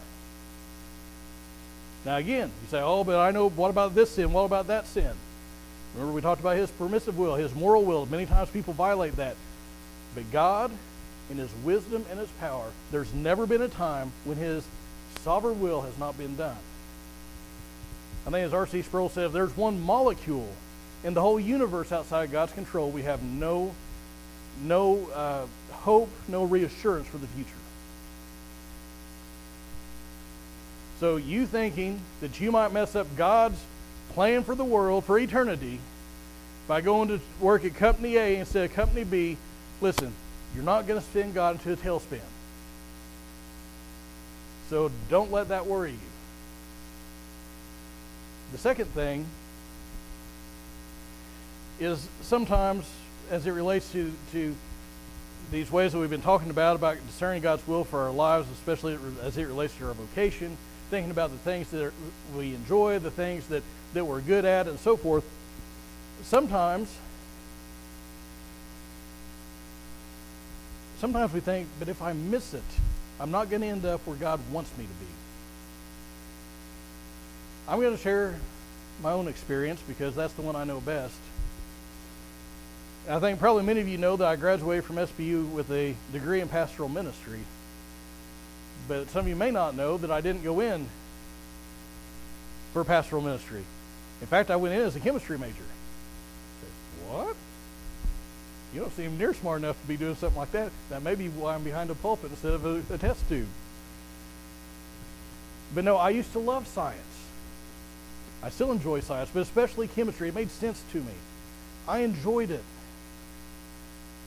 Now, 2.05 2.17
again, 2.17 2.51
you 2.61 2.67
say, 2.69 2.79
oh, 2.79 3.03
but 3.03 3.17
I 3.17 3.31
know, 3.31 3.49
what 3.49 3.69
about 3.69 3.95
this 3.95 4.11
sin? 4.11 4.31
What 4.31 4.43
about 4.43 4.67
that 4.67 4.85
sin? 4.85 5.13
Remember, 5.95 6.13
we 6.13 6.21
talked 6.21 6.41
about 6.41 6.57
his 6.57 6.69
permissive 6.69 7.17
will, 7.17 7.33
his 7.33 7.55
moral 7.55 7.83
will. 7.83 8.05
Many 8.05 8.27
times 8.27 8.51
people 8.51 8.73
violate 8.73 9.15
that. 9.15 9.35
But 10.13 10.31
God 10.31 10.69
in 11.29 11.37
his 11.37 11.51
wisdom 11.63 12.05
and 12.09 12.19
his 12.19 12.29
power, 12.39 12.65
there's 12.91 13.13
never 13.13 13.45
been 13.45 13.61
a 13.61 13.67
time 13.67 14.11
when 14.25 14.37
his 14.37 14.65
sovereign 15.21 15.61
will 15.61 15.81
has 15.81 15.97
not 15.97 16.17
been 16.17 16.35
done. 16.35 16.57
I 18.25 18.29
think 18.29 18.45
as 18.45 18.53
R.C. 18.53 18.81
Sproul 18.83 19.09
says, 19.09 19.33
there's 19.33 19.55
one 19.57 19.81
molecule 19.81 20.49
in 21.03 21.13
the 21.13 21.21
whole 21.21 21.39
universe 21.39 21.91
outside 21.91 22.31
God's 22.31 22.53
control. 22.53 22.89
We 22.89 23.03
have 23.03 23.21
no, 23.21 23.73
no 24.63 25.09
uh, 25.13 25.45
hope, 25.71 26.09
no 26.27 26.43
reassurance 26.43 27.07
for 27.07 27.17
the 27.17 27.27
future. 27.27 27.49
So 30.99 31.17
you 31.17 31.45
thinking 31.45 31.99
that 32.21 32.39
you 32.39 32.51
might 32.51 32.71
mess 32.71 32.95
up 32.95 33.07
God's 33.17 33.59
plan 34.13 34.43
for 34.43 34.55
the 34.55 34.63
world 34.63 35.03
for 35.03 35.19
eternity 35.19 35.79
by 36.67 36.79
going 36.79 37.09
to 37.09 37.19
work 37.41 37.65
at 37.65 37.75
Company 37.75 38.15
A 38.15 38.39
instead 38.39 38.69
of 38.69 38.73
Company 38.73 39.03
B, 39.03 39.37
listen, 39.81 40.13
you're 40.55 40.63
not 40.63 40.87
going 40.87 40.99
to 40.99 41.05
spin 41.05 41.33
God 41.33 41.55
into 41.55 41.73
a 41.73 41.75
tailspin. 41.75 42.19
So 44.69 44.91
don't 45.09 45.31
let 45.31 45.49
that 45.49 45.65
worry 45.65 45.91
you. 45.91 45.97
The 48.51 48.57
second 48.57 48.85
thing 48.87 49.25
is 51.79 52.07
sometimes, 52.21 52.89
as 53.31 53.45
it 53.47 53.51
relates 53.51 53.91
to, 53.91 54.11
to 54.31 54.55
these 55.51 55.71
ways 55.71 55.91
that 55.91 55.99
we've 55.99 56.09
been 56.09 56.21
talking 56.21 56.49
about, 56.49 56.75
about 56.75 56.97
discerning 57.07 57.41
God's 57.41 57.67
will 57.67 57.83
for 57.83 57.99
our 58.01 58.11
lives, 58.11 58.47
especially 58.51 58.97
as 59.23 59.37
it 59.37 59.45
relates 59.45 59.75
to 59.77 59.87
our 59.87 59.93
vocation, 59.93 60.57
thinking 60.89 61.11
about 61.11 61.31
the 61.31 61.37
things 61.37 61.69
that 61.71 61.91
we 62.35 62.53
enjoy, 62.53 62.99
the 62.99 63.11
things 63.11 63.47
that, 63.47 63.63
that 63.93 64.05
we're 64.05 64.21
good 64.21 64.45
at, 64.45 64.67
and 64.67 64.79
so 64.79 64.95
forth, 64.95 65.23
sometimes 66.23 66.95
sometimes 71.03 71.33
we 71.33 71.41
think, 71.41 71.67
but 71.79 71.89
if 71.89 72.01
I 72.01 72.13
miss 72.13 72.53
it, 72.53 72.63
I'm 73.19 73.29
not 73.29 73.49
going 73.49 73.61
to 73.61 73.67
end 73.67 73.85
up 73.85 73.99
where 74.07 74.15
God 74.15 74.39
wants 74.53 74.71
me 74.77 74.85
to 74.85 74.89
be. 74.89 75.11
I'm 77.67 77.81
going 77.81 77.93
to 77.93 78.01
share 78.01 78.39
my 79.01 79.11
own 79.11 79.27
experience 79.27 79.81
because 79.85 80.15
that's 80.15 80.31
the 80.35 80.41
one 80.41 80.55
I 80.55 80.63
know 80.63 80.79
best. 80.79 81.17
I 83.09 83.19
think 83.19 83.37
probably 83.37 83.63
many 83.63 83.81
of 83.81 83.89
you 83.89 83.97
know 83.97 84.15
that 84.15 84.25
I 84.25 84.37
graduated 84.37 84.85
from 84.85 84.95
SBU 84.95 85.51
with 85.51 85.69
a 85.71 85.93
degree 86.13 86.39
in 86.39 86.47
pastoral 86.47 86.87
ministry. 86.87 87.41
But 88.87 89.09
some 89.09 89.23
of 89.23 89.27
you 89.27 89.35
may 89.35 89.51
not 89.51 89.75
know 89.75 89.97
that 89.97 90.09
I 90.09 90.21
didn't 90.21 90.45
go 90.45 90.61
in 90.61 90.87
for 92.71 92.85
pastoral 92.85 93.21
ministry. 93.21 93.65
In 94.21 94.27
fact, 94.27 94.49
I 94.49 94.55
went 94.55 94.73
in 94.73 94.79
as 94.79 94.95
a 94.95 95.01
chemistry 95.01 95.37
major. 95.37 95.65
You 98.73 98.81
don't 98.81 98.95
seem 98.95 99.17
near 99.17 99.33
smart 99.33 99.59
enough 99.59 99.79
to 99.81 99.87
be 99.87 99.97
doing 99.97 100.15
something 100.15 100.37
like 100.37 100.51
that. 100.51 100.71
That 100.89 101.03
may 101.03 101.15
be 101.15 101.27
why 101.29 101.53
I'm 101.53 101.63
behind 101.63 101.89
a 101.91 101.95
pulpit 101.95 102.31
instead 102.31 102.53
of 102.53 102.65
a, 102.65 102.81
a 102.93 102.97
test 102.97 103.27
tube. 103.29 103.47
But 105.75 105.83
no, 105.83 105.97
I 105.97 106.09
used 106.09 106.31
to 106.33 106.39
love 106.39 106.67
science. 106.67 106.99
I 108.41 108.49
still 108.49 108.71
enjoy 108.71 108.99
science, 109.01 109.29
but 109.33 109.41
especially 109.41 109.87
chemistry. 109.87 110.29
It 110.29 110.35
made 110.35 110.49
sense 110.49 110.81
to 110.91 110.97
me. 110.97 111.13
I 111.87 111.99
enjoyed 111.99 112.51
it. 112.51 112.63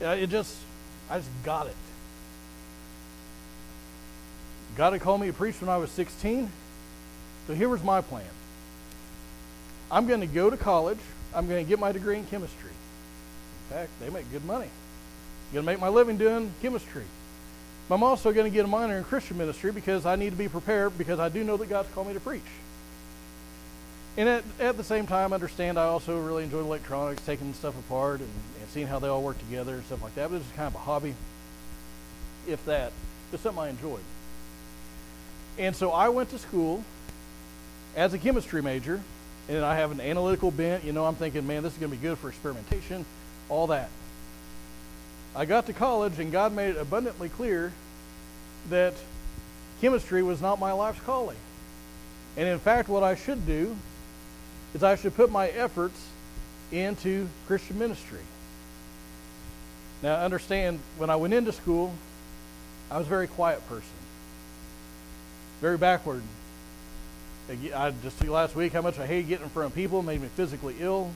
It 0.01 0.29
just, 0.29 0.55
I 1.11 1.19
just 1.19 1.31
got 1.45 1.67
it. 1.67 1.77
God 4.77 4.93
had 4.93 5.03
called 5.03 5.21
me 5.21 5.27
to 5.29 5.33
preach 5.33 5.61
when 5.61 5.71
I 5.71 5.77
was 5.79 5.91
16. 5.91 6.51
So 7.47 7.55
here 7.55 7.69
was 7.69 7.83
my 7.83 8.01
plan. 8.01 8.25
I'm 9.91 10.07
going 10.07 10.21
to 10.21 10.27
go 10.27 10.51
to 10.51 10.57
college. 10.57 10.99
I'm 11.35 11.49
going 11.49 11.65
to 11.65 11.69
get 11.69 11.79
my 11.79 11.93
degree 11.93 12.19
in 12.19 12.27
chemistry. 12.27 12.71
Fact, 13.71 13.91
they 14.01 14.11
make 14.11 14.31
good 14.31 14.45
money. 14.45 14.67
I'm 15.49 15.55
going 15.55 15.65
to 15.65 15.73
make 15.73 15.81
my 15.81 15.89
living 15.89 16.17
doing 16.17 16.53
chemistry. 16.63 17.05
But 17.89 17.97
I'm 17.97 18.03
also 18.03 18.33
going 18.33 18.51
to 18.51 18.55
get 18.55 18.65
a 18.65 18.69
minor 18.69 18.99
in 18.99 19.05
Christian 19.05 19.39
ministry 19.39 19.73
because 19.73 20.07
I 20.07 20.17
need 20.17 20.31
to 20.31 20.37
be 20.37 20.49
prepared 20.49 20.99
because 20.99 21.21
I 21.21 21.29
do 21.29 21.45
know 21.45 21.57
that 21.57 21.69
God's 21.69 21.89
called 21.93 22.09
me 22.09 22.15
to 22.15 22.21
preach. 22.21 22.43
And 24.17 24.29
at, 24.29 24.45
at 24.59 24.77
the 24.77 24.85
same 24.85 25.07
time, 25.07 25.33
understand 25.33 25.79
I 25.79 25.85
also 25.85 26.21
really 26.21 26.43
enjoy 26.43 26.61
electronics, 26.61 27.25
taking 27.25 27.53
stuff 27.55 27.79
apart 27.79 28.21
and, 28.21 28.31
and 28.61 28.69
seeing 28.71 28.87
how 28.87 28.99
they 28.99 29.09
all 29.09 29.23
work 29.23 29.39
together 29.39 29.75
and 29.75 29.85
stuff 29.85 30.03
like 30.03 30.15
that. 30.15 30.31
But 30.31 30.37
it's 30.37 30.51
kind 30.53 30.69
of 30.69 30.75
a 30.75 30.79
hobby, 30.79 31.15
if 32.49 32.65
that. 32.65 32.93
It's 33.33 33.43
something 33.43 33.63
I 33.63 33.69
enjoyed. 33.69 34.01
And 35.59 35.77
so 35.77 35.91
I 35.91 36.09
went 36.09 36.31
to 36.31 36.39
school 36.39 36.83
as 37.95 38.15
a 38.15 38.19
chemistry 38.19 38.63
major, 38.63 39.01
and 39.49 39.65
I 39.65 39.77
have 39.77 39.91
an 39.91 40.01
analytical 40.01 40.51
bent. 40.51 40.85
You 40.85 40.93
know, 40.93 41.05
I'm 41.05 41.15
thinking, 41.15 41.47
man, 41.47 41.63
this 41.63 41.75
is 41.75 41.79
going 41.79 41.91
to 41.91 41.97
be 41.97 42.03
good 42.03 42.19
for 42.19 42.29
experimentation, 42.29 43.05
all 43.49 43.69
that. 43.69 43.89
I 45.35 45.45
got 45.45 45.67
to 45.67 45.73
college, 45.73 46.19
and 46.19 46.33
God 46.33 46.53
made 46.53 46.71
it 46.71 46.79
abundantly 46.79 47.29
clear 47.29 47.73
that 48.71 48.95
chemistry 49.81 50.23
was 50.23 50.41
not 50.41 50.59
my 50.59 50.73
life's 50.73 51.01
calling. 51.01 51.37
And 52.37 52.49
in 52.49 52.59
fact, 52.59 52.89
what 52.89 53.03
I 53.03 53.15
should 53.15 53.47
do 53.47 53.77
is 54.75 54.83
I 54.83 54.97
should 54.97 55.15
put 55.15 55.31
my 55.31 55.49
efforts 55.49 56.01
into 56.73 57.29
Christian 57.47 57.79
ministry. 57.79 58.21
Now, 60.03 60.17
understand, 60.17 60.81
when 60.99 61.11
I 61.11 61.17
went 61.17 61.35
into 61.35 61.53
school, 61.53 61.95
I 62.91 62.99
was 62.99 63.07
a 63.07 63.11
very 63.11 63.27
quiet 63.27 63.67
person 63.69 63.97
very 65.61 65.79
backward. 65.79 66.23
I 67.49 67.93
just 68.03 68.19
see 68.19 68.29
last 68.29 68.57
week 68.57 68.73
how 68.73 68.83
much 68.83 68.99
I 68.99 69.07
hated 69.07 69.29
getting 69.29 69.45
in 69.45 69.51
front 69.51 69.71
of 69.71 69.75
people, 69.75 70.03
made 70.03 70.21
me 70.21 70.29
physically 70.35 70.75
ill, 70.81 71.11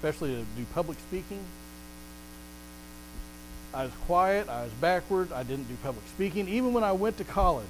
especially 0.00 0.34
to 0.34 0.40
do 0.56 0.64
public 0.72 0.96
speaking. 0.98 1.40
I 3.74 3.84
was 3.84 3.92
quiet, 4.06 4.48
I 4.48 4.64
was 4.64 4.72
backward, 4.80 5.30
I 5.30 5.42
didn't 5.42 5.68
do 5.68 5.76
public 5.82 6.04
speaking. 6.08 6.48
Even 6.48 6.72
when 6.72 6.82
I 6.82 6.92
went 6.92 7.18
to 7.18 7.24
college, 7.24 7.66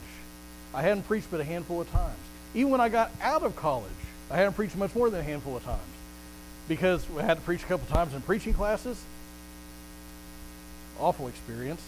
I 0.72 0.82
hadn't 0.82 1.08
preached 1.08 1.26
but 1.30 1.40
a 1.40 1.44
handful 1.44 1.80
of 1.80 1.90
times. 1.90 2.16
Even 2.54 2.70
when 2.70 2.80
I 2.80 2.88
got 2.88 3.10
out 3.20 3.42
of 3.42 3.56
college, 3.56 3.90
I 4.30 4.36
hadn't 4.36 4.52
preached 4.52 4.76
much 4.76 4.94
more 4.94 5.10
than 5.10 5.20
a 5.20 5.24
handful 5.24 5.56
of 5.56 5.64
times. 5.64 5.82
Because 6.68 7.04
I 7.18 7.22
had 7.22 7.38
to 7.38 7.42
preach 7.42 7.64
a 7.64 7.66
couple 7.66 7.92
times 7.92 8.14
in 8.14 8.22
preaching 8.22 8.54
classes. 8.54 9.02
Awful 11.00 11.26
experience. 11.26 11.82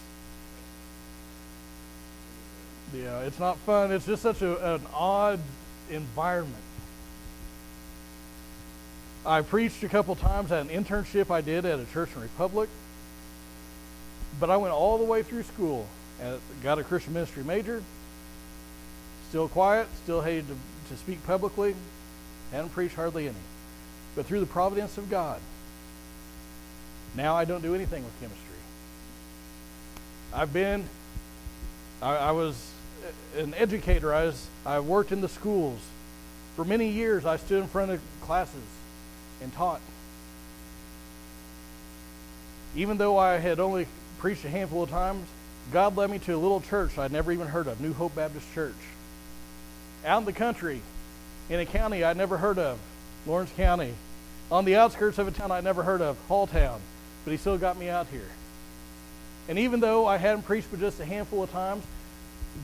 Yeah, 2.93 3.19
it's 3.21 3.39
not 3.39 3.57
fun. 3.59 3.93
It's 3.93 4.05
just 4.05 4.21
such 4.21 4.41
a, 4.41 4.75
an 4.75 4.81
odd 4.93 5.39
environment. 5.89 6.55
I 9.25 9.41
preached 9.41 9.81
a 9.83 9.89
couple 9.89 10.15
times 10.15 10.51
at 10.51 10.67
an 10.67 10.69
internship 10.69 11.31
I 11.31 11.39
did 11.39 11.65
at 11.65 11.79
a 11.79 11.85
church 11.85 12.09
in 12.15 12.21
Republic. 12.21 12.69
But 14.39 14.49
I 14.49 14.57
went 14.57 14.73
all 14.73 14.97
the 14.97 15.05
way 15.05 15.23
through 15.23 15.43
school 15.43 15.87
and 16.21 16.39
got 16.61 16.77
a 16.77 16.83
Christian 16.83 17.13
ministry 17.13 17.43
major. 17.43 17.81
Still 19.29 19.47
quiet, 19.47 19.87
still 20.03 20.21
hated 20.21 20.47
to, 20.47 20.55
to 20.89 20.99
speak 20.99 21.25
publicly, 21.25 21.73
hadn't 22.51 22.69
preached 22.69 22.95
hardly 22.95 23.27
any. 23.27 23.37
But 24.15 24.25
through 24.25 24.41
the 24.41 24.45
providence 24.45 24.97
of 24.97 25.09
God, 25.09 25.39
now 27.15 27.35
I 27.35 27.45
don't 27.45 27.61
do 27.61 27.75
anything 27.75 28.03
with 28.03 28.19
chemistry. 28.19 28.43
I've 30.33 30.51
been, 30.51 30.83
I, 32.01 32.15
I 32.15 32.31
was 32.31 32.71
an 33.37 33.53
educator. 33.53 34.13
I, 34.13 34.25
was, 34.25 34.47
I 34.65 34.79
worked 34.81 35.11
in 35.11 35.21
the 35.21 35.29
schools. 35.29 35.79
For 36.55 36.65
many 36.65 36.89
years, 36.89 37.25
I 37.25 37.37
stood 37.37 37.61
in 37.61 37.69
front 37.69 37.91
of 37.91 38.01
classes 38.21 38.61
and 39.43 39.53
taught. 39.53 39.81
Even 42.75 42.97
though 42.97 43.17
I 43.17 43.37
had 43.37 43.59
only 43.59 43.87
preached 44.17 44.45
a 44.45 44.49
handful 44.49 44.83
of 44.83 44.89
times, 44.89 45.27
God 45.71 45.95
led 45.95 46.09
me 46.09 46.19
to 46.19 46.33
a 46.33 46.37
little 46.37 46.61
church 46.61 46.97
I'd 46.97 47.11
never 47.11 47.31
even 47.31 47.47
heard 47.47 47.67
of, 47.67 47.79
New 47.79 47.93
Hope 47.93 48.15
Baptist 48.15 48.51
Church. 48.53 48.73
Out 50.05 50.19
in 50.19 50.25
the 50.25 50.33
country, 50.33 50.81
in 51.49 51.59
a 51.59 51.65
county 51.65 52.03
I'd 52.03 52.17
never 52.17 52.37
heard 52.37 52.57
of, 52.57 52.79
Lawrence 53.27 53.51
County. 53.55 53.93
On 54.51 54.65
the 54.65 54.75
outskirts 54.75 55.17
of 55.17 55.27
a 55.27 55.31
town 55.31 55.51
I'd 55.51 55.63
never 55.63 55.83
heard 55.83 56.01
of, 56.01 56.17
Halltown. 56.27 56.79
But 57.23 57.31
he 57.31 57.37
still 57.37 57.57
got 57.57 57.77
me 57.77 57.89
out 57.89 58.07
here. 58.07 58.27
And 59.47 59.59
even 59.59 59.79
though 59.79 60.05
I 60.05 60.17
hadn't 60.17 60.43
preached 60.43 60.67
but 60.71 60.79
just 60.79 60.99
a 60.99 61.05
handful 61.05 61.43
of 61.43 61.51
times, 61.51 61.83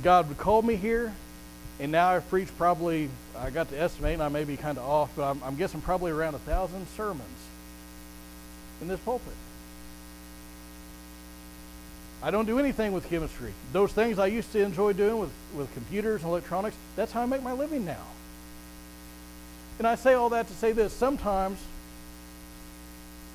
God 0.03 0.27
called 0.38 0.65
me 0.65 0.75
here, 0.75 1.13
and 1.80 1.91
now 1.91 2.09
I've 2.09 2.27
preached 2.30 2.55
probably, 2.57 3.09
I 3.38 3.49
got 3.49 3.69
to 3.69 3.80
estimate, 3.80 4.15
and 4.15 4.23
I 4.23 4.30
may 4.30 4.43
be 4.43 4.57
kind 4.57 4.77
of 4.77 4.84
off, 4.84 5.11
but 5.15 5.23
I'm, 5.23 5.41
I'm 5.43 5.55
guessing 5.55 5.82
probably 5.82 6.11
around 6.11 6.36
a 6.36 6.39
thousand 6.39 6.88
sermons 6.89 7.23
in 8.82 8.88
this 8.88 8.99
pulpit. 8.99 9.34
I 12.21 12.32
don't 12.32 12.45
do 12.45 12.59
anything 12.59 12.91
with 12.91 13.07
chemistry. 13.09 13.53
Those 13.71 13.93
things 13.93 14.19
I 14.19 14.27
used 14.27 14.51
to 14.51 14.59
enjoy 14.61 14.91
doing 14.91 15.19
with, 15.19 15.32
with 15.55 15.73
computers 15.73 16.21
and 16.21 16.30
electronics, 16.30 16.75
that's 16.97 17.13
how 17.13 17.21
I 17.21 17.25
make 17.25 17.41
my 17.41 17.53
living 17.53 17.86
now. 17.86 18.03
And 19.77 19.88
I 19.88 19.95
say 19.95 20.13
all 20.13 20.30
that 20.32 20.47
to 20.47 20.53
say 20.53 20.73
this 20.73 20.91
sometimes 20.91 21.57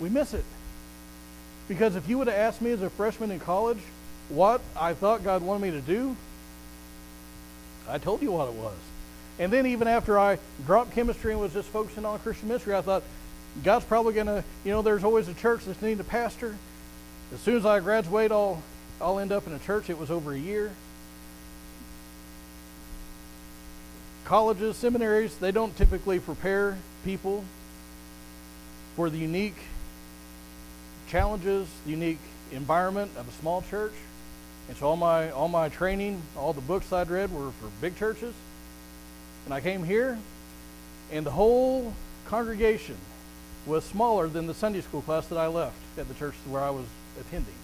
we 0.01 0.11
miss 0.11 0.35
it. 0.35 0.45
Because 1.67 1.97
if 1.97 2.09
you 2.09 2.19
would 2.19 2.27
have 2.27 2.37
asked 2.37 2.61
me 2.61 2.73
as 2.73 2.83
a 2.83 2.91
freshman 2.91 3.31
in 3.31 3.41
college 3.41 3.79
what 4.29 4.61
I 4.79 4.93
thought 4.93 5.25
God 5.25 5.43
wanted 5.43 5.63
me 5.63 5.71
to 5.71 5.81
do, 5.81 6.15
I 7.89 7.99
told 7.99 8.23
you 8.23 8.33
what 8.33 8.49
it 8.49 8.55
was. 8.55 8.77
And 9.39 9.53
then 9.53 9.67
even 9.67 9.89
after 9.89 10.19
I 10.19 10.39
dropped 10.67 10.93
chemistry 10.93 11.33
and 11.33 11.41
was 11.41 11.53
just 11.53 11.69
focusing 11.69 12.05
on 12.05 12.19
Christian 12.21 12.49
ministry, 12.49 12.75
I 12.75 12.81
thought, 12.81 13.03
God's 13.63 13.85
probably 13.85 14.15
going 14.15 14.27
to, 14.27 14.45
you 14.65 14.73
know, 14.73 14.83
there's 14.83 15.05
always 15.05 15.29
a 15.29 15.35
church 15.35 15.65
that's 15.65 15.81
needing 15.81 16.01
a 16.01 16.05
pastor. 16.05 16.57
As 17.33 17.41
soon 17.41 17.57
as 17.57 17.67
I 17.67 17.81
graduate, 17.81 18.33
I'll, 18.33 18.63
I'll 19.01 19.19
end 19.19 19.33
up 19.33 19.47
in 19.47 19.53
a 19.53 19.59
church. 19.59 19.91
It 19.91 19.99
was 19.99 20.11
over 20.11 20.33
a 20.33 20.39
year. 20.39 20.73
Colleges, 24.25 24.77
seminaries, 24.77 25.37
they 25.37 25.53
don't 25.53 25.77
typically 25.77 26.19
prepare 26.19 26.79
people 27.05 27.45
for 28.97 29.11
the 29.11 29.19
unique 29.19 29.57
challenges, 31.09 31.69
the 31.85 31.91
unique 31.91 32.19
environment 32.51 33.11
of 33.17 33.29
a 33.29 33.33
small 33.33 33.63
church. 33.63 33.93
And 34.69 34.77
so 34.77 34.87
all 34.87 34.97
my 34.97 35.31
all 35.31 35.49
my 35.49 35.69
training, 35.69 36.23
all 36.37 36.53
the 36.53 36.61
books 36.61 36.93
I'd 36.93 37.11
read 37.11 37.33
were 37.33 37.51
for 37.53 37.69
big 37.81 37.97
churches. 37.97 38.35
And 39.45 39.53
I 39.53 39.61
came 39.61 39.85
here, 39.85 40.19
and 41.13 41.27
the 41.27 41.31
whole 41.31 41.93
congregation 42.27 42.97
was 43.67 43.85
smaller 43.85 44.29
than 44.29 44.47
the 44.47 44.55
Sunday 44.55 44.81
school 44.81 45.03
class 45.03 45.27
that 45.27 45.39
I 45.39 45.47
left 45.47 45.77
at 45.99 46.09
the 46.09 46.15
church 46.15 46.35
where 46.49 46.63
I 46.63 46.71
was 46.71 46.87
attending. 47.21 47.55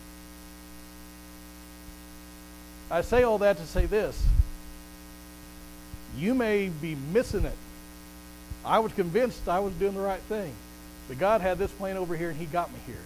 I 2.90 3.02
say 3.02 3.22
all 3.22 3.38
that 3.38 3.56
to 3.58 3.66
say 3.66 3.86
this. 3.86 4.20
You 6.16 6.34
may 6.34 6.68
be 6.68 6.96
missing 7.12 7.44
it. 7.44 7.56
I 8.64 8.80
was 8.80 8.92
convinced 8.92 9.48
I 9.48 9.60
was 9.60 9.72
doing 9.74 9.94
the 9.94 10.00
right 10.00 10.20
thing. 10.22 10.52
But 11.08 11.18
God 11.18 11.40
had 11.40 11.58
this 11.58 11.70
plan 11.70 11.96
over 11.96 12.16
here 12.16 12.30
and 12.30 12.38
he 12.38 12.46
got 12.46 12.70
me 12.72 12.78
here 12.86 12.96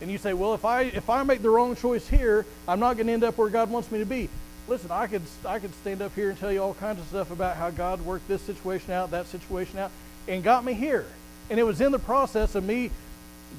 and 0.00 0.10
you 0.10 0.18
say, 0.18 0.32
well, 0.32 0.54
if 0.54 0.64
I 0.64 0.82
if 0.82 1.08
I 1.08 1.22
make 1.22 1.42
the 1.42 1.50
wrong 1.50 1.76
choice 1.76 2.08
here, 2.08 2.44
I'm 2.66 2.80
not 2.80 2.96
going 2.96 3.06
to 3.06 3.12
end 3.12 3.24
up 3.24 3.38
where 3.38 3.48
God 3.48 3.70
wants 3.70 3.90
me 3.90 3.98
to 4.00 4.06
be. 4.06 4.28
Listen, 4.66 4.90
I 4.90 5.06
could 5.06 5.22
I 5.46 5.58
could 5.58 5.74
stand 5.76 6.02
up 6.02 6.14
here 6.14 6.30
and 6.30 6.38
tell 6.38 6.52
you 6.52 6.62
all 6.62 6.74
kinds 6.74 7.00
of 7.00 7.06
stuff 7.06 7.30
about 7.30 7.56
how 7.56 7.70
God 7.70 8.00
worked 8.02 8.28
this 8.28 8.42
situation 8.42 8.92
out, 8.92 9.10
that 9.12 9.26
situation 9.26 9.78
out, 9.78 9.90
and 10.26 10.42
got 10.42 10.64
me 10.64 10.74
here. 10.74 11.06
And 11.50 11.60
it 11.60 11.62
was 11.62 11.80
in 11.80 11.92
the 11.92 11.98
process 11.98 12.54
of 12.54 12.64
me 12.64 12.90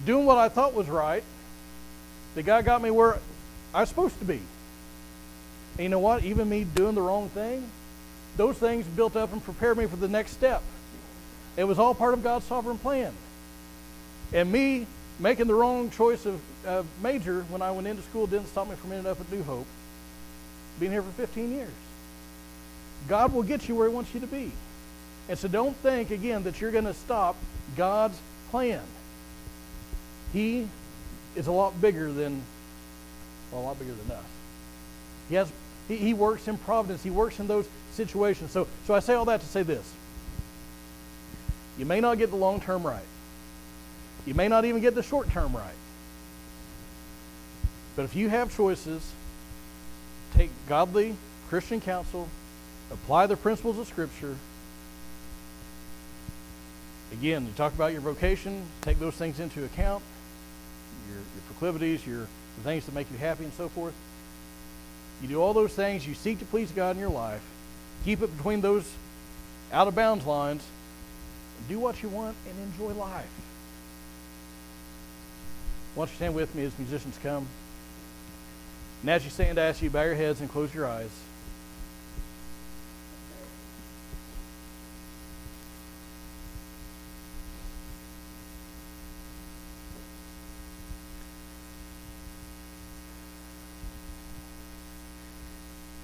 doing 0.06 0.26
what 0.26 0.38
I 0.38 0.50
thought 0.50 0.74
was 0.74 0.90
right 0.90 1.24
that 2.36 2.44
God 2.44 2.66
got 2.66 2.82
me 2.82 2.92
where 2.92 3.20
I 3.74 3.82
was 3.82 3.90
supposed 3.90 4.20
to 4.20 4.26
be. 4.26 4.42
And 5.78 5.84
you 5.84 5.90
know 5.90 6.00
what? 6.00 6.24
Even 6.24 6.50
me 6.50 6.64
doing 6.64 6.96
the 6.96 7.02
wrong 7.02 7.30
thing, 7.30 7.70
those 8.38 8.58
things 8.58 8.86
built 8.86 9.16
up 9.16 9.32
and 9.32 9.44
prepared 9.44 9.78
me 9.78 9.86
for 9.86 9.96
the 9.96 10.08
next 10.08 10.32
step. 10.32 10.62
It 11.58 11.64
was 11.64 11.80
all 11.80 11.96
part 11.96 12.14
of 12.14 12.24
God's 12.24 12.46
sovereign 12.46 12.78
plan. 12.78 13.14
And 14.34 14.52
me 14.52 14.88
making 15.20 15.48
the 15.48 15.56
wrong 15.56 15.90
choice 15.90 16.26
of 16.26 16.86
major 17.02 17.42
when 17.50 17.62
I 17.62 17.72
went 17.72 17.88
into 17.88 18.02
school 18.04 18.28
didn't 18.28 18.48
stop 18.48 18.70
me 18.70 18.76
from 18.76 18.92
ending 18.92 19.10
up 19.10 19.20
at 19.20 19.32
New 19.32 19.44
Hope, 19.44 19.68
being 20.80 20.92
here 20.92 21.02
for 21.02 21.12
15 21.12 21.52
years. 21.52 21.70
God 23.08 23.34
will 23.34 23.44
get 23.44 23.70
you 23.70 23.76
where 23.76 23.88
He 23.88 23.94
wants 23.94 24.14
you 24.14 24.20
to 24.20 24.28
be. 24.28 24.52
And 25.30 25.38
so 25.38 25.48
don't 25.48 25.76
think, 25.78 26.12
again, 26.12 26.44
that 26.44 26.62
you're 26.62 26.72
going 26.72 26.86
to 26.86 26.94
stop 26.94 27.36
God's 27.76 28.20
plan. 28.52 28.82
He 30.34 30.68
is 31.36 31.48
a 31.48 31.52
lot 31.52 31.80
bigger 31.82 32.12
than, 32.12 32.42
well, 33.52 33.62
a 33.62 33.64
lot 33.64 33.80
bigger 33.80 33.94
than 33.94 34.18
us. 34.18 34.24
He 35.30 35.36
has 35.36 35.52
he, 35.88 35.98
he 35.98 36.14
works 36.14 36.48
in 36.48 36.58
providence. 36.58 37.04
He 37.04 37.10
works 37.10 37.40
in 37.40 37.48
those 37.48 37.68
situations. 37.94 38.52
So, 38.52 38.68
so 38.86 38.94
I 38.94 39.00
say 39.00 39.14
all 39.14 39.26
that 39.26 39.42
to 39.42 39.48
say 39.48 39.64
this. 39.64 39.92
You 41.78 41.86
may 41.86 42.00
not 42.00 42.18
get 42.18 42.30
the 42.30 42.38
long 42.38 42.60
term 42.62 42.86
right. 42.86 43.04
You 44.26 44.34
may 44.34 44.48
not 44.48 44.66
even 44.66 44.82
get 44.82 44.96
the 44.96 45.04
short 45.04 45.30
term 45.32 45.56
right. 45.56 45.76
But 47.96 48.04
if 48.04 48.16
you 48.16 48.30
have 48.30 48.56
choices, 48.56 49.02
take 50.36 50.50
godly 50.68 51.16
Christian 51.50 51.80
counsel, 51.80 52.28
apply 52.92 53.28
the 53.28 53.38
principles 53.38 53.78
of 53.78 53.88
Scripture. 53.88 54.36
Again, 57.14 57.46
you 57.46 57.52
talk 57.56 57.74
about 57.74 57.94
your 57.94 58.02
vocation, 58.02 58.64
take 58.82 59.00
those 59.00 59.14
things 59.14 59.40
into 59.40 59.64
account, 59.64 60.04
your, 61.08 61.18
your 61.18 61.44
proclivities, 61.48 62.06
your 62.06 62.28
the 62.58 62.64
things 62.64 62.86
that 62.86 62.96
make 62.96 63.10
you 63.12 63.18
happy, 63.18 63.44
and 63.44 63.54
so 63.54 63.70
forth. 63.70 63.94
You 65.22 65.28
do 65.28 65.42
all 65.42 65.54
those 65.54 65.74
things, 65.74 66.08
you 66.08 66.14
seek 66.14 66.40
to 66.40 66.46
please 66.46 66.72
God 66.72 66.96
in 66.96 67.00
your 67.00 67.10
life, 67.10 67.42
keep 68.04 68.22
it 68.22 68.36
between 68.36 68.62
those 68.62 68.90
out 69.72 69.88
of 69.88 69.96
bounds 69.96 70.26
lines, 70.26 70.64
do 71.70 71.80
what 71.80 72.02
you 72.04 72.10
want 72.10 72.36
and 72.50 72.60
enjoy 72.60 72.94
life. 73.00 73.30
Why 75.96 76.02
don't 76.02 76.12
you 76.12 76.16
stand 76.18 76.36
with 76.36 76.54
me 76.54 76.66
as 76.66 76.78
musicians 76.78 77.18
come? 77.24 77.48
And 79.02 79.10
as 79.10 79.24
you 79.24 79.30
stand, 79.30 79.58
I 79.58 79.68
ask 79.68 79.82
you 79.82 79.90
bow 79.90 80.04
your 80.04 80.16
heads 80.16 80.42
and 80.42 80.52
close 80.52 80.74
your 80.74 80.86
eyes. 80.88 81.10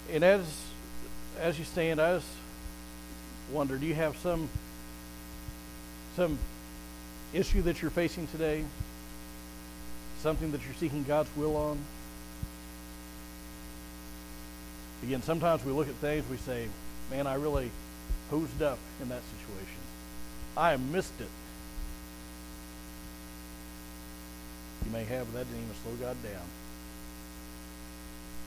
And 0.09 0.23
as 0.23 0.45
as 1.37 1.59
you 1.59 1.65
stand, 1.65 1.99
I 1.99 2.15
just 2.15 2.27
wonder, 3.51 3.77
do 3.77 3.85
you 3.85 3.95
have 3.95 4.15
some 4.17 4.47
some 6.15 6.37
issue 7.33 7.61
that 7.63 7.81
you're 7.81 7.91
facing 7.91 8.27
today? 8.27 8.63
Something 10.21 10.51
that 10.51 10.61
you're 10.63 10.75
seeking 10.75 11.03
God's 11.03 11.29
will 11.35 11.55
on? 11.55 11.79
Again, 15.01 15.23
sometimes 15.23 15.65
we 15.65 15.71
look 15.71 15.89
at 15.89 15.95
things, 15.95 16.23
we 16.29 16.37
say, 16.37 16.67
man, 17.09 17.25
I 17.25 17.33
really 17.33 17.71
hosed 18.29 18.61
up 18.61 18.77
in 19.01 19.09
that 19.09 19.21
situation. 19.39 19.81
I 20.55 20.77
missed 20.77 21.19
it. 21.19 21.27
You 24.85 24.91
may 24.91 25.05
have, 25.05 25.25
but 25.31 25.39
that 25.39 25.45
didn't 25.45 25.63
even 25.63 25.75
slow 25.83 25.93
God 26.05 26.15
down. 26.21 26.45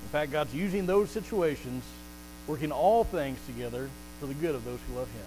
In 0.05 0.09
fact, 0.11 0.31
God's 0.31 0.55
using 0.55 0.87
those 0.87 1.11
situations, 1.11 1.83
working 2.47 2.71
all 2.71 3.03
things 3.03 3.39
together 3.47 3.91
for 4.21 4.27
the 4.27 4.35
good 4.35 4.55
of 4.55 4.65
those 4.65 4.79
who 4.89 4.95
love 4.97 5.09
Him. 5.09 5.27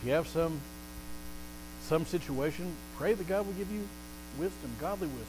If 0.00 0.06
you 0.06 0.12
have 0.12 0.28
some 0.28 0.60
some 1.88 2.04
situation, 2.04 2.74
pray 2.98 3.14
that 3.14 3.26
God 3.26 3.46
will 3.46 3.54
give 3.54 3.72
you 3.72 3.88
wisdom, 4.38 4.70
godly 4.78 5.08
wisdom. 5.08 5.24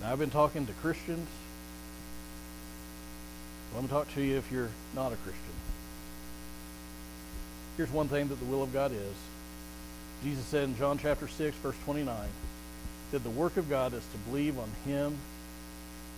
Now, 0.00 0.12
I've 0.12 0.18
been 0.18 0.30
talking 0.30 0.66
to 0.66 0.72
Christians. 0.74 1.28
Let 3.74 3.82
me 3.82 3.88
talk 3.88 4.12
to 4.14 4.22
you 4.22 4.36
if 4.36 4.50
you're 4.50 4.70
not 4.94 5.12
a 5.12 5.16
Christian. 5.16 5.42
Here's 7.76 7.90
one 7.90 8.08
thing 8.08 8.28
that 8.28 8.40
the 8.40 8.46
will 8.46 8.62
of 8.62 8.72
God 8.72 8.90
is. 8.92 9.14
Jesus 10.24 10.44
said 10.46 10.64
in 10.64 10.76
John 10.76 10.98
chapter 10.98 11.28
6, 11.28 11.56
verse 11.58 11.76
29, 11.84 12.16
that 13.12 13.22
the 13.22 13.30
work 13.30 13.56
of 13.56 13.70
God 13.70 13.94
is 13.94 14.02
to 14.12 14.18
believe 14.30 14.58
on 14.58 14.70
him 14.84 15.16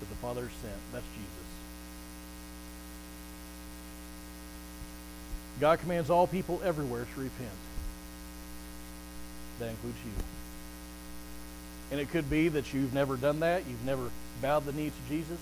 that 0.01 0.09
the 0.09 0.15
Father 0.17 0.49
sent. 0.63 0.77
That's 0.93 1.05
Jesus. 1.15 1.48
God 5.61 5.81
commands 5.81 6.09
all 6.09 6.27
people 6.27 6.61
everywhere 6.65 7.07
to 7.15 7.21
repent. 7.21 7.51
That 9.59 9.71
includes 9.71 9.97
you. 10.05 10.13
And 11.91 12.01
it 12.01 12.11
could 12.11 12.31
be 12.31 12.49
that 12.49 12.73
you've 12.73 12.95
never 12.95 13.17
done 13.17 13.41
that. 13.41 13.67
You've 13.67 13.85
never 13.85 14.11
bowed 14.41 14.67
the 14.67 14.73
knee 14.73 14.91
to 14.91 15.09
Jesus. 15.09 15.39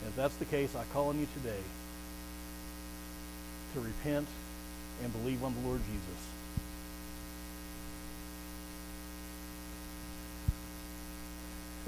And 0.00 0.10
if 0.10 0.16
that's 0.16 0.36
the 0.36 0.44
case, 0.44 0.76
I 0.76 0.84
call 0.92 1.08
on 1.08 1.18
you 1.18 1.26
today 1.42 1.60
to 3.74 3.80
repent 3.80 4.28
and 5.02 5.12
believe 5.12 5.42
on 5.42 5.54
the 5.54 5.66
Lord 5.66 5.80
Jesus. 5.86 6.22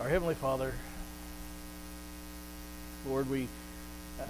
Our 0.01 0.09
Heavenly 0.09 0.35
Father, 0.35 0.75
Lord, 3.07 3.31
we. 3.31 3.49
Uh, 4.21 4.25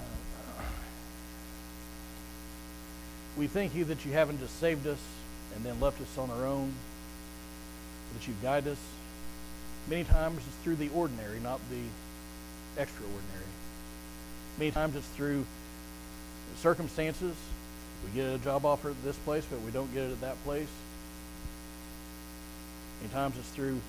we 3.36 3.46
thank 3.46 3.74
you 3.74 3.84
that 3.84 4.04
you 4.04 4.12
haven't 4.12 4.40
just 4.40 4.58
saved 4.58 4.86
us 4.86 4.98
and 5.54 5.64
then 5.64 5.78
left 5.80 6.00
us 6.00 6.18
on 6.18 6.30
our 6.30 6.46
own, 6.46 6.72
that 8.14 8.26
you 8.26 8.34
guide 8.42 8.66
us. 8.66 8.78
Many 9.88 10.04
times 10.04 10.38
it's 10.38 10.56
through 10.64 10.76
the 10.76 10.88
ordinary, 10.90 11.38
not 11.40 11.60
the 11.70 12.80
extraordinary. 12.80 13.22
Many 14.58 14.70
times 14.70 14.96
it's 14.96 15.06
through 15.08 15.44
circumstances. 16.56 17.34
We 18.04 18.20
get 18.20 18.34
a 18.34 18.38
job 18.38 18.64
offer 18.64 18.90
at 18.90 19.04
this 19.04 19.16
place, 19.18 19.44
but 19.50 19.60
we 19.60 19.70
don't 19.70 19.92
get 19.92 20.04
it 20.04 20.12
at 20.12 20.20
that 20.22 20.42
place. 20.44 20.68
Many 23.00 23.12
times 23.12 23.36
it's 23.38 23.48
through 23.50 23.80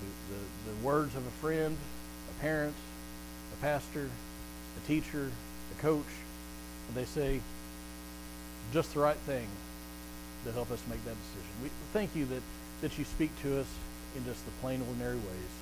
the, 0.00 0.34
the, 0.34 0.72
the 0.72 0.86
words 0.86 1.14
of 1.16 1.26
a 1.26 1.30
friend, 1.30 1.76
a 2.30 2.42
parent, 2.42 2.74
a 3.54 3.62
pastor, 3.62 4.08
a 4.76 4.86
teacher, 4.86 5.30
a 5.76 5.82
coach, 5.82 6.04
and 6.88 6.96
they 6.96 7.04
say, 7.04 7.40
just 8.72 8.94
the 8.94 9.00
right 9.00 9.16
thing 9.16 9.46
to 10.44 10.52
help 10.52 10.70
us 10.70 10.82
make 10.88 11.04
that 11.04 11.14
decision. 11.14 11.52
We 11.62 11.70
thank 11.92 12.16
you 12.16 12.24
that, 12.26 12.42
that 12.80 12.98
you 12.98 13.04
speak 13.04 13.30
to 13.42 13.60
us 13.60 13.66
in 14.16 14.24
just 14.24 14.44
the 14.44 14.50
plain, 14.60 14.82
ordinary 14.88 15.16
ways. 15.16 15.52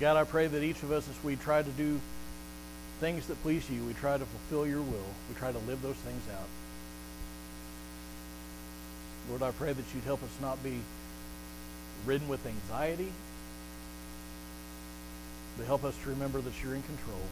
God, 0.00 0.16
I 0.16 0.24
pray 0.24 0.46
that 0.46 0.62
each 0.62 0.82
of 0.82 0.92
us, 0.92 1.08
as 1.08 1.24
we 1.24 1.36
try 1.36 1.62
to 1.62 1.70
do 1.70 2.00
things 3.00 3.26
that 3.26 3.40
please 3.42 3.68
you, 3.70 3.82
we 3.84 3.94
try 3.94 4.16
to 4.16 4.24
fulfill 4.24 4.66
your 4.66 4.82
will, 4.82 5.10
we 5.28 5.34
try 5.36 5.52
to 5.52 5.58
live 5.60 5.82
those 5.82 5.96
things 5.96 6.22
out. 6.32 6.48
Lord, 9.28 9.42
I 9.42 9.50
pray 9.52 9.72
that 9.72 9.84
you'd 9.94 10.04
help 10.04 10.22
us 10.22 10.30
not 10.40 10.62
be 10.62 10.80
ridden 12.04 12.28
with 12.28 12.44
anxiety, 12.46 13.12
but 15.56 15.66
help 15.66 15.84
us 15.84 15.96
to 16.02 16.10
remember 16.10 16.40
that 16.40 16.62
you're 16.62 16.74
in 16.74 16.82
control 16.82 17.22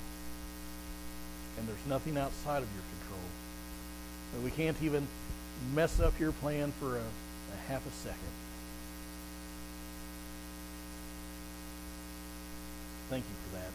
and 1.58 1.68
there's 1.68 1.86
nothing 1.88 2.16
outside 2.16 2.62
of 2.62 2.68
your 2.74 2.82
control. 2.98 3.28
And 4.34 4.44
we 4.44 4.50
can't 4.50 4.76
even 4.82 5.06
mess 5.74 6.00
up 6.00 6.18
your 6.18 6.32
plan 6.32 6.72
for 6.80 6.96
a, 6.96 7.00
a 7.00 7.68
half 7.68 7.86
a 7.86 7.90
second. 7.90 8.18
Thank 13.10 13.24
you 13.24 13.34
for 13.48 13.56
that. 13.56 13.70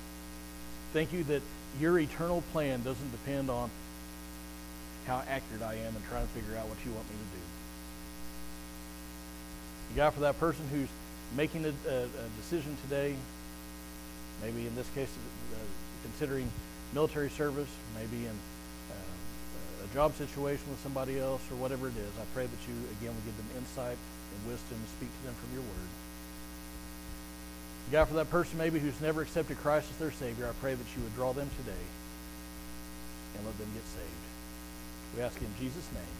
Thank 0.92 1.14
you 1.14 1.24
that 1.26 1.42
your 1.80 2.00
eternal 2.00 2.44
plan 2.52 2.82
doesn't 2.84 3.12
depend 3.12 3.50
on 3.50 3.70
how 5.06 5.24
accurate 5.30 5.62
I 5.62 5.76
am 5.76 5.96
in 5.96 6.02
trying 6.10 6.26
to 6.28 6.34
figure 6.34 6.58
out 6.58 6.68
what 6.68 6.78
you 6.86 6.92
want 6.92 7.06
me 7.10 7.16
to 7.16 7.38
do. 7.38 7.44
You 9.92 9.96
God, 9.98 10.14
for 10.14 10.20
that 10.22 10.40
person 10.40 10.66
who's 10.72 10.90
making 11.36 11.66
a, 11.66 11.74
a, 11.90 12.04
a 12.04 12.28
decision 12.42 12.76
today, 12.84 13.16
maybe 14.42 14.68
in 14.68 14.76
this 14.76 14.88
case, 14.96 15.10
uh, 15.54 15.58
considering 16.04 16.52
military 16.94 17.30
service, 17.30 17.70
maybe 17.96 18.26
in 18.26 18.34
uh, 18.34 19.86
a 19.86 19.94
job 19.94 20.16
situation 20.16 20.66
with 20.70 20.80
somebody 20.82 21.20
else 21.20 21.42
or 21.52 21.56
whatever 21.58 21.88
it 21.88 21.98
is. 21.98 22.12
I 22.18 22.26
pray 22.34 22.46
that 22.46 22.62
you, 22.68 22.76
again, 23.00 23.14
will 23.14 23.26
give 23.26 23.38
them 23.38 23.50
insight 23.58 23.98
and 23.98 24.40
wisdom 24.50 24.78
and 24.78 24.90
speak 24.98 25.10
to 25.10 25.22
them 25.26 25.36
from 25.36 25.54
your 25.54 25.64
word. 25.64 25.90
God, 27.92 28.06
for 28.06 28.14
that 28.16 28.30
person 28.30 28.58
maybe 28.58 28.78
who's 28.78 29.00
never 29.02 29.22
accepted 29.22 29.58
Christ 29.62 29.90
as 29.90 29.98
their 29.98 30.12
Savior, 30.12 30.46
I 30.46 30.54
pray 30.62 30.76
that 30.76 30.90
you 30.96 31.02
would 31.02 31.16
draw 31.16 31.34
them 31.34 31.50
today 31.66 31.86
and 33.36 33.46
let 33.46 33.58
them 33.58 33.70
get 33.74 33.84
saved. 33.98 34.26
We 35.18 35.24
ask 35.24 35.42
in 35.42 35.50
Jesus' 35.60 35.90
name. 35.94 36.16